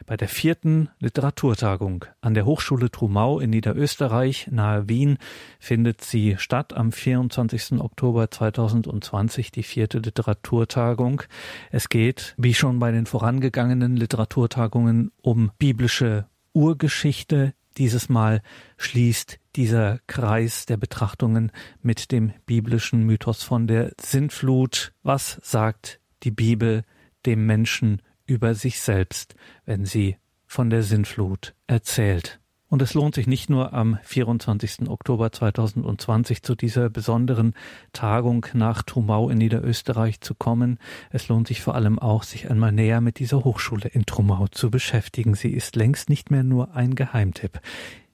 Bei 0.05 0.17
der 0.17 0.27
vierten 0.27 0.89
Literaturtagung 0.99 2.05
an 2.21 2.33
der 2.33 2.45
Hochschule 2.45 2.89
Trumau 2.91 3.39
in 3.39 3.49
Niederösterreich 3.49 4.47
nahe 4.51 4.89
Wien 4.89 5.17
findet 5.59 6.01
sie 6.01 6.35
statt 6.37 6.73
am 6.73 6.91
24. 6.91 7.79
Oktober 7.79 8.31
2020, 8.31 9.51
die 9.51 9.63
vierte 9.63 9.99
Literaturtagung. 9.99 11.23
Es 11.71 11.89
geht, 11.89 12.33
wie 12.37 12.53
schon 12.53 12.79
bei 12.79 12.91
den 12.91 13.05
vorangegangenen 13.05 13.95
Literaturtagungen, 13.95 15.11
um 15.21 15.51
biblische 15.57 16.27
Urgeschichte. 16.53 17.53
Dieses 17.77 18.09
Mal 18.09 18.41
schließt 18.77 19.39
dieser 19.55 19.99
Kreis 20.07 20.65
der 20.65 20.77
Betrachtungen 20.77 21.51
mit 21.81 22.11
dem 22.11 22.33
biblischen 22.45 23.05
Mythos 23.05 23.43
von 23.43 23.67
der 23.67 23.91
Sintflut. 24.01 24.93
Was 25.03 25.39
sagt 25.43 25.99
die 26.23 26.31
Bibel 26.31 26.83
dem 27.25 27.45
Menschen 27.45 28.01
über 28.29 28.55
sich 28.55 28.79
selbst, 28.79 29.35
wenn 29.65 29.85
sie 29.85 30.17
von 30.45 30.69
der 30.69 30.83
Sinnflut 30.83 31.53
erzählt. 31.67 32.39
Und 32.69 32.83
es 32.83 32.93
lohnt 32.93 33.15
sich 33.15 33.25
nicht 33.25 33.49
nur 33.49 33.73
am 33.73 33.97
24. 34.03 34.89
Oktober 34.89 35.31
2020 35.31 36.43
zu 36.43 36.53
dieser 36.53 36.91
besonderen 36.91 37.55
Tagung 37.93 38.45
nach 38.53 38.83
Trumau 38.83 39.29
in 39.31 39.39
Niederösterreich 39.39 40.21
zu 40.21 40.35
kommen. 40.35 40.77
Es 41.09 41.27
lohnt 41.29 41.47
sich 41.47 41.61
vor 41.61 41.73
allem 41.73 41.97
auch, 41.97 42.21
sich 42.21 42.49
einmal 42.49 42.71
näher 42.71 43.01
mit 43.01 43.17
dieser 43.17 43.43
Hochschule 43.43 43.87
in 43.87 44.05
Trumau 44.05 44.45
zu 44.47 44.69
beschäftigen. 44.69 45.33
Sie 45.33 45.49
ist 45.49 45.75
längst 45.75 46.09
nicht 46.09 46.29
mehr 46.29 46.43
nur 46.43 46.75
ein 46.75 46.93
Geheimtipp. 46.93 47.59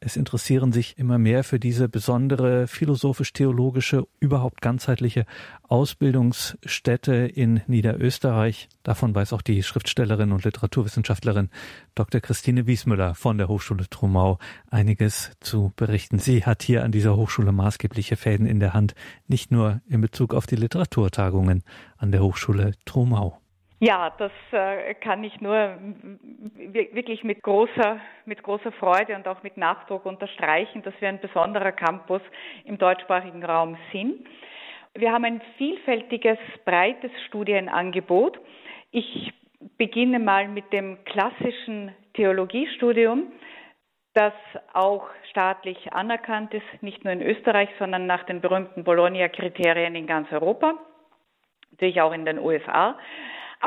Es 0.06 0.18
interessieren 0.18 0.72
sich 0.72 1.00
immer 1.00 1.18
mehr 1.18 1.44
für 1.44 1.60
diese 1.60 1.90
besondere 1.90 2.68
philosophisch-theologische, 2.68 4.06
überhaupt 4.20 4.62
ganzheitliche 4.62 5.26
Ausbildungsstätte 5.64 7.16
in 7.16 7.62
Niederösterreich. 7.66 8.70
Davon 8.84 9.16
weiß 9.16 9.34
auch 9.34 9.42
die 9.42 9.64
Schriftstellerin 9.64 10.32
und 10.32 10.44
Literaturwissenschaftlerin 10.44 11.50
Dr. 11.96 12.22
Christine 12.22 12.68
Wiesmüller 12.68 13.16
von 13.16 13.40
der 13.40 13.48
Hochschule 13.48 13.90
Trumau 13.90 14.38
einiges 14.70 15.32
zu 15.40 15.74
berichten. 15.76 16.20
Sie 16.20 16.46
hat 16.46 16.62
hier 16.62 16.84
an 16.84 16.92
dieser 16.92 17.16
Hochschule 17.16 17.52
maßgebliche 17.52 18.16
Fäden 18.16 18.46
in 18.46 18.60
der 18.60 18.76
Hand, 18.76 18.94
nicht 19.28 19.50
nur 19.50 19.82
in 19.88 20.02
Bezug 20.02 20.36
auf 20.36 20.46
die 20.46 20.56
Literaturtagungen 20.56 21.64
an 21.98 22.12
der 22.12 22.22
Hochschule 22.22 22.74
Trumau. 22.86 23.42
Ja, 23.80 24.14
das 24.18 24.32
äh, 24.52 24.94
kann 24.96 25.24
ich 25.24 25.42
nur 25.42 25.78
wirklich 26.56 27.24
mit 27.26 27.44
großer, 27.44 28.00
mit 28.26 28.42
großer 28.42 28.72
Freude 28.74 29.16
und 29.16 29.28
auch 29.28 29.44
mit 29.44 29.58
Nachdruck 29.58 30.06
unterstreichen, 30.06 30.82
dass 30.84 30.94
wir 31.02 31.10
ein 31.10 31.20
besonderer 31.20 31.74
Campus 31.74 32.22
im 32.64 32.78
deutschsprachigen 32.78 33.44
Raum 33.44 33.78
sind. 33.92 34.26
Wir 34.94 35.12
haben 35.12 35.26
ein 35.26 35.42
vielfältiges, 35.58 36.38
breites 36.64 37.12
Studienangebot. 37.28 38.40
Ich 38.92 39.34
beginne 39.78 40.20
mal 40.20 40.48
mit 40.48 40.72
dem 40.72 41.04
klassischen 41.04 41.92
Theologiestudium, 42.14 43.34
das 44.14 44.34
auch 44.72 45.10
staatlich 45.30 45.92
anerkannt 45.92 46.54
ist, 46.54 46.82
nicht 46.82 47.04
nur 47.04 47.12
in 47.12 47.22
Österreich, 47.22 47.68
sondern 47.78 48.08
nach 48.08 48.24
den 48.24 48.40
berühmten 48.40 48.86
Bologna-Kriterien 48.86 49.96
in 49.96 50.08
ganz 50.08 50.32
Europa, 50.32 50.76
natürlich 51.72 52.00
auch 52.00 52.14
in 52.14 52.24
den 52.24 52.40
USA. 52.40 52.98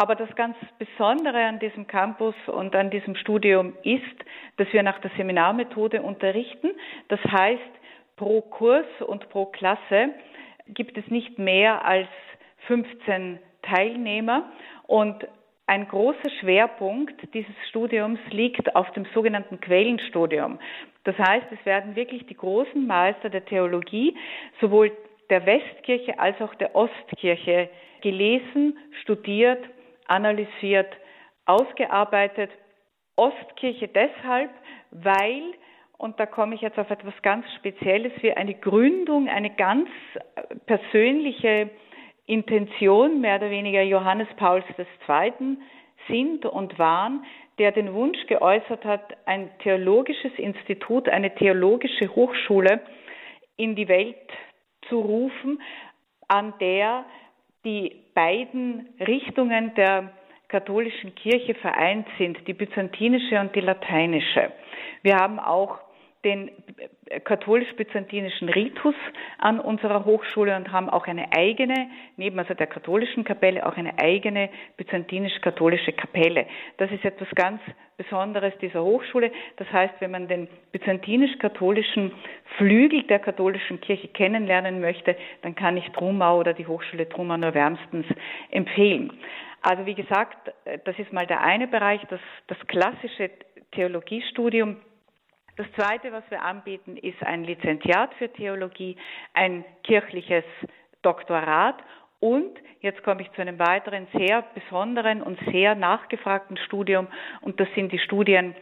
Aber 0.01 0.15
das 0.15 0.33
ganz 0.37 0.57
Besondere 0.79 1.45
an 1.45 1.59
diesem 1.59 1.89
Campus 1.89 2.37
und 2.47 2.77
an 2.77 2.89
diesem 2.89 3.17
Studium 3.17 3.75
ist, 3.83 4.05
dass 4.57 4.73
wir 4.73 4.85
nach 4.85 5.01
der 5.01 5.11
Seminarmethode 5.17 6.03
unterrichten. 6.03 6.71
Das 7.09 7.19
heißt, 7.25 7.61
pro 8.15 8.43
Kurs 8.43 8.87
und 9.05 9.29
pro 9.29 9.47
Klasse 9.47 10.11
gibt 10.69 10.97
es 10.97 11.09
nicht 11.09 11.41
mehr 11.41 11.85
als 11.85 12.07
15 12.69 13.41
Teilnehmer 13.63 14.53
und 14.87 15.27
ein 15.67 15.89
großer 15.89 16.31
Schwerpunkt 16.39 17.35
dieses 17.35 17.57
Studiums 17.69 18.21
liegt 18.31 18.77
auf 18.77 18.89
dem 18.93 19.05
sogenannten 19.15 19.59
Quellenstudium. 19.59 20.61
Das 21.03 21.19
heißt, 21.19 21.47
es 21.51 21.67
werden 21.67 21.97
wirklich 21.97 22.25
die 22.27 22.37
großen 22.37 22.87
Meister 22.87 23.31
der 23.31 23.45
Theologie, 23.45 24.17
sowohl 24.61 24.93
der 25.29 25.45
Westkirche 25.45 26.21
als 26.21 26.41
auch 26.41 26.55
der 26.55 26.77
Ostkirche, 26.77 27.69
gelesen, 28.01 28.79
studiert 29.03 29.59
analysiert, 30.09 30.93
ausgearbeitet. 31.47 32.51
Ostkirche 33.17 33.89
deshalb, 33.89 34.51
weil, 34.91 35.55
und 35.97 36.19
da 36.21 36.27
komme 36.27 36.55
ich 36.55 36.61
jetzt 36.61 36.79
auf 36.79 36.91
etwas 36.91 37.15
ganz 37.23 37.47
Spezielles, 37.57 38.13
wir 38.21 38.37
eine 38.37 38.55
Gründung, 38.55 39.29
eine 39.29 39.51
ganz 39.51 39.89
persönliche 40.67 41.71
Intention 42.27 43.21
mehr 43.21 43.37
oder 43.37 43.51
weniger 43.51 43.83
Johannes 43.83 44.29
Pauls 44.37 44.65
II. 44.79 45.57
sind 46.09 46.45
und 46.45 46.79
waren, 46.79 47.25
der 47.59 47.73
den 47.73 47.93
Wunsch 47.93 48.25
geäußert 48.27 48.85
hat, 48.85 49.17
ein 49.27 49.51
theologisches 49.61 50.33
Institut, 50.37 51.09
eine 51.09 51.35
theologische 51.35 52.15
Hochschule 52.15 52.81
in 53.57 53.75
die 53.75 53.89
Welt 53.89 54.17
zu 54.89 55.01
rufen, 55.01 55.61
an 56.29 56.55
der 56.61 57.05
die 57.65 58.05
beiden 58.19 58.89
Richtungen 58.99 59.73
der 59.77 60.11
katholischen 60.49 61.15
Kirche 61.15 61.55
vereint 61.55 62.09
sind, 62.19 62.37
die 62.49 62.53
byzantinische 62.53 63.39
und 63.39 63.55
die 63.55 63.61
lateinische. 63.61 64.51
Wir 65.03 65.15
haben 65.15 65.39
auch 65.39 65.79
den 66.25 66.51
katholisch-byzantinischen 67.25 68.49
Ritus 68.49 68.95
an 69.39 69.61
unserer 69.61 70.05
Hochschule 70.05 70.57
und 70.57 70.73
haben 70.73 70.91
auch 70.91 71.07
eine 71.07 71.33
eigene, 71.33 71.89
neben 72.17 72.39
also 72.39 72.55
der 72.55 72.67
katholischen 72.67 73.25
Kapelle, 73.25 73.65
auch 73.65 73.77
eine 73.77 73.99
eigene 73.99 74.51
byzantinisch-katholische 74.77 75.93
Kapelle. 75.93 76.47
Das 76.77 76.91
ist 76.91 77.05
etwas 77.05 77.29
ganz 77.35 77.61
Besonderes 77.97 78.53
dieser 78.61 78.85
Hochschule. 78.85 79.33
Das 79.57 79.71
heißt, 79.73 79.95
wenn 80.01 80.13
man 80.13 80.29
den 80.29 80.49
byzantinisch-katholischen 80.71 82.13
Flügel 82.57 83.03
der 83.05 83.19
katholischen 83.19 83.81
Kirche 83.81 84.09
kennenlernen 84.09 84.81
möchte, 84.81 85.17
dann 85.43 85.55
kann 85.55 85.77
ich 85.77 85.89
Trumau 85.91 86.39
oder 86.39 86.53
die 86.53 86.67
Hochschule 86.67 87.09
Trumau 87.09 87.37
nur 87.37 87.55
wärmstens 87.55 88.07
empfehlen. 88.51 89.13
Also 89.63 89.85
wie 89.87 89.95
gesagt, 89.95 90.53
das 90.85 90.99
ist 90.99 91.13
mal 91.13 91.27
der 91.27 91.41
eine 91.43 91.67
Bereich, 91.67 92.01
das, 92.09 92.21
das 92.47 92.59
klassische 92.69 93.31
Theologiestudium 93.73 94.77
das 95.59 95.67
Zweite, 95.73 96.13
was 96.13 96.23
wir 96.31 96.43
anbieten, 96.43 96.97
ist 96.97 97.21
ein 97.23 97.43
Lizenziat 97.43 98.15
für 98.15 98.33
Theologie, 98.33 98.97
ein 99.35 99.65
kirchliches 99.83 100.45
Doktorat 101.03 101.75
und 102.21 102.57
jetzt 102.81 103.03
komme 103.03 103.23
ich 103.23 103.33
zu 103.33 103.43
einem 103.43 103.59
weiteren 103.59 104.07
sehr 104.17 104.43
besonderen 104.55 105.21
und 105.21 105.37
sehr 105.51 105.75
nachgefragten 105.75 106.57
Studium 106.59 107.09
und 107.41 107.59
das 107.59 107.67
sind 107.75 107.91
die 107.91 107.99
Studien 107.99 108.55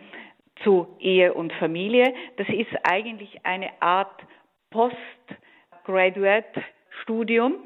zu 0.64 0.96
Ehe 0.98 1.34
und 1.34 1.52
Familie. 1.54 2.14
Das 2.38 2.48
ist 2.48 2.70
eigentlich 2.82 3.44
eine 3.44 3.70
Art 3.80 4.22
Postgraduate-Studium. 4.70 7.56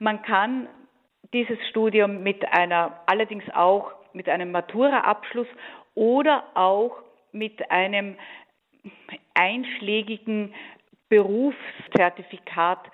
Man 0.00 0.20
kann 0.22 0.66
dieses 1.32 1.64
Studium 1.68 2.24
mit 2.24 2.44
einer, 2.52 3.02
allerdings 3.06 3.44
auch 3.54 3.92
mit 4.14 4.28
einem 4.28 4.50
Matura-Abschluss 4.50 5.46
oder 5.94 6.42
auch 6.54 7.04
mit 7.30 7.70
einem 7.70 8.16
einschlägigen 9.34 10.54
Berufszertifikat 11.08 12.90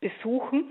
besuchen. 0.00 0.70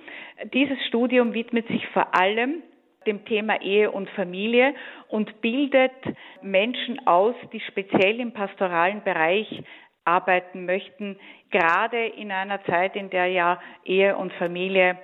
Dieses 0.53 0.77
Studium 0.87 1.33
widmet 1.33 1.67
sich 1.67 1.85
vor 1.89 2.15
allem 2.15 2.63
dem 3.05 3.23
Thema 3.25 3.61
Ehe 3.61 3.91
und 3.91 4.09
Familie 4.11 4.73
und 5.07 5.41
bildet 5.41 5.93
Menschen 6.41 7.05
aus, 7.07 7.35
die 7.53 7.61
speziell 7.61 8.19
im 8.19 8.33
pastoralen 8.33 9.03
Bereich 9.03 9.63
arbeiten 10.03 10.65
möchten, 10.65 11.17
gerade 11.51 12.05
in 12.05 12.31
einer 12.31 12.63
Zeit, 12.65 12.95
in 12.95 13.09
der 13.09 13.27
ja 13.27 13.61
Ehe 13.83 14.15
und 14.17 14.33
Familie 14.33 14.97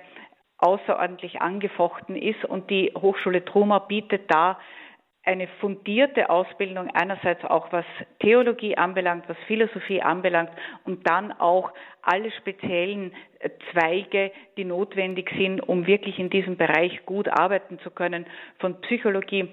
außerordentlich 0.58 1.42
angefochten 1.42 2.16
ist 2.16 2.44
und 2.44 2.70
die 2.70 2.92
Hochschule 2.96 3.44
Truma 3.44 3.80
bietet 3.80 4.30
da 4.30 4.58
eine 5.24 5.48
fundierte 5.60 6.28
Ausbildung 6.28 6.90
einerseits 6.90 7.44
auch 7.44 7.72
was 7.72 7.86
Theologie 8.20 8.76
anbelangt, 8.76 9.24
was 9.28 9.36
Philosophie 9.46 10.02
anbelangt 10.02 10.50
und 10.84 11.08
dann 11.08 11.32
auch 11.32 11.72
alle 12.02 12.30
speziellen 12.32 13.12
äh, 13.38 13.50
Zweige, 13.72 14.30
die 14.56 14.64
notwendig 14.64 15.30
sind, 15.36 15.60
um 15.60 15.86
wirklich 15.86 16.18
in 16.18 16.28
diesem 16.28 16.56
Bereich 16.56 17.04
gut 17.06 17.28
arbeiten 17.28 17.78
zu 17.80 17.90
können, 17.90 18.26
von 18.58 18.80
Psychologie 18.82 19.48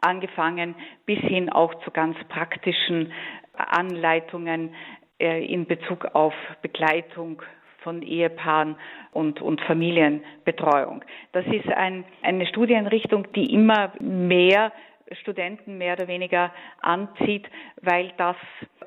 angefangen 0.00 0.74
bis 1.06 1.20
hin 1.20 1.50
auch 1.50 1.74
zu 1.84 1.90
ganz 1.90 2.16
praktischen 2.28 3.12
Anleitungen 3.54 4.74
äh, 5.20 5.44
in 5.44 5.66
Bezug 5.66 6.04
auf 6.14 6.34
Begleitung 6.62 7.42
von 7.84 8.02
Ehepaaren 8.02 8.74
und, 9.12 9.40
und 9.40 9.60
Familienbetreuung. 9.60 11.04
Das 11.32 11.46
ist 11.46 11.68
ein, 11.68 12.04
eine 12.22 12.46
Studienrichtung, 12.46 13.32
die 13.34 13.52
immer 13.54 13.92
mehr 14.00 14.72
Studenten 15.20 15.78
mehr 15.78 15.94
oder 15.94 16.08
weniger 16.08 16.50
anzieht, 16.80 17.46
weil 17.82 18.12
das 18.16 18.36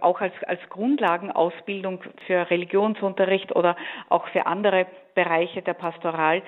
auch 0.02 0.20
als, 0.20 0.34
als 0.48 0.60
Grundlagenausbildung 0.70 2.04
für 2.26 2.50
Religionsunterricht 2.50 3.56
oder 3.56 3.78
auch 4.10 4.28
für 4.30 4.45
andere 4.48 4.88
Bereiche 5.16 5.62
der 5.62 5.76
Pastoral 5.76 6.41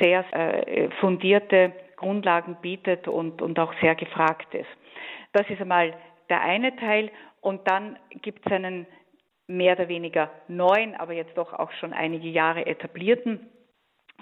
sehr 0.00 0.24
äh, 0.32 0.88
fundierte 1.00 1.72
Grundlagen 1.96 2.56
bietet 2.62 3.08
und, 3.08 3.42
und 3.42 3.58
auch 3.58 3.74
sehr 3.80 3.94
gefragt 3.94 4.54
ist. 4.54 4.68
Das 5.32 5.48
ist 5.50 5.60
einmal 5.60 5.94
der 6.30 6.40
eine 6.40 6.74
Teil. 6.76 7.10
Und 7.42 7.66
dann 7.68 7.98
gibt 8.22 8.46
es 8.46 8.52
einen 8.52 8.86
mehr 9.50 9.74
oder 9.74 9.88
weniger 9.88 10.30
neuen, 10.48 10.94
aber 10.94 11.12
jetzt 11.12 11.36
doch 11.36 11.52
auch 11.52 11.72
schon 11.72 11.92
einige 11.92 12.28
Jahre 12.28 12.66
etablierten 12.66 13.48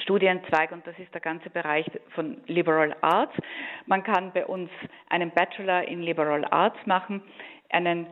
Studienzweig 0.02 0.72
und 0.72 0.86
das 0.86 0.98
ist 0.98 1.12
der 1.12 1.20
ganze 1.20 1.50
Bereich 1.50 1.86
von 2.14 2.38
Liberal 2.46 2.96
Arts. 3.00 3.34
Man 3.86 4.02
kann 4.04 4.32
bei 4.32 4.46
uns 4.46 4.70
einen 5.08 5.30
Bachelor 5.30 5.86
in 5.86 6.02
Liberal 6.02 6.44
Arts 6.44 6.78
machen, 6.86 7.22
einen 7.70 8.06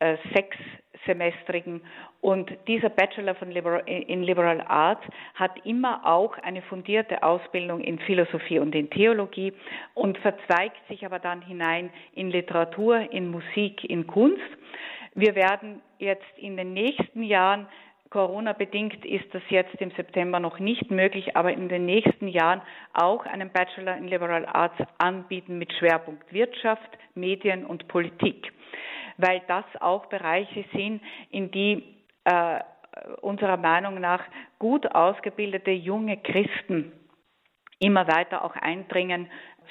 äh, 0.00 0.16
sechssemestrigen 0.34 1.82
und 2.20 2.50
dieser 2.66 2.88
Bachelor 2.88 3.34
von 3.34 3.50
Liberal, 3.50 3.82
in 3.86 4.22
Liberal 4.22 4.60
Arts 4.62 5.02
hat 5.34 5.64
immer 5.64 6.04
auch 6.06 6.36
eine 6.38 6.62
fundierte 6.62 7.22
Ausbildung 7.22 7.80
in 7.80 7.98
Philosophie 8.00 8.58
und 8.58 8.74
in 8.74 8.90
Theologie 8.90 9.52
und 9.94 10.18
verzweigt 10.18 10.80
sich 10.88 11.04
aber 11.06 11.18
dann 11.18 11.42
hinein 11.42 11.90
in 12.14 12.30
Literatur, 12.30 13.12
in 13.12 13.30
Musik, 13.30 13.84
in 13.84 14.06
Kunst. 14.06 14.42
Wir 15.18 15.34
werden 15.34 15.80
jetzt 15.98 16.26
in 16.36 16.58
den 16.58 16.74
nächsten 16.74 17.22
Jahren 17.22 17.66
Corona 18.10 18.52
bedingt 18.52 19.02
ist 19.04 19.24
das 19.34 19.42
jetzt 19.48 19.74
im 19.80 19.90
September 19.92 20.38
noch 20.38 20.58
nicht 20.58 20.90
möglich, 20.90 21.34
aber 21.36 21.52
in 21.54 21.70
den 21.70 21.86
nächsten 21.86 22.28
Jahren 22.28 22.60
auch 22.92 23.24
einen 23.24 23.50
Bachelor 23.50 23.96
in 23.96 24.08
Liberal 24.08 24.44
Arts 24.44 24.76
anbieten 24.98 25.56
mit 25.58 25.72
Schwerpunkt 25.72 26.30
Wirtschaft, 26.32 26.98
Medien 27.14 27.64
und 27.64 27.88
Politik, 27.88 28.52
weil 29.16 29.40
das 29.48 29.64
auch 29.80 30.06
Bereiche 30.06 30.66
sind, 30.72 31.00
in 31.30 31.50
die 31.50 31.82
äh, 32.24 32.60
unserer 33.22 33.56
Meinung 33.56 33.98
nach 34.00 34.22
gut 34.58 34.86
ausgebildete 34.94 35.70
junge 35.70 36.18
Christen 36.18 36.92
immer 37.78 38.06
weiter 38.06 38.44
auch 38.44 38.54
eindringen 38.56 39.28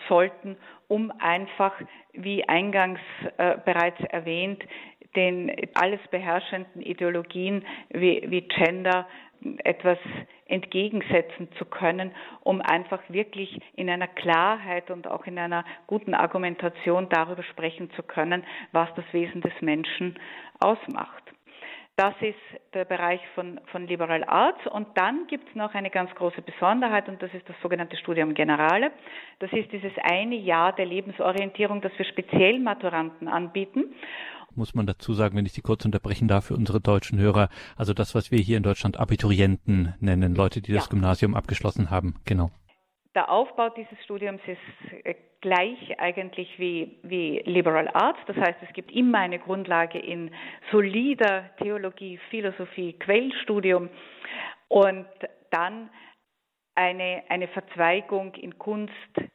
sollten, 0.08 0.58
um 0.88 1.12
einfach, 1.20 1.74
wie 2.14 2.48
eingangs 2.48 3.00
äh, 3.38 3.58
bereits 3.66 4.00
erwähnt, 4.10 4.64
den 5.16 5.52
alles 5.74 6.00
beherrschenden 6.12 6.82
Ideologien 6.82 7.66
wie, 7.90 8.24
wie 8.28 8.42
Gender 8.42 9.08
etwas 9.64 9.98
entgegensetzen 10.48 11.50
zu 11.58 11.66
können, 11.66 12.12
um 12.42 12.62
einfach 12.62 13.02
wirklich 13.10 13.60
in 13.76 13.90
einer 13.90 14.08
Klarheit 14.08 14.92
und 14.92 15.08
auch 15.08 15.26
in 15.26 15.38
einer 15.38 15.66
guten 15.88 16.14
Argumentation 16.14 17.10
darüber 17.10 17.44
sprechen 17.44 17.92
zu 17.92 18.04
können, 18.04 18.44
was 18.72 18.90
das 18.96 19.06
Wesen 19.12 19.42
des 19.42 19.54
Menschen 19.62 20.18
ausmacht. 20.60 21.35
Das 21.98 22.14
ist 22.20 22.36
der 22.74 22.84
Bereich 22.84 23.22
von, 23.36 23.62
von 23.72 23.88
Liberal 23.88 24.26
Arts. 24.26 24.60
Und 24.68 24.88
dann 24.96 25.28
gibt 25.28 25.48
es 25.48 25.56
noch 25.56 25.74
eine 25.74 25.90
ganz 25.90 26.14
große 26.16 26.42
Besonderheit 26.42 27.08
und 27.08 27.22
das 27.22 27.34
ist 27.34 27.48
das 27.48 27.56
sogenannte 27.62 27.96
Studium 27.96 28.34
Generale. 28.34 28.92
Das 29.40 29.52
ist 29.54 29.72
dieses 29.72 29.94
eine 30.04 30.36
Jahr 30.36 30.74
der 30.74 30.86
Lebensorientierung, 30.86 31.82
das 31.82 31.94
wir 31.98 32.06
speziell 32.06 32.60
Maturanten 32.60 33.28
anbieten 33.28 33.96
muss 34.58 34.74
man 34.74 34.86
dazu 34.86 35.14
sagen, 35.14 35.36
wenn 35.36 35.46
ich 35.46 35.52
Sie 35.52 35.62
kurz 35.62 35.84
unterbrechen 35.84 36.30
darf 36.30 36.46
für 36.46 36.56
unsere 36.56 36.80
deutschen 36.80 37.20
Hörer. 37.20 37.50
Also 37.76 37.94
das, 37.94 38.16
was 38.16 38.32
wir 38.32 38.40
hier 38.40 38.56
in 38.56 38.64
Deutschland 38.64 38.98
Abiturienten 38.98 39.94
nennen, 40.00 40.34
Leute, 40.34 40.62
die 40.62 40.72
das 40.72 40.90
Gymnasium 40.90 41.36
abgeschlossen 41.36 41.90
haben. 41.90 42.16
Genau. 42.24 42.52
Der 43.16 43.32
Aufbau 43.32 43.70
dieses 43.70 43.98
Studiums 44.04 44.42
ist 44.46 45.06
äh, 45.06 45.16
gleich 45.40 46.00
eigentlich 46.00 46.60
wie, 46.60 47.00
wie 47.04 47.42
Liberal 47.46 47.88
Arts. 47.94 48.20
Das 48.28 48.36
heißt, 48.36 48.60
es 48.62 48.74
gibt 48.74 48.92
immer 48.92 49.20
eine 49.20 49.40
Grundlage 49.40 49.98
in 50.00 50.32
solider 50.72 51.50
Theologie, 51.62 52.20
Philosophie, 52.30 52.94
Quellstudium 52.94 53.90
und 54.68 55.08
dann 55.52 55.90
eine, 56.76 57.24
eine 57.30 57.48
Verzweigung 57.48 58.34
in 58.36 58.58
Kunst, 58.58 58.94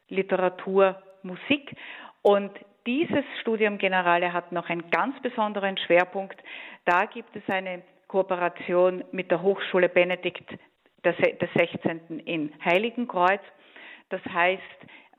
Literatur, 0.09 1.01
Musik. 1.23 1.75
Und 2.21 2.51
dieses 2.85 3.23
Studium 3.41 3.79
Generale 3.79 4.31
hat 4.31 4.51
noch 4.51 4.69
einen 4.69 4.91
ganz 4.91 5.19
besonderen 5.21 5.77
Schwerpunkt. 5.77 6.39
Da 6.85 7.05
gibt 7.05 7.35
es 7.35 7.43
eine 7.47 7.81
Kooperation 8.07 9.03
mit 9.11 9.31
der 9.31 9.41
Hochschule 9.41 9.89
Benedikt 9.89 10.51
des 11.03 11.15
16. 11.55 12.19
in 12.25 12.53
Heiligenkreuz. 12.63 13.41
Das 14.11 14.21
heißt, 14.25 14.61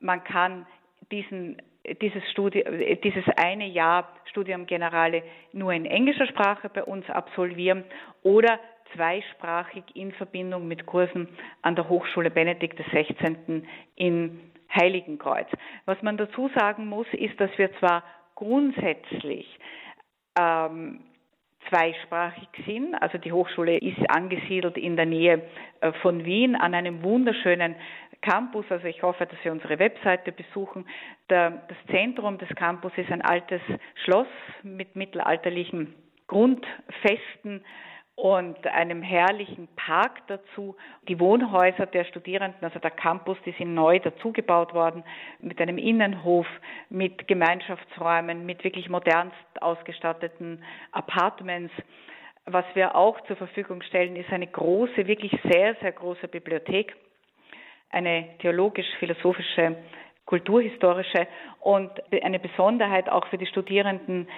man 0.00 0.22
kann 0.24 0.66
diesen, 1.10 1.60
dieses, 2.00 2.22
Studi 2.30 2.64
dieses 3.02 3.24
eine 3.36 3.66
Jahr 3.66 4.08
Studium 4.30 4.66
Generale 4.66 5.22
nur 5.52 5.72
in 5.72 5.84
englischer 5.86 6.26
Sprache 6.26 6.68
bei 6.68 6.84
uns 6.84 7.08
absolvieren 7.10 7.84
oder 8.22 8.58
zweisprachig 8.94 9.84
in 9.94 10.12
Verbindung 10.12 10.68
mit 10.68 10.86
Kursen 10.86 11.28
an 11.62 11.76
der 11.76 11.88
Hochschule 11.88 12.30
Benedikt 12.30 12.80
16. 12.92 13.66
in 13.96 14.40
Heiligenkreuz. 14.74 15.48
Was 15.86 16.00
man 16.02 16.16
dazu 16.16 16.50
sagen 16.54 16.86
muss, 16.86 17.06
ist, 17.12 17.38
dass 17.40 17.50
wir 17.58 17.72
zwar 17.78 18.04
grundsätzlich 18.34 19.46
ähm, 20.38 21.00
zweisprachig 21.68 22.48
sind. 22.66 22.94
Also 22.94 23.18
die 23.18 23.32
Hochschule 23.32 23.78
ist 23.78 23.98
angesiedelt 24.08 24.76
in 24.76 24.96
der 24.96 25.06
Nähe 25.06 25.42
äh, 25.80 25.92
von 26.02 26.24
Wien 26.24 26.56
an 26.56 26.74
einem 26.74 27.02
wunderschönen 27.02 27.76
Campus. 28.22 28.64
Also 28.70 28.86
ich 28.86 29.02
hoffe, 29.02 29.26
dass 29.26 29.38
Sie 29.42 29.50
unsere 29.50 29.78
Webseite 29.78 30.32
besuchen. 30.32 30.86
das 31.28 31.60
Zentrum 31.90 32.38
des 32.38 32.48
Campus 32.56 32.92
ist 32.96 33.10
ein 33.10 33.22
altes 33.22 33.60
Schloss 34.04 34.28
mit 34.62 34.96
mittelalterlichen 34.96 35.94
Grundfesten 36.26 37.62
und 38.14 38.66
einem 38.66 39.02
herrlichen 39.02 39.68
Park 39.74 40.26
dazu. 40.28 40.76
Die 41.08 41.18
Wohnhäuser 41.18 41.86
der 41.86 42.04
Studierenden, 42.04 42.62
also 42.62 42.78
der 42.78 42.90
Campus, 42.90 43.38
die 43.44 43.52
sind 43.52 43.74
neu 43.74 43.98
dazugebaut 43.98 44.74
worden 44.74 45.02
mit 45.40 45.60
einem 45.60 45.78
Innenhof, 45.78 46.46
mit 46.88 47.26
Gemeinschaftsräumen, 47.26 48.44
mit 48.46 48.64
wirklich 48.64 48.88
modernst 48.88 49.36
ausgestatteten 49.60 50.62
Apartments. 50.92 51.72
Was 52.44 52.64
wir 52.74 52.96
auch 52.96 53.20
zur 53.22 53.36
Verfügung 53.36 53.82
stellen, 53.82 54.16
ist 54.16 54.32
eine 54.32 54.46
große, 54.46 55.06
wirklich 55.06 55.32
sehr, 55.50 55.74
sehr 55.80 55.92
große 55.92 56.28
Bibliothek, 56.28 56.94
eine 57.92 58.28
theologisch-philosophische 58.40 59.76
kulturhistorische 60.24 61.26
und 61.60 61.90
eine 62.22 62.38
Besonderheit 62.38 63.08
auch 63.08 63.26
für 63.26 63.38
die 63.38 63.46
Studierenden 63.46 64.28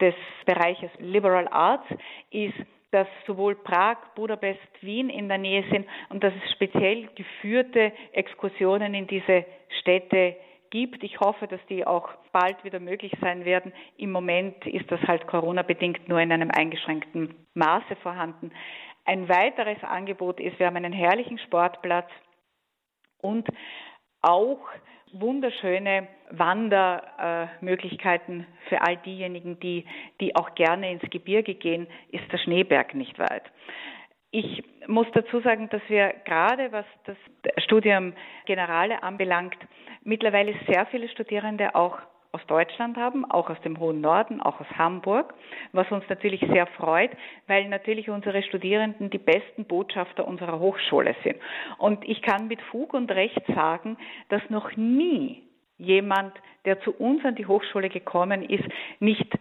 des 0.00 0.14
Bereiches 0.44 0.90
Liberal 0.98 1.48
Arts 1.48 1.86
ist, 2.30 2.54
dass 2.90 3.06
sowohl 3.26 3.54
Prag, 3.54 3.96
Budapest, 4.14 4.60
Wien 4.80 5.10
in 5.10 5.28
der 5.28 5.38
Nähe 5.38 5.64
sind 5.70 5.86
und 6.08 6.24
dass 6.24 6.32
es 6.34 6.52
speziell 6.52 7.08
geführte 7.14 7.92
Exkursionen 8.12 8.94
in 8.94 9.06
diese 9.06 9.44
Städte 9.80 10.36
gibt. 10.70 11.02
Ich 11.02 11.20
hoffe, 11.20 11.46
dass 11.46 11.60
die 11.68 11.86
auch 11.86 12.08
bald 12.32 12.62
wieder 12.64 12.80
möglich 12.80 13.12
sein 13.20 13.44
werden. 13.44 13.72
Im 13.96 14.10
Moment 14.12 14.66
ist 14.66 14.90
das 14.90 15.00
halt 15.02 15.26
Corona-bedingt 15.26 16.08
nur 16.08 16.20
in 16.20 16.32
einem 16.32 16.50
eingeschränkten 16.50 17.34
Maße 17.54 17.96
vorhanden. 18.02 18.52
Ein 19.04 19.28
weiteres 19.28 19.82
Angebot 19.82 20.40
ist, 20.40 20.58
wir 20.58 20.66
haben 20.66 20.76
einen 20.76 20.92
herrlichen 20.92 21.38
Sportplatz 21.38 22.10
und 23.20 23.46
auch 24.22 24.60
wunderschöne 25.12 26.08
Wandermöglichkeiten 26.30 28.46
für 28.68 28.80
all 28.82 28.96
diejenigen, 28.98 29.58
die, 29.60 29.86
die 30.20 30.36
auch 30.36 30.54
gerne 30.54 30.92
ins 30.92 31.08
Gebirge 31.10 31.54
gehen, 31.54 31.86
ist 32.10 32.30
der 32.30 32.36
Schneeberg 32.38 32.94
nicht 32.94 33.18
weit. 33.18 33.44
Ich 34.30 34.62
muss 34.86 35.06
dazu 35.14 35.40
sagen, 35.40 35.70
dass 35.70 35.80
wir 35.88 36.12
gerade 36.24 36.70
was 36.70 36.84
das 37.04 37.16
Studium 37.64 38.12
Generale 38.44 39.02
anbelangt, 39.02 39.56
mittlerweile 40.02 40.54
sehr 40.66 40.84
viele 40.86 41.08
Studierende 41.08 41.74
auch 41.74 41.98
aus 42.32 42.44
Deutschland 42.46 42.96
haben, 42.96 43.24
auch 43.24 43.48
aus 43.48 43.60
dem 43.62 43.78
hohen 43.78 44.00
Norden, 44.00 44.40
auch 44.40 44.60
aus 44.60 44.66
Hamburg, 44.76 45.32
was 45.72 45.90
uns 45.90 46.04
natürlich 46.08 46.40
sehr 46.40 46.66
freut, 46.66 47.10
weil 47.46 47.68
natürlich 47.68 48.10
unsere 48.10 48.42
Studierenden 48.42 49.08
die 49.10 49.18
besten 49.18 49.64
Botschafter 49.64 50.26
unserer 50.26 50.58
Hochschule 50.58 51.14
sind. 51.24 51.36
Und 51.78 52.06
ich 52.06 52.20
kann 52.20 52.48
mit 52.48 52.60
Fug 52.62 52.92
und 52.92 53.10
Recht 53.10 53.42
sagen, 53.54 53.96
dass 54.28 54.42
noch 54.50 54.76
nie 54.76 55.42
jemand, 55.78 56.34
der 56.64 56.80
zu 56.80 56.92
uns 56.92 57.24
an 57.24 57.34
die 57.34 57.46
Hochschule 57.46 57.88
gekommen 57.88 58.42
ist, 58.42 58.64
nicht 59.00 59.32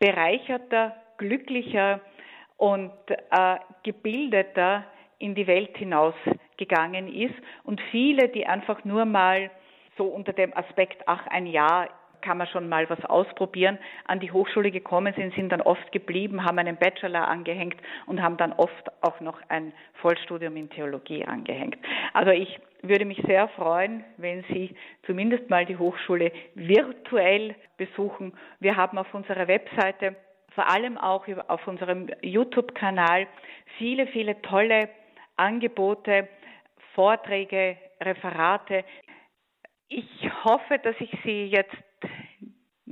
bereicherter, 0.00 0.96
glücklicher 1.18 2.00
und 2.56 2.90
äh, 3.08 3.56
gebildeter 3.84 4.84
in 5.18 5.36
die 5.36 5.46
Welt 5.46 5.76
hinausgegangen 5.76 7.12
ist 7.12 7.34
und 7.62 7.80
viele, 7.92 8.28
die 8.28 8.46
einfach 8.46 8.84
nur 8.84 9.04
mal 9.04 9.50
so 9.96 10.04
unter 10.04 10.32
dem 10.32 10.56
Aspekt, 10.56 11.02
ach, 11.06 11.26
ein 11.28 11.46
Jahr 11.46 11.88
kann 12.22 12.38
man 12.38 12.46
schon 12.46 12.68
mal 12.68 12.88
was 12.88 13.04
ausprobieren, 13.04 13.78
an 14.06 14.20
die 14.20 14.32
Hochschule 14.32 14.70
gekommen 14.70 15.12
sind, 15.16 15.34
sind 15.34 15.50
dann 15.50 15.60
oft 15.60 15.92
geblieben, 15.92 16.44
haben 16.44 16.58
einen 16.58 16.76
Bachelor 16.76 17.28
angehängt 17.28 17.76
und 18.06 18.22
haben 18.22 18.36
dann 18.36 18.52
oft 18.52 18.90
auch 19.02 19.20
noch 19.20 19.38
ein 19.48 19.72
Vollstudium 19.94 20.56
in 20.56 20.70
Theologie 20.70 21.24
angehängt. 21.24 21.76
Also 22.14 22.30
ich 22.30 22.58
würde 22.82 23.04
mich 23.04 23.20
sehr 23.26 23.48
freuen, 23.48 24.04
wenn 24.16 24.44
Sie 24.44 24.74
zumindest 25.06 25.48
mal 25.50 25.64
die 25.64 25.76
Hochschule 25.76 26.32
virtuell 26.54 27.54
besuchen. 27.76 28.32
Wir 28.60 28.76
haben 28.76 28.98
auf 28.98 29.12
unserer 29.14 29.46
Webseite, 29.48 30.16
vor 30.54 30.68
allem 30.70 30.98
auch 30.98 31.26
auf 31.48 31.66
unserem 31.66 32.08
YouTube-Kanal, 32.20 33.26
viele, 33.78 34.06
viele 34.08 34.40
tolle 34.42 34.88
Angebote, 35.36 36.28
Vorträge, 36.94 37.76
Referate. 38.00 38.84
Ich 39.88 40.30
hoffe, 40.44 40.78
dass 40.78 40.96
ich 41.00 41.10
Sie 41.24 41.46
jetzt 41.46 41.74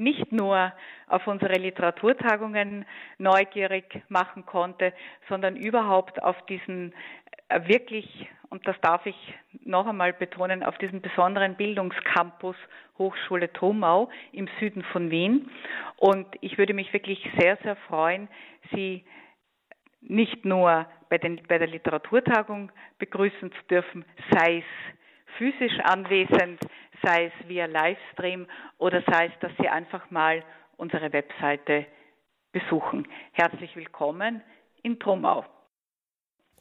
nicht 0.00 0.32
nur 0.32 0.72
auf 1.06 1.26
unsere 1.26 1.54
Literaturtagungen 1.54 2.86
neugierig 3.18 4.02
machen 4.08 4.46
konnte, 4.46 4.92
sondern 5.28 5.56
überhaupt 5.56 6.22
auf 6.22 6.36
diesen 6.46 6.92
äh, 7.48 7.60
wirklich, 7.68 8.28
und 8.48 8.66
das 8.66 8.80
darf 8.80 9.04
ich 9.06 9.34
noch 9.64 9.86
einmal 9.86 10.12
betonen, 10.12 10.62
auf 10.64 10.78
diesen 10.78 11.02
besonderen 11.02 11.54
Bildungscampus 11.54 12.56
Hochschule 12.98 13.52
Trumau 13.52 14.10
im 14.32 14.48
Süden 14.58 14.82
von 14.84 15.10
Wien. 15.10 15.50
Und 15.96 16.26
ich 16.40 16.58
würde 16.58 16.74
mich 16.74 16.92
wirklich 16.92 17.22
sehr, 17.38 17.56
sehr 17.62 17.76
freuen, 17.76 18.28
Sie 18.74 19.04
nicht 20.00 20.44
nur 20.44 20.86
bei, 21.08 21.18
den, 21.18 21.40
bei 21.46 21.58
der 21.58 21.68
Literaturtagung 21.68 22.72
begrüßen 22.98 23.52
zu 23.52 23.62
dürfen, 23.68 24.04
sei 24.30 24.58
es 24.58 25.34
physisch 25.36 25.78
anwesend, 25.84 26.60
sei 27.02 27.26
es 27.26 27.48
via 27.48 27.66
Livestream 27.66 28.46
oder 28.78 29.02
sei 29.02 29.26
es, 29.26 29.32
dass 29.40 29.52
Sie 29.58 29.68
einfach 29.68 30.10
mal 30.10 30.42
unsere 30.76 31.12
Webseite 31.12 31.86
besuchen. 32.52 33.06
Herzlich 33.32 33.76
willkommen 33.76 34.42
in 34.82 34.98
Trumau. 34.98 35.44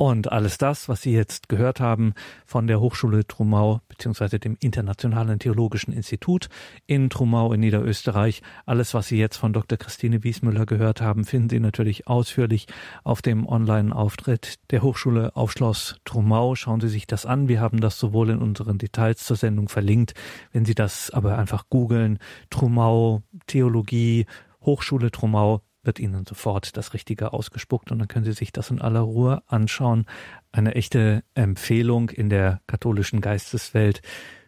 Und 0.02 0.32
alles 0.32 0.58
das, 0.58 0.88
was 0.88 1.02
Sie 1.02 1.12
jetzt 1.12 1.50
gehört 1.50 1.82
haben 1.82 2.14
von 2.46 2.68
der 2.68 2.80
Hochschule 2.80 3.28
Trumau 3.28 3.82
bzw. 3.90 4.40
dem 4.40 4.56
Internationalen 4.62 5.40
Theologischen 5.40 5.92
Institut 5.92 6.48
in 6.88 7.10
Trumau 7.10 7.52
in 7.52 7.60
Niederösterreich, 7.60 8.42
alles, 8.66 8.94
was 8.94 9.10
Sie 9.10 9.18
jetzt 9.18 9.36
von 9.36 9.52
Dr. 9.52 9.78
Christine 9.78 10.24
Wiesmüller 10.24 10.66
gehört 10.66 11.02
haben, 11.02 11.26
finden 11.26 11.50
Sie 11.50 11.60
natürlich 11.60 12.08
ausführlich 12.08 12.68
auf 13.04 13.22
dem 13.22 13.46
Online-Auftritt 13.46 14.72
der 14.72 14.84
Hochschule 14.84 15.36
auf 15.36 15.52
Schloss 15.52 15.98
Trumau. 16.06 16.56
Schauen 16.56 16.80
Sie 16.80 16.88
sich 16.88 17.06
das 17.06 17.26
an. 17.26 17.50
Wir 17.50 17.60
haben 17.60 17.82
das 17.82 18.00
sowohl 18.00 18.30
in 18.30 18.40
unseren 18.40 18.78
Details 18.78 19.26
zur 19.26 19.36
Sendung 19.36 19.68
verlinkt. 19.68 20.14
Wenn 20.54 20.64
Sie 20.64 20.76
das 20.76 21.12
aber 21.12 21.38
einfach 21.38 21.66
googeln, 21.70 22.20
Trumau, 22.50 23.22
Theologie, 23.48 24.28
Hochschule 24.62 25.12
Trumau, 25.12 25.62
wird 25.90 25.98
Ihnen 26.00 26.24
sofort 26.24 26.78
das 26.78 26.94
Richtige 26.94 27.34
ausgespuckt 27.34 27.92
und 27.92 27.98
dann 27.98 28.08
können 28.08 28.24
Sie 28.24 28.32
sich 28.32 28.52
das 28.52 28.70
in 28.70 28.80
aller 28.80 29.00
Ruhe 29.00 29.42
anschauen. 29.48 30.06
Eine 30.52 30.76
echte 30.76 31.24
Empfehlung 31.34 32.12
in 32.12 32.30
der 32.30 32.62
katholischen 32.68 33.22
Geisteswelt. 33.22 34.04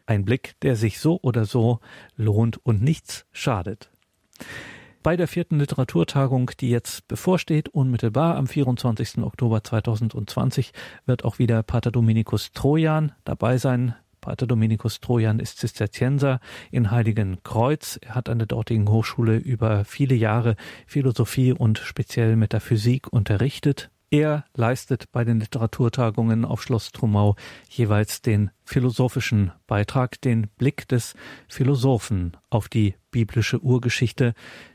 Ein 0.05 0.23
Blick, 0.23 0.53
der 0.61 0.75
sich 0.75 0.99
so 0.99 1.17
oder 1.23 1.45
so 1.45 1.79
lohnt 2.15 2.63
und 2.63 2.83
nichts 2.83 3.25
schadet. 3.31 3.89
Bei 5.01 5.17
der 5.17 5.27
vierten 5.27 5.57
Literaturtagung, 5.57 6.51
die 6.59 6.69
jetzt 6.69 7.07
bevorsteht, 7.07 7.69
unmittelbar 7.69 8.35
am 8.35 8.45
24. 8.45 9.17
Oktober 9.23 9.63
2020, 9.63 10.73
wird 11.07 11.25
auch 11.25 11.39
wieder 11.39 11.63
Pater 11.63 11.89
Dominikus 11.89 12.51
Trojan 12.51 13.13
dabei 13.23 13.57
sein. 13.57 13.95
Pater 14.21 14.45
Dominikus 14.45 14.99
Trojan 14.99 15.39
ist 15.39 15.57
Zisterzienser 15.57 16.39
in 16.69 16.91
Heiligen 16.91 17.41
Kreuz. 17.43 17.99
Er 18.01 18.15
hat 18.15 18.29
an 18.29 18.37
der 18.37 18.47
dortigen 18.47 18.87
Hochschule 18.87 19.37
über 19.37 19.83
viele 19.83 20.15
Jahre 20.15 20.55
Philosophie 20.85 21.51
und 21.51 21.79
speziell 21.79 22.35
Metaphysik 22.35 23.11
unterrichtet. 23.11 23.89
Er 24.13 24.43
leistet 24.53 25.09
bei 25.13 25.23
den 25.23 25.39
Literaturtagungen 25.39 26.43
auf 26.43 26.61
Schloss 26.61 26.91
Trumau 26.91 27.37
jeweils 27.69 28.21
den 28.21 28.51
philosophischen 28.65 29.53
Beitrag, 29.67 30.19
den 30.19 30.47
Blick 30.57 30.85
des 30.89 31.15
Philosophen 31.47 32.35
auf 32.49 32.67
die 32.67 32.95
biblische 33.09 33.61
Urgeschichte. 33.61 34.33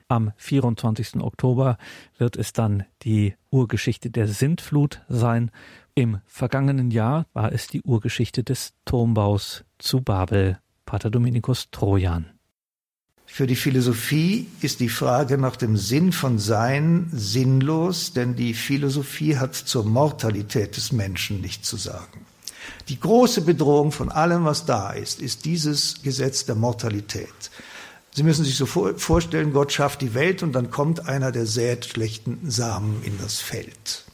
Am 0.08 0.32
24. 0.36 1.16
Oktober 1.16 1.76
wird 2.16 2.36
es 2.36 2.54
dann 2.54 2.84
die 3.02 3.34
Urgeschichte 3.50 4.10
der 4.10 4.26
Sintflut 4.26 5.02
sein, 5.08 5.50
im 5.94 6.20
vergangenen 6.26 6.90
Jahr 6.90 7.26
war 7.32 7.52
es 7.52 7.68
die 7.68 7.80
Urgeschichte 7.82 8.44
des 8.44 8.74
Turmbaus 8.84 9.64
zu 9.78 10.02
Babel, 10.02 10.58
Pater 10.84 11.10
Dominikus 11.10 11.70
Trojan. 11.70 12.35
Für 13.36 13.46
die 13.46 13.54
Philosophie 13.54 14.48
ist 14.62 14.80
die 14.80 14.88
Frage 14.88 15.36
nach 15.36 15.56
dem 15.56 15.76
Sinn 15.76 16.12
von 16.12 16.38
Sein 16.38 17.10
sinnlos, 17.12 18.14
denn 18.14 18.34
die 18.34 18.54
Philosophie 18.54 19.36
hat 19.36 19.54
zur 19.54 19.84
Mortalität 19.84 20.78
des 20.78 20.90
Menschen 20.90 21.42
nichts 21.42 21.68
zu 21.68 21.76
sagen. 21.76 22.24
Die 22.88 22.98
große 22.98 23.42
Bedrohung 23.42 23.92
von 23.92 24.10
allem, 24.10 24.46
was 24.46 24.64
da 24.64 24.90
ist, 24.90 25.20
ist 25.20 25.44
dieses 25.44 26.00
Gesetz 26.02 26.46
der 26.46 26.54
Mortalität. 26.54 27.50
Sie 28.14 28.22
müssen 28.22 28.42
sich 28.42 28.56
so 28.56 28.64
vorstellen, 28.64 29.52
Gott 29.52 29.70
schafft 29.70 30.00
die 30.00 30.14
Welt 30.14 30.42
und 30.42 30.54
dann 30.54 30.70
kommt 30.70 31.06
einer, 31.06 31.30
der 31.30 31.44
sät 31.44 31.84
schlechten 31.84 32.50
Samen 32.50 33.02
in 33.04 33.18
das 33.18 33.40
Feld. 33.40 34.06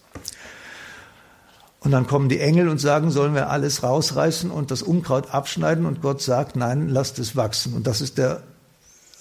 Und 1.79 1.93
dann 1.93 2.09
kommen 2.09 2.29
die 2.29 2.41
Engel 2.41 2.69
und 2.69 2.81
sagen, 2.81 3.13
sollen 3.13 3.37
wir 3.37 3.51
alles 3.51 3.85
rausreißen 3.85 4.51
und 4.51 4.73
das 4.73 4.83
Unkraut 4.83 5.33
abschneiden? 5.33 5.87
Und 5.87 6.03
Gott 6.03 6.21
sagt, 6.23 6.57
nein, 6.57 6.89
lasst 6.89 7.21
es 7.21 7.37
wachsen. 7.37 7.75
Und 7.75 7.87
das 7.87 8.01
ist 8.01 8.19
der 8.19 8.43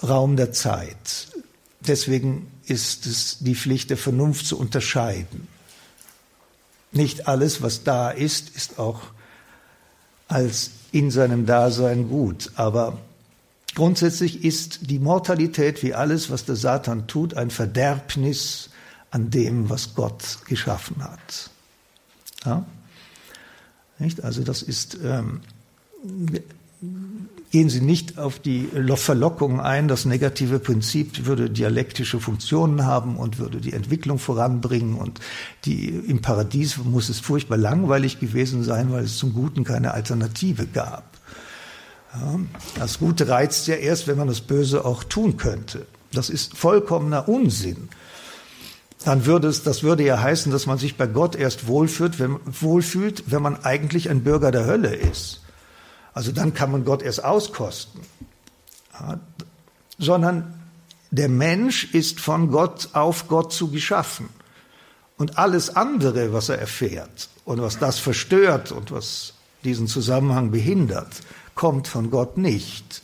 Raum 0.03 0.35
der 0.35 0.51
Zeit. 0.51 1.27
Deswegen 1.81 2.51
ist 2.65 3.05
es 3.05 3.37
die 3.39 3.55
Pflicht 3.55 3.89
der 3.89 3.97
Vernunft 3.97 4.45
zu 4.45 4.57
unterscheiden. 4.57 5.47
Nicht 6.91 7.27
alles, 7.27 7.61
was 7.61 7.83
da 7.83 8.11
ist, 8.11 8.55
ist 8.55 8.79
auch 8.79 9.01
als 10.27 10.71
in 10.91 11.11
seinem 11.11 11.45
Dasein 11.45 12.09
gut. 12.09 12.51
Aber 12.55 12.99
grundsätzlich 13.75 14.43
ist 14.43 14.89
die 14.89 14.99
Mortalität 14.99 15.83
wie 15.83 15.93
alles, 15.93 16.29
was 16.29 16.45
der 16.45 16.55
Satan 16.55 17.07
tut, 17.07 17.33
ein 17.35 17.49
Verderbnis 17.49 18.69
an 19.09 19.29
dem, 19.29 19.69
was 19.69 19.95
Gott 19.95 20.39
geschaffen 20.45 21.03
hat. 21.03 21.49
Ja? 22.45 22.65
Nicht? 23.99 24.23
Also 24.23 24.43
das 24.43 24.61
ist, 24.61 24.97
ähm, 25.03 25.41
gehen 27.51 27.69
Sie 27.69 27.81
nicht 27.81 28.17
auf 28.17 28.39
die 28.39 28.69
Verlockung 28.95 29.59
ein, 29.59 29.87
das 29.87 30.05
negative 30.05 30.59
Prinzip 30.59 31.25
würde 31.25 31.49
dialektische 31.49 32.19
Funktionen 32.19 32.85
haben 32.85 33.17
und 33.17 33.37
würde 33.39 33.59
die 33.59 33.73
Entwicklung 33.73 34.19
voranbringen 34.19 34.95
und 34.95 35.19
die, 35.65 35.89
im 35.89 36.21
Paradies 36.21 36.77
muss 36.77 37.09
es 37.09 37.19
furchtbar 37.19 37.57
langweilig 37.57 38.19
gewesen 38.19 38.63
sein, 38.63 38.91
weil 38.91 39.03
es 39.03 39.17
zum 39.17 39.33
Guten 39.33 39.65
keine 39.65 39.93
Alternative 39.93 40.65
gab. 40.65 41.03
Das 42.79 42.99
Gute 42.99 43.27
reizt 43.27 43.67
ja 43.67 43.75
erst, 43.75 44.07
wenn 44.07 44.17
man 44.17 44.27
das 44.27 44.41
Böse 44.41 44.83
auch 44.85 45.03
tun 45.03 45.37
könnte. 45.37 45.85
Das 46.11 46.29
ist 46.29 46.57
vollkommener 46.57 47.27
Unsinn 47.29 47.89
dann 49.03 49.25
würde 49.25 49.47
es, 49.47 49.63
das 49.63 49.83
würde 49.83 50.03
ja 50.03 50.21
heißen, 50.21 50.51
dass 50.51 50.67
man 50.67 50.77
sich 50.77 50.95
bei 50.95 51.07
Gott 51.07 51.35
erst 51.35 51.67
wohlfühlt, 51.67 52.19
wenn, 52.19 52.37
wohlfühlt, 52.45 53.23
wenn 53.31 53.41
man 53.41 53.63
eigentlich 53.63 54.09
ein 54.09 54.23
Bürger 54.23 54.51
der 54.51 54.65
Hölle 54.65 54.95
ist. 54.95 55.40
Also 56.14 56.32
dann 56.32 56.53
kann 56.53 56.72
man 56.72 56.86
Gott 56.86 57.01
erst 57.01 57.24
auskosten. 57.24 58.01
Ja, 58.93 59.20
sondern 59.97 60.53
der 61.12 61.30
Mensch 61.30 61.93
ist 61.93 62.20
von 62.20 62.51
Gott 62.51 62.89
auf 62.93 63.28
Gott 63.28 63.53
zu 63.53 63.70
geschaffen. 63.70 64.30
Und 65.18 65.38
alles 65.38 65.76
andere, 65.76 66.34
was 66.34 66.49
er 66.49 66.57
erfährt 66.57 67.30
und 67.45 67.62
was 67.62 67.78
das 67.78 67.99
verstört 67.99 68.72
und 68.72 68.91
was 68.91 69.34
diesen 69.64 69.88
Zusammenhang 69.88 70.51
behindert, 70.51 71.22
kommt 71.53 71.88
von 71.88 72.09
Gott 72.09 72.38
nicht 72.38 73.03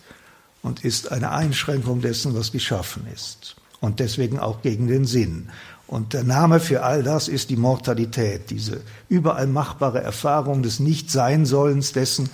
und 0.64 0.84
ist 0.84 1.12
eine 1.12 1.32
Einschränkung 1.32 2.02
dessen, 2.02 2.36
was 2.36 2.52
geschaffen 2.52 3.06
ist. 3.14 3.56
Und 3.80 4.00
deswegen 4.00 4.40
auch 4.40 4.64
gegen 4.64 4.88
den 4.88 5.06
Sinn. 5.06 5.50
Und 5.86 6.14
der 6.14 6.24
Name 6.24 6.60
für 6.60 6.84
all 6.84 7.04
das 7.04 7.28
ist 7.28 7.50
die 7.50 7.56
Mortalität, 7.56 8.50
diese 8.50 8.82
überall 9.08 9.48
machbare 9.48 10.02
Erfahrung 10.02 10.64
des 10.64 10.80
Nicht-Sein-Sollens 10.80 11.94
dessen, 11.94 12.30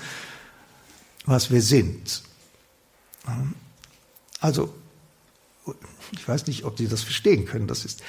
was 1.25 1.51
wir 1.51 1.61
sind. 1.61 2.23
Also, 4.39 4.73
ich 6.11 6.27
weiß 6.27 6.47
nicht, 6.47 6.65
ob 6.65 6.77
Sie 6.77 6.87
das 6.87 7.03
verstehen 7.03 7.45
können. 7.45 7.67
Das 7.67 7.85
ist, 7.85 8.03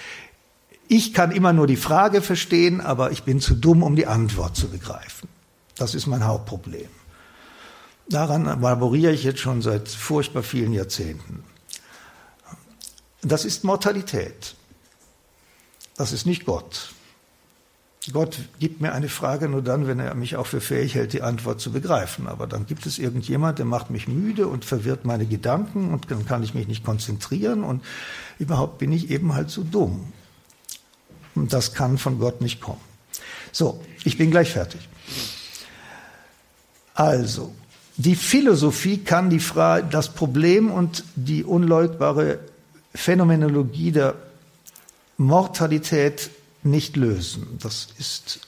ich 0.89 1.15
kann 1.15 1.31
immer 1.31 1.53
nur 1.53 1.67
die 1.67 1.77
Frage 1.77 2.23
verstehen, 2.23 2.81
aber 2.81 3.13
ich 3.13 3.23
bin 3.23 3.41
zu 3.41 3.55
dumm, 3.55 3.83
um 3.83 3.97
die 3.97 4.07
Antwort 4.07 4.57
zu 4.57 4.69
begreifen. 4.69 5.29
Das 5.77 5.95
ist 5.95 6.07
mein 6.07 6.25
Hauptproblem. 6.25 6.89
Daran 8.09 8.45
laboriere 8.61 9.13
ich 9.13 9.25
jetzt 9.25 9.41
schon 9.41 9.63
seit 9.63 9.89
furchtbar 9.89 10.43
vielen 10.43 10.73
Jahrzehnten. 10.73 11.43
Das 13.23 13.45
ist 13.45 13.65
Mortalität. 13.65 14.55
Das 15.97 16.13
ist 16.13 16.27
nicht 16.27 16.45
Gott. 16.45 16.94
Gott 18.13 18.39
gibt 18.59 18.83
mir 18.83 18.93
eine 18.93 19.09
Frage 19.09 19.49
nur 19.49 19.63
dann, 19.63 19.87
wenn 19.87 19.99
er 19.99 20.15
mich 20.15 20.37
auch 20.37 20.47
für 20.47 20.61
fähig 20.61 20.95
hält, 20.95 21.15
die 21.15 21.23
Antwort 21.23 21.61
zu 21.61 21.73
begreifen. 21.73 22.29
Aber 22.29 22.47
dann 22.47 22.67
gibt 22.67 22.85
es 22.85 22.99
irgendjemand, 22.99 23.59
der 23.59 23.65
macht 23.65 23.91
mich 23.91 24.09
müde 24.09 24.47
und 24.47 24.65
verwirrt 24.65 25.07
meine 25.07 25.25
Gedanken 25.25 25.93
und 25.93 26.11
dann 26.11 26.27
kann 26.27 26.43
ich 26.43 26.53
mich 26.53 26.69
nicht 26.69 26.85
konzentrieren 26.85 27.65
und 27.65 27.83
überhaupt 28.39 28.79
bin 28.79 28.93
ich 28.93 29.11
eben 29.11 29.35
halt 29.35 29.49
so 29.49 29.63
dumm. 29.63 30.13
Und 31.35 31.53
das 31.53 31.73
kann 31.73 31.97
von 31.97 32.19
Gott 32.19 32.43
nicht 32.43 32.61
kommen. 32.61 32.81
So, 33.53 33.83
ich 34.05 34.19
bin 34.19 34.31
gleich 34.31 34.51
fertig. 34.51 34.89
Also, 36.95 37.55
die 37.97 38.17
Philosophie 38.17 38.99
kann 38.99 39.31
die 39.31 39.41
Frage, 39.41 39.87
das 39.91 40.13
Problem 40.13 40.71
und 40.71 41.05
die 41.17 41.43
unleugbare 41.43 42.41
Phänomenologie 42.95 43.93
der 43.93 44.15
Mortalität 45.17 46.31
nicht 46.65 46.97
lösen. 46.97 47.59
Das 47.61 47.89
ist 47.99 48.41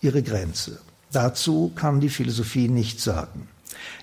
ihre 0.00 0.22
Grenze. 0.22 0.80
Dazu 1.12 1.72
kann 1.74 2.00
die 2.00 2.08
Philosophie 2.08 2.68
nichts 2.68 3.04
sagen. 3.04 3.48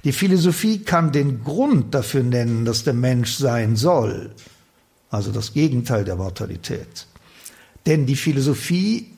Die 0.03 0.13
Philosophie 0.13 0.79
kann 0.79 1.11
den 1.11 1.43
Grund 1.43 1.93
dafür 1.93 2.23
nennen, 2.23 2.65
dass 2.65 2.83
der 2.83 2.93
Mensch 2.93 3.35
sein 3.35 3.75
soll, 3.75 4.31
also 5.09 5.31
das 5.31 5.53
Gegenteil 5.53 6.05
der 6.05 6.15
Mortalität. 6.15 7.07
Denn 7.85 8.05
die 8.05 8.15
Philosophie 8.15 9.11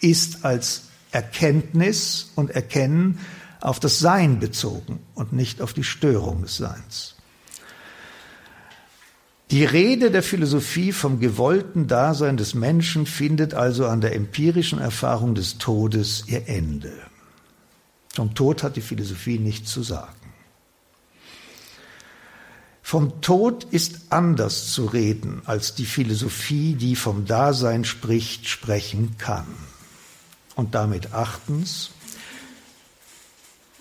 ist 0.00 0.44
als 0.44 0.82
Erkenntnis 1.10 2.30
und 2.34 2.50
Erkennen 2.50 3.18
auf 3.60 3.80
das 3.80 3.98
Sein 3.98 4.40
bezogen 4.40 5.00
und 5.14 5.32
nicht 5.32 5.62
auf 5.62 5.72
die 5.72 5.84
Störung 5.84 6.42
des 6.42 6.56
Seins. 6.56 7.13
Die 9.50 9.64
Rede 9.64 10.10
der 10.10 10.22
Philosophie 10.22 10.92
vom 10.92 11.20
gewollten 11.20 11.86
Dasein 11.86 12.36
des 12.36 12.54
Menschen 12.54 13.06
findet 13.06 13.54
also 13.54 13.86
an 13.86 14.00
der 14.00 14.14
empirischen 14.14 14.78
Erfahrung 14.78 15.34
des 15.34 15.58
Todes 15.58 16.24
ihr 16.26 16.48
Ende. 16.48 16.92
Vom 18.14 18.34
Tod 18.34 18.62
hat 18.62 18.76
die 18.76 18.80
Philosophie 18.80 19.38
nichts 19.38 19.70
zu 19.70 19.82
sagen. 19.82 20.14
Vom 22.82 23.20
Tod 23.22 23.64
ist 23.64 24.12
anders 24.12 24.72
zu 24.72 24.86
reden, 24.86 25.42
als 25.46 25.74
die 25.74 25.86
Philosophie, 25.86 26.74
die 26.74 26.96
vom 26.96 27.26
Dasein 27.26 27.84
spricht, 27.84 28.48
sprechen 28.48 29.16
kann. 29.18 29.46
Und 30.54 30.74
damit 30.74 31.12
achtens, 31.12 31.90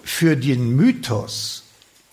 für 0.04 0.36
den 0.36 0.76
Mythos 0.76 1.63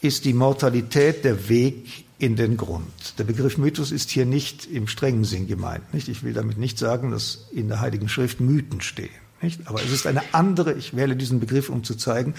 ist 0.03 0.24
die 0.24 0.32
Mortalität 0.32 1.24
der 1.24 1.48
Weg 1.48 2.05
in 2.18 2.36
den 2.36 2.57
Grund. 2.57 3.18
Der 3.18 3.24
Begriff 3.24 3.59
Mythos 3.59 3.92
ist 3.92 4.11
hier 4.11 4.26
nicht 4.26 4.66
im 4.66 4.86
strengen 4.86 5.24
Sinn 5.24 5.46
gemeint. 5.46 5.92
Nicht? 5.94 6.09
Ich 6.09 6.22
will 6.22 6.32
damit 6.32 6.59
nicht 6.59 6.78
sagen, 6.78 7.11
dass 7.11 7.48
in 7.53 7.68
der 7.68 7.80
Heiligen 7.80 8.09
Schrift 8.09 8.40
Mythen 8.40 8.80
stehen. 8.80 9.11
Nicht? 9.40 9.66
Aber 9.66 9.82
es 9.82 9.90
ist 9.90 10.07
eine 10.07 10.22
andere, 10.32 10.74
ich 10.74 10.94
wähle 10.94 11.16
diesen 11.16 11.40
Begriff, 11.40 11.70
um 11.70 11.82
zu 11.82 11.94
zeigen, 11.94 12.34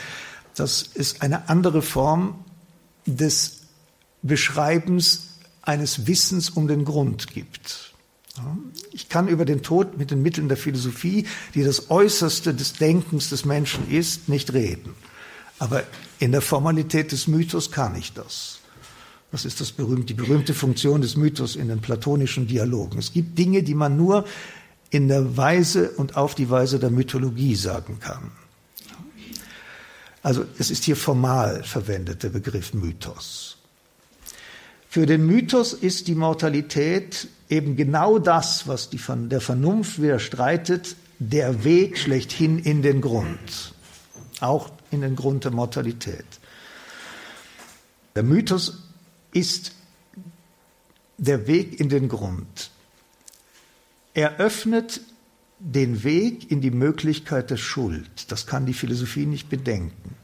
dass 0.55 0.89
es 0.93 1.22
eine 1.22 1.49
andere 1.49 1.82
Form 1.82 2.45
des 3.05 3.62
Beschreibens 4.22 5.30
eines 5.62 6.07
Wissens 6.07 6.49
um 6.49 6.68
den 6.68 6.86
Grund 6.86 7.28
gibt. 7.28 7.93
Ich 8.91 9.09
kann 9.09 9.28
über 9.28 9.45
den 9.45 9.62
Tod 9.62 9.97
mit 9.97 10.12
den 10.12 10.22
Mitteln 10.22 10.47
der 10.47 10.57
Philosophie, 10.57 11.28
die 11.53 11.64
das 11.64 11.89
Äußerste 11.89 12.53
des 12.53 12.74
Denkens 12.74 13.30
des 13.30 13.45
Menschen 13.45 13.89
ist, 13.89 14.30
nicht 14.30 14.53
reden. 14.53 14.93
Aber 15.62 15.84
in 16.18 16.32
der 16.32 16.41
Formalität 16.41 17.12
des 17.12 17.28
Mythos 17.28 17.70
kann 17.70 17.95
ich 17.95 18.14
das. 18.14 18.62
Das 19.32 19.45
ist 19.45 19.62
das 19.62 19.72
berühmte, 19.72 20.05
die 20.05 20.14
berühmte 20.16 20.55
Funktion 20.55 21.01
des 21.01 21.16
Mythos 21.16 21.55
in 21.55 21.68
den 21.68 21.82
platonischen 21.82 22.47
Dialogen. 22.47 22.97
Es 22.97 23.14
gibt 23.14 23.38
Dinge, 23.38 23.62
die 23.62 23.76
man 23.76 23.95
nur 23.95 24.26
in 24.89 25.07
der 25.07 25.38
Weise 25.38 25.91
und 25.91 26.18
auf 26.18 26.34
die 26.34 26.49
Weise 26.49 26.80
der 26.80 26.89
Mythologie 26.89 27.53
sagen 27.53 27.99
kann. 27.99 28.32
Also 30.24 30.45
es 30.57 30.72
ist 30.72 30.84
hier 30.84 30.95
formal 30.95 31.64
verwendet, 31.64 32.24
der 32.24 32.30
Begriff 32.30 32.74
Mythos. 32.74 33.57
Für 34.89 35.05
den 35.05 35.28
Mythos 35.28 35.74
ist 35.74 36.07
die 36.07 36.16
Mortalität 36.16 37.28
eben 37.49 37.76
genau 37.76 38.18
das, 38.18 38.68
was 38.68 38.89
die 38.89 38.99
der 39.30 39.41
Vernunft 39.41 40.01
widerstreitet, 40.01 40.95
der 41.20 41.64
Weg 41.64 41.99
schlechthin 41.99 42.57
in 42.57 42.82
den 42.82 42.99
Grund. 43.01 43.76
Auch 44.39 44.72
in 44.92 45.02
den 45.02 45.16
Grund 45.16 45.44
der 45.44 45.52
Mortalität. 45.52 46.26
Der 48.16 48.24
Mythos 48.24 48.84
ist 49.34 49.74
der 51.18 51.48
Weg 51.48 51.80
in 51.80 51.89
den 51.89 52.10
Grund. 52.10 52.72
Er 54.14 54.38
öffnet 54.38 55.02
den 55.60 56.04
Weg 56.04 56.50
in 56.52 56.60
die 56.60 56.72
Möglichkeit 56.72 57.50
der 57.52 57.58
Schuld. 57.58 58.32
Das 58.32 58.48
kann 58.48 58.66
die 58.66 58.74
Philosophie 58.74 59.26
nicht 59.26 59.50
bedenken. 59.50 60.16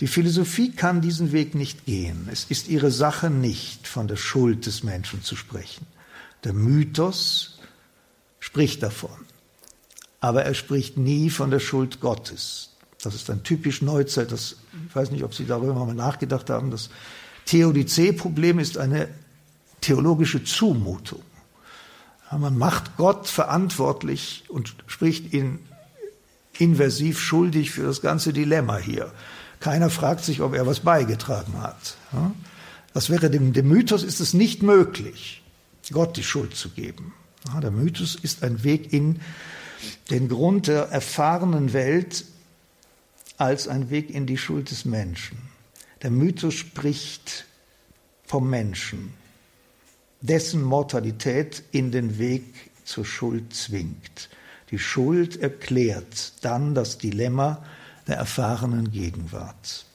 Die 0.00 0.06
Philosophie 0.06 0.70
kann 0.70 1.00
diesen 1.00 1.32
Weg 1.32 1.54
nicht 1.54 1.84
gehen. 1.84 2.28
Es 2.30 2.44
ist 2.44 2.68
ihre 2.68 2.90
Sache 2.90 3.30
nicht, 3.30 3.86
von 3.86 4.08
der 4.08 4.16
Schuld 4.16 4.66
des 4.66 4.82
Menschen 4.82 5.22
zu 5.22 5.36
sprechen. 5.36 5.86
Der 6.44 6.52
Mythos 6.52 7.58
spricht 8.38 8.82
davon, 8.82 9.26
aber 10.20 10.44
er 10.44 10.54
spricht 10.54 10.96
nie 10.96 11.30
von 11.30 11.50
der 11.50 11.58
Schuld 11.58 12.00
Gottes. 12.00 12.67
Das 13.02 13.14
ist 13.14 13.30
ein 13.30 13.42
typisch 13.42 13.82
Neuzeit. 13.82 14.32
Das, 14.32 14.56
ich 14.88 14.96
weiß 14.96 15.10
nicht, 15.10 15.24
ob 15.24 15.34
Sie 15.34 15.46
darüber 15.46 15.74
mal 15.74 15.94
nachgedacht 15.94 16.50
haben. 16.50 16.70
Das 16.70 16.90
Theodizee-Problem 17.46 18.58
ist 18.58 18.78
eine 18.78 19.08
theologische 19.80 20.44
Zumutung. 20.44 21.22
Ja, 22.30 22.38
man 22.38 22.58
macht 22.58 22.96
Gott 22.96 23.28
verantwortlich 23.28 24.44
und 24.48 24.74
spricht 24.86 25.32
ihn 25.32 25.60
inversiv 26.58 27.20
schuldig 27.20 27.70
für 27.70 27.84
das 27.84 28.02
ganze 28.02 28.32
Dilemma 28.32 28.76
hier. 28.78 29.12
Keiner 29.60 29.90
fragt 29.90 30.24
sich, 30.24 30.40
ob 30.40 30.54
er 30.54 30.66
was 30.66 30.80
beigetragen 30.80 31.60
hat. 31.62 31.96
Ja, 32.12 32.32
das 32.94 33.10
wäre 33.10 33.30
dem, 33.30 33.52
dem 33.52 33.68
Mythos 33.68 34.02
ist 34.02 34.20
es 34.20 34.34
nicht 34.34 34.62
möglich, 34.62 35.42
Gott 35.92 36.16
die 36.16 36.22
Schuld 36.22 36.54
zu 36.54 36.68
geben. 36.70 37.14
Ja, 37.46 37.60
der 37.60 37.70
Mythos 37.70 38.14
ist 38.14 38.42
ein 38.42 38.62
Weg 38.64 38.92
in 38.92 39.20
den 40.10 40.28
Grund 40.28 40.66
der 40.66 40.88
erfahrenen 40.90 41.72
Welt 41.72 42.24
als 43.38 43.68
ein 43.68 43.88
Weg 43.88 44.10
in 44.10 44.26
die 44.26 44.36
Schuld 44.36 44.70
des 44.70 44.84
Menschen. 44.84 45.38
Der 46.02 46.10
Mythos 46.10 46.54
spricht 46.54 47.46
vom 48.24 48.50
Menschen, 48.50 49.14
dessen 50.20 50.62
Mortalität 50.62 51.62
in 51.70 51.90
den 51.90 52.18
Weg 52.18 52.70
zur 52.84 53.04
Schuld 53.04 53.54
zwingt. 53.54 54.28
Die 54.70 54.78
Schuld 54.78 55.40
erklärt 55.40 56.32
dann 56.42 56.74
das 56.74 56.98
Dilemma 56.98 57.64
der 58.06 58.16
erfahrenen 58.16 58.90
Gegenwart. 58.90 59.86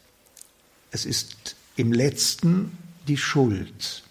Es 0.92 1.06
ist 1.06 1.56
im 1.76 1.92
letzten 1.92 2.78
die 3.08 3.18
Schuld, 3.18 4.04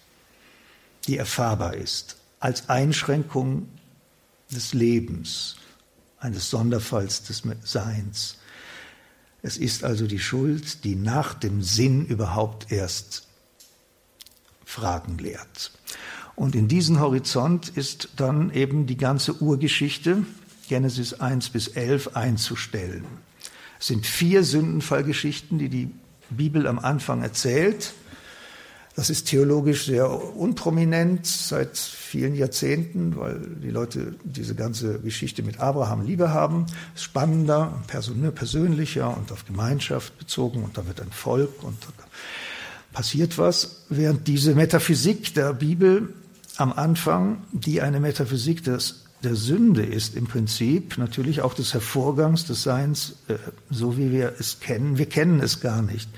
die 1.06 1.16
erfahrbar 1.16 1.74
ist, 1.74 2.16
als 2.40 2.68
Einschränkung 2.68 3.68
des 4.50 4.74
Lebens, 4.74 5.56
eines 6.18 6.50
Sonderfalls 6.50 7.22
des 7.22 7.42
Seins. 7.64 8.36
Es 9.42 9.56
ist 9.56 9.82
also 9.82 10.06
die 10.06 10.20
Schuld, 10.20 10.84
die 10.84 10.94
nach 10.94 11.34
dem 11.34 11.62
Sinn 11.62 12.06
überhaupt 12.06 12.70
erst 12.70 13.26
Fragen 14.64 15.18
lehrt. 15.18 15.72
Und 16.36 16.54
in 16.54 16.68
diesen 16.68 17.00
Horizont 17.00 17.68
ist 17.68 18.10
dann 18.16 18.50
eben 18.52 18.86
die 18.86 18.96
ganze 18.96 19.42
Urgeschichte, 19.42 20.24
Genesis 20.68 21.14
1 21.14 21.50
bis 21.50 21.68
11, 21.68 22.16
einzustellen. 22.16 23.04
Es 23.78 23.88
sind 23.88 24.06
vier 24.06 24.44
Sündenfallgeschichten, 24.44 25.58
die 25.58 25.68
die 25.68 25.90
Bibel 26.30 26.66
am 26.66 26.78
Anfang 26.78 27.22
erzählt. 27.22 27.92
Das 28.94 29.08
ist 29.08 29.28
theologisch 29.28 29.86
sehr 29.86 30.36
unprominent 30.36 31.26
seit 31.26 31.78
vielen 31.78 32.34
Jahrzehnten, 32.34 33.16
weil 33.16 33.40
die 33.62 33.70
Leute 33.70 34.14
diese 34.22 34.54
ganze 34.54 34.98
Geschichte 34.98 35.42
mit 35.42 35.60
Abraham 35.60 36.04
Liebe 36.04 36.30
haben. 36.30 36.66
Spannender, 36.94 37.82
persönlicher 37.86 39.16
und 39.16 39.32
auf 39.32 39.46
Gemeinschaft 39.46 40.18
bezogen 40.18 40.62
und 40.62 40.76
da 40.76 40.86
wird 40.86 41.00
ein 41.00 41.10
Volk 41.10 41.62
und 41.62 41.78
da 41.96 42.04
passiert 42.92 43.38
was, 43.38 43.84
während 43.88 44.28
diese 44.28 44.54
Metaphysik 44.54 45.32
der 45.34 45.54
Bibel 45.54 46.12
am 46.58 46.72
Anfang, 46.72 47.42
die 47.52 47.80
eine 47.80 48.00
Metaphysik 48.00 48.62
des, 48.64 49.04
der 49.22 49.34
Sünde 49.34 49.82
ist 49.82 50.14
im 50.14 50.26
Prinzip, 50.26 50.98
natürlich 50.98 51.40
auch 51.40 51.54
des 51.54 51.72
Hervorgangs 51.72 52.44
des 52.44 52.62
Seins, 52.62 53.16
äh, 53.28 53.36
so 53.70 53.96
wie 53.96 54.12
wir 54.12 54.34
es 54.38 54.60
kennen. 54.60 54.98
Wir 54.98 55.06
kennen 55.06 55.40
es 55.40 55.60
gar 55.60 55.80
nicht. 55.80 56.10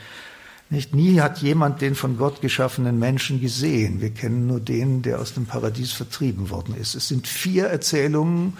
Nicht? 0.70 0.94
Nie 0.94 1.20
hat 1.20 1.38
jemand 1.38 1.80
den 1.80 1.94
von 1.94 2.16
Gott 2.16 2.40
geschaffenen 2.40 2.98
Menschen 2.98 3.40
gesehen. 3.40 4.00
Wir 4.00 4.10
kennen 4.10 4.46
nur 4.46 4.60
den, 4.60 5.02
der 5.02 5.20
aus 5.20 5.34
dem 5.34 5.46
Paradies 5.46 5.92
vertrieben 5.92 6.50
worden 6.50 6.74
ist. 6.74 6.94
Es 6.94 7.08
sind 7.08 7.28
vier 7.28 7.66
Erzählungen 7.66 8.56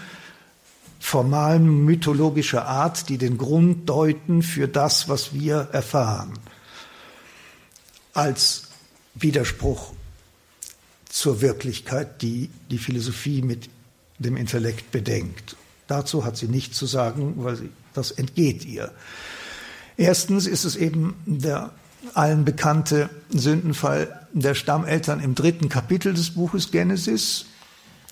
formal 0.99 1.59
mythologischer 1.59 2.65
Art, 2.65 3.09
die 3.09 3.17
den 3.17 3.37
Grund 3.37 3.87
deuten 3.87 4.41
für 4.41 4.67
das, 4.67 5.07
was 5.07 5.33
wir 5.33 5.69
erfahren, 5.71 6.33
als 8.13 8.69
Widerspruch 9.13 9.93
zur 11.07 11.41
Wirklichkeit, 11.41 12.21
die 12.21 12.49
die 12.71 12.79
Philosophie 12.79 13.41
mit 13.41 13.69
dem 14.17 14.35
Intellekt 14.35 14.91
bedenkt. 14.91 15.55
Dazu 15.87 16.25
hat 16.25 16.37
sie 16.37 16.47
nichts 16.47 16.77
zu 16.77 16.87
sagen, 16.87 17.33
weil 17.37 17.55
sie, 17.55 17.69
das 17.93 18.11
entgeht 18.11 18.65
ihr. 18.65 18.91
Erstens 19.97 20.47
ist 20.47 20.65
es 20.65 20.75
eben 20.75 21.15
der 21.25 21.71
allen 22.13 22.45
bekannte 22.45 23.09
Sündenfall 23.29 24.27
der 24.33 24.53
Stammeltern 24.53 25.21
im 25.21 25.35
dritten 25.35 25.69
Kapitel 25.69 26.13
des 26.13 26.31
Buches 26.31 26.71
Genesis, 26.71 27.45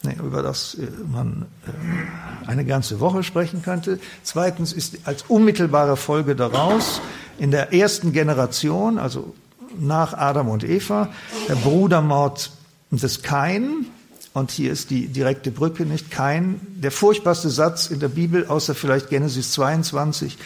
über 0.03 0.41
das 0.41 0.75
äh, 0.75 0.87
man 1.11 1.45
äh, 1.65 2.47
eine 2.47 2.65
ganze 2.65 2.99
Woche 2.99 3.23
sprechen 3.23 3.61
könnte. 3.61 3.99
Zweitens 4.23 4.73
ist 4.73 4.99
als 5.05 5.23
unmittelbare 5.27 5.95
Folge 5.95 6.35
daraus 6.35 7.01
in 7.37 7.51
der 7.51 7.73
ersten 7.73 8.11
Generation, 8.11 8.97
also 8.97 9.33
nach 9.79 10.13
Adam 10.13 10.49
und 10.49 10.63
Eva, 10.63 11.09
der 11.47 11.55
Brudermord 11.55 12.51
des 12.91 13.21
Kain. 13.21 13.87
Und 14.33 14.51
hier 14.51 14.71
ist 14.71 14.89
die 14.89 15.07
direkte 15.07 15.51
Brücke 15.51 15.85
nicht 15.85 16.11
Kain. 16.11 16.59
Der 16.75 16.91
furchtbarste 16.91 17.49
Satz 17.49 17.87
in 17.87 17.99
der 17.99 18.09
Bibel, 18.09 18.47
außer 18.47 18.75
vielleicht 18.75 19.09
Genesis 19.09 19.51
22, 19.53 20.37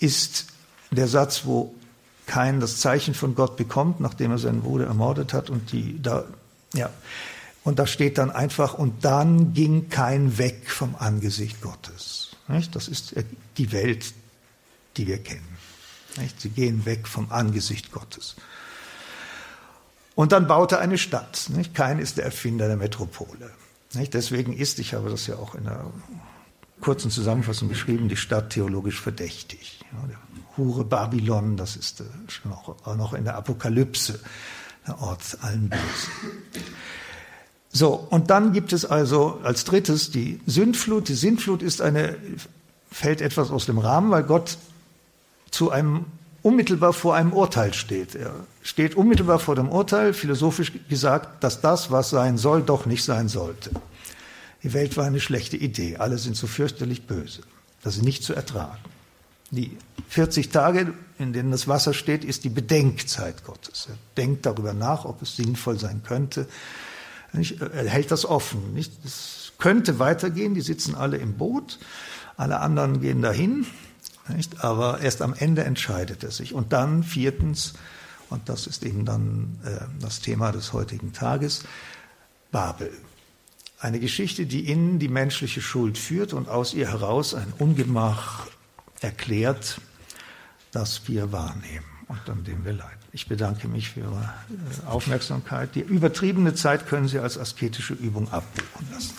ist 0.00 0.46
der 0.90 1.08
Satz, 1.08 1.42
wo 1.44 1.74
Kain 2.28 2.60
das 2.60 2.78
Zeichen 2.78 3.14
von 3.14 3.34
Gott 3.34 3.56
bekommt, 3.56 3.98
nachdem 3.98 4.30
er 4.30 4.38
seinen 4.38 4.60
Bruder 4.60 4.86
ermordet 4.86 5.32
hat. 5.32 5.50
Und 5.50 5.72
die 5.72 6.00
da, 6.00 6.24
ja. 6.74 6.90
Und 7.64 7.80
da 7.80 7.86
steht 7.86 8.18
dann 8.18 8.30
einfach, 8.30 8.74
und 8.74 9.04
dann 9.04 9.52
ging 9.52 9.88
Kain 9.88 10.38
weg 10.38 10.70
vom 10.70 10.94
Angesicht 10.96 11.60
Gottes. 11.60 12.36
Nicht? 12.46 12.76
Das 12.76 12.86
ist 12.86 13.14
die 13.56 13.72
Welt, 13.72 14.14
die 14.96 15.06
wir 15.06 15.18
kennen. 15.18 15.58
Nicht? 16.16 16.40
Sie 16.40 16.50
gehen 16.50 16.86
weg 16.86 17.08
vom 17.08 17.30
Angesicht 17.30 17.90
Gottes. 17.90 18.36
Und 20.14 20.32
dann 20.32 20.46
baut 20.46 20.72
er 20.72 20.80
eine 20.80 20.98
Stadt. 20.98 21.50
Nicht? 21.54 21.74
Kein 21.74 21.98
ist 21.98 22.16
der 22.16 22.24
Erfinder 22.24 22.68
der 22.68 22.76
Metropole. 22.76 23.50
Nicht? 23.94 24.14
Deswegen 24.14 24.52
ist, 24.52 24.78
ich 24.78 24.94
habe 24.94 25.10
das 25.10 25.26
ja 25.26 25.36
auch 25.36 25.54
in 25.54 25.66
einer 25.66 25.90
kurzen 26.80 27.10
Zusammenfassung 27.10 27.68
beschrieben, 27.68 28.08
die 28.08 28.16
Stadt 28.16 28.50
theologisch 28.50 29.00
verdächtig. 29.00 29.77
Ja, 29.92 30.06
der 30.06 30.16
Hure 30.56 30.84
Babylon, 30.84 31.56
das 31.56 31.76
ist 31.76 32.00
äh, 32.00 32.04
noch, 32.44 32.76
noch 32.96 33.14
in 33.14 33.24
der 33.24 33.36
Apokalypse 33.36 34.18
der 34.86 35.00
Ort 35.00 35.38
allen 35.42 35.68
Bösen. 35.68 36.12
So, 37.70 37.94
und 37.94 38.30
dann 38.30 38.52
gibt 38.52 38.72
es 38.72 38.84
also 38.84 39.40
als 39.42 39.64
drittes 39.64 40.10
die 40.10 40.40
Sündflut. 40.46 41.08
Die 41.08 41.14
Sündflut 41.14 41.62
ist 41.62 41.82
eine, 41.82 42.16
fällt 42.90 43.20
etwas 43.20 43.50
aus 43.50 43.66
dem 43.66 43.78
Rahmen, 43.78 44.10
weil 44.10 44.22
Gott 44.22 44.56
zu 45.50 45.70
einem 45.70 46.06
unmittelbar 46.42 46.92
vor 46.92 47.14
einem 47.14 47.32
Urteil 47.32 47.74
steht. 47.74 48.14
Er 48.14 48.32
steht 48.62 48.94
unmittelbar 48.94 49.38
vor 49.38 49.54
dem 49.54 49.68
Urteil, 49.68 50.14
philosophisch 50.14 50.72
gesagt, 50.88 51.44
dass 51.44 51.60
das, 51.60 51.90
was 51.90 52.10
sein 52.10 52.38
soll, 52.38 52.62
doch 52.62 52.86
nicht 52.86 53.04
sein 53.04 53.28
sollte. 53.28 53.70
Die 54.62 54.72
Welt 54.72 54.96
war 54.96 55.04
eine 55.04 55.20
schlechte 55.20 55.56
Idee. 55.56 55.96
Alle 55.98 56.18
sind 56.18 56.36
so 56.36 56.46
fürchterlich 56.46 57.06
böse. 57.06 57.42
Das 57.82 57.96
ist 57.96 58.02
nicht 58.02 58.24
zu 58.24 58.34
ertragen. 58.34 58.78
Die 59.50 59.76
40 60.08 60.50
Tage, 60.50 60.92
in 61.18 61.32
denen 61.32 61.50
das 61.50 61.68
Wasser 61.68 61.94
steht, 61.94 62.24
ist 62.24 62.44
die 62.44 62.50
Bedenkzeit 62.50 63.44
Gottes. 63.44 63.88
Er 63.88 63.96
denkt 64.16 64.46
darüber 64.46 64.74
nach, 64.74 65.04
ob 65.04 65.22
es 65.22 65.36
sinnvoll 65.36 65.78
sein 65.78 66.02
könnte. 66.02 66.46
Er 67.32 67.88
hält 67.88 68.10
das 68.10 68.24
offen. 68.24 68.76
Es 69.04 69.52
könnte 69.58 69.98
weitergehen. 69.98 70.54
Die 70.54 70.60
sitzen 70.60 70.94
alle 70.94 71.16
im 71.16 71.34
Boot. 71.34 71.78
Alle 72.36 72.60
anderen 72.60 73.00
gehen 73.00 73.22
dahin. 73.22 73.66
Aber 74.58 75.00
erst 75.00 75.22
am 75.22 75.34
Ende 75.34 75.64
entscheidet 75.64 76.22
er 76.24 76.30
sich. 76.30 76.52
Und 76.52 76.72
dann 76.72 77.02
viertens, 77.02 77.74
und 78.28 78.48
das 78.48 78.66
ist 78.66 78.84
eben 78.84 79.06
dann 79.06 79.58
äh, 79.64 79.86
das 80.00 80.20
Thema 80.20 80.52
des 80.52 80.74
heutigen 80.74 81.14
Tages, 81.14 81.64
Babel. 82.50 82.92
Eine 83.80 84.00
Geschichte, 84.00 84.44
die 84.44 84.68
in 84.68 84.98
die 84.98 85.08
menschliche 85.08 85.62
Schuld 85.62 85.96
führt 85.96 86.32
und 86.32 86.48
aus 86.48 86.74
ihr 86.74 86.88
heraus 86.90 87.34
ein 87.34 87.52
Ungemach 87.58 88.46
erklärt, 89.00 89.80
das 90.72 91.08
wir 91.08 91.32
wahrnehmen 91.32 91.86
und 92.08 92.28
an 92.28 92.44
dem 92.44 92.64
wir 92.64 92.72
leiden. 92.72 92.98
Ich 93.12 93.26
bedanke 93.26 93.68
mich 93.68 93.90
für 93.90 94.00
Ihre 94.00 94.34
äh, 94.84 94.86
Aufmerksamkeit. 94.86 95.74
Die 95.74 95.80
übertriebene 95.80 96.54
Zeit 96.54 96.86
können 96.86 97.08
Sie 97.08 97.18
als 97.18 97.38
asketische 97.38 97.94
Übung 97.94 98.30
abbuchen 98.30 98.88
lassen. 98.92 99.14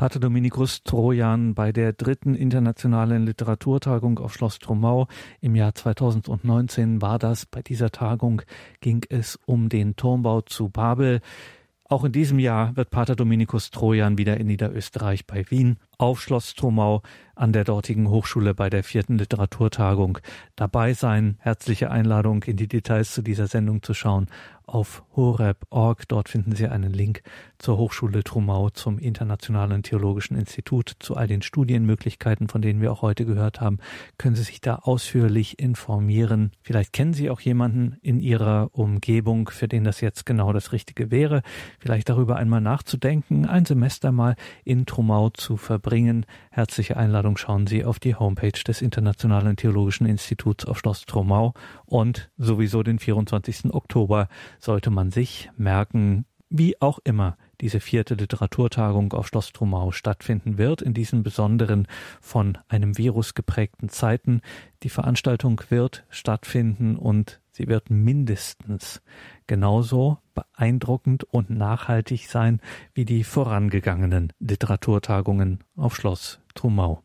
Pater 0.00 0.18
Dominikus 0.18 0.82
Trojan 0.82 1.54
bei 1.54 1.72
der 1.72 1.92
dritten 1.92 2.34
internationalen 2.34 3.26
Literaturtagung 3.26 4.18
auf 4.18 4.32
Schloss 4.32 4.58
Trumau 4.58 5.08
im 5.42 5.54
Jahr 5.54 5.74
2019 5.74 7.02
war 7.02 7.18
das. 7.18 7.44
Bei 7.44 7.60
dieser 7.60 7.90
Tagung 7.90 8.40
ging 8.80 9.04
es 9.10 9.38
um 9.44 9.68
den 9.68 9.96
Turmbau 9.96 10.40
zu 10.40 10.70
Babel. 10.70 11.20
Auch 11.90 12.04
in 12.04 12.12
diesem 12.12 12.38
Jahr 12.38 12.76
wird 12.76 12.90
Pater 12.90 13.16
Dominikus 13.16 13.72
Trojan 13.72 14.16
wieder 14.16 14.36
in 14.36 14.46
Niederösterreich 14.46 15.26
bei 15.26 15.50
Wien 15.50 15.76
auf 15.98 16.22
Schloss 16.22 16.54
Trumau 16.54 17.02
an 17.34 17.52
der 17.52 17.64
dortigen 17.64 18.08
Hochschule 18.08 18.54
bei 18.54 18.70
der 18.70 18.84
vierten 18.84 19.18
Literaturtagung 19.18 20.18
dabei 20.54 20.92
sein. 20.94 21.36
Herzliche 21.40 21.90
Einladung, 21.90 22.44
in 22.44 22.56
die 22.56 22.68
Details 22.68 23.12
zu 23.12 23.22
dieser 23.22 23.48
Sendung 23.48 23.82
zu 23.82 23.92
schauen 23.92 24.28
auf 24.70 25.02
horeb.org. 25.16 26.08
Dort 26.08 26.28
finden 26.28 26.54
Sie 26.54 26.68
einen 26.68 26.92
Link 26.92 27.22
zur 27.58 27.76
Hochschule 27.76 28.24
Trumau, 28.24 28.70
zum 28.70 28.98
Internationalen 28.98 29.82
Theologischen 29.82 30.36
Institut, 30.36 30.94
zu 30.98 31.16
all 31.16 31.26
den 31.26 31.42
Studienmöglichkeiten, 31.42 32.48
von 32.48 32.62
denen 32.62 32.80
wir 32.80 32.92
auch 32.92 33.02
heute 33.02 33.26
gehört 33.26 33.60
haben. 33.60 33.78
Können 34.16 34.36
Sie 34.36 34.44
sich 34.44 34.60
da 34.60 34.76
ausführlich 34.76 35.58
informieren. 35.58 36.52
Vielleicht 36.62 36.92
kennen 36.92 37.12
Sie 37.12 37.30
auch 37.30 37.40
jemanden 37.40 37.96
in 38.02 38.20
Ihrer 38.20 38.70
Umgebung, 38.72 39.50
für 39.50 39.68
den 39.68 39.84
das 39.84 40.00
jetzt 40.00 40.24
genau 40.24 40.52
das 40.52 40.72
Richtige 40.72 41.10
wäre. 41.10 41.42
Vielleicht 41.78 42.08
darüber 42.08 42.36
einmal 42.36 42.60
nachzudenken, 42.60 43.46
ein 43.46 43.64
Semester 43.64 44.12
mal 44.12 44.36
in 44.64 44.86
Trumau 44.86 45.30
zu 45.30 45.56
verbringen. 45.56 46.24
Herzliche 46.50 46.96
Einladung. 46.96 47.36
Schauen 47.36 47.66
Sie 47.66 47.84
auf 47.84 47.98
die 47.98 48.14
Homepage 48.14 48.50
des 48.52 48.82
Internationalen 48.82 49.56
Theologischen 49.56 50.06
Instituts 50.06 50.64
auf 50.64 50.78
Schloss 50.78 51.04
Trumau 51.06 51.54
und 51.86 52.30
sowieso 52.38 52.82
den 52.82 52.98
24. 52.98 53.74
Oktober 53.74 54.28
sollte 54.60 54.90
man 54.90 55.10
sich 55.10 55.50
merken, 55.56 56.24
wie 56.50 56.80
auch 56.80 56.98
immer 57.04 57.36
diese 57.60 57.80
vierte 57.80 58.14
Literaturtagung 58.14 59.12
auf 59.12 59.28
Schloss 59.28 59.52
Trumau 59.52 59.92
stattfinden 59.92 60.58
wird, 60.58 60.82
in 60.82 60.94
diesen 60.94 61.22
besonderen 61.22 61.86
von 62.20 62.58
einem 62.68 62.98
Virus 62.98 63.34
geprägten 63.34 63.88
Zeiten. 63.88 64.40
Die 64.82 64.88
Veranstaltung 64.88 65.60
wird 65.68 66.04
stattfinden 66.10 66.96
und 66.96 67.40
sie 67.52 67.68
wird 67.68 67.90
mindestens 67.90 69.00
genauso 69.46 70.18
beeindruckend 70.34 71.24
und 71.24 71.50
nachhaltig 71.50 72.26
sein 72.26 72.60
wie 72.94 73.04
die 73.04 73.24
vorangegangenen 73.24 74.32
Literaturtagungen 74.40 75.60
auf 75.76 75.94
Schloss 75.94 76.40
Trumau. 76.54 77.02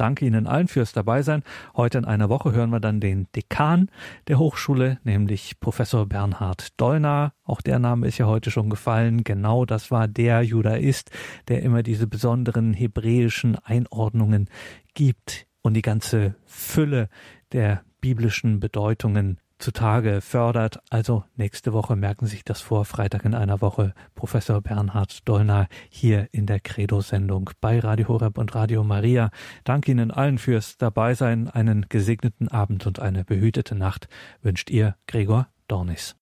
Danke 0.00 0.24
Ihnen 0.24 0.46
allen 0.46 0.66
fürs 0.66 0.94
Dabeisein. 0.94 1.42
Heute 1.76 1.98
in 1.98 2.06
einer 2.06 2.30
Woche 2.30 2.52
hören 2.52 2.70
wir 2.70 2.80
dann 2.80 3.00
den 3.00 3.26
Dekan 3.36 3.90
der 4.28 4.38
Hochschule, 4.38 4.98
nämlich 5.04 5.60
Professor 5.60 6.06
Bernhard 6.06 6.68
Dollner. 6.80 7.34
Auch 7.44 7.60
der 7.60 7.78
Name 7.78 8.08
ist 8.08 8.16
ja 8.16 8.24
heute 8.24 8.50
schon 8.50 8.70
gefallen. 8.70 9.24
Genau 9.24 9.66
das 9.66 9.90
war 9.90 10.08
der 10.08 10.40
Judaist, 10.40 11.10
der 11.48 11.62
immer 11.62 11.82
diese 11.82 12.06
besonderen 12.06 12.72
hebräischen 12.72 13.56
Einordnungen 13.56 14.48
gibt 14.94 15.46
und 15.60 15.74
die 15.74 15.82
ganze 15.82 16.34
Fülle 16.46 17.10
der 17.52 17.82
biblischen 18.00 18.58
Bedeutungen 18.58 19.38
zutage 19.60 20.20
fördert. 20.20 20.80
Also 20.90 21.24
nächste 21.36 21.72
Woche 21.72 21.96
merken 21.96 22.26
Sie 22.26 22.32
sich 22.32 22.44
das 22.44 22.60
vor, 22.60 22.84
Freitag 22.84 23.24
in 23.24 23.34
einer 23.34 23.60
Woche, 23.60 23.94
Professor 24.14 24.60
Bernhard 24.60 25.28
Dollner 25.28 25.68
hier 25.88 26.28
in 26.32 26.46
der 26.46 26.60
Credo-Sendung 26.60 27.50
bei 27.60 27.78
Radio 27.78 28.08
Horeb 28.08 28.38
und 28.38 28.54
Radio 28.54 28.82
Maria. 28.84 29.30
Danke 29.64 29.92
Ihnen 29.92 30.10
allen 30.10 30.38
fürs 30.38 30.78
Dabeisein. 30.78 31.48
Einen 31.48 31.86
gesegneten 31.88 32.48
Abend 32.48 32.86
und 32.86 33.00
eine 33.00 33.24
behütete 33.24 33.74
Nacht 33.74 34.08
wünscht 34.42 34.70
Ihr 34.70 34.96
Gregor 35.06 35.48
Dornis. 35.68 36.16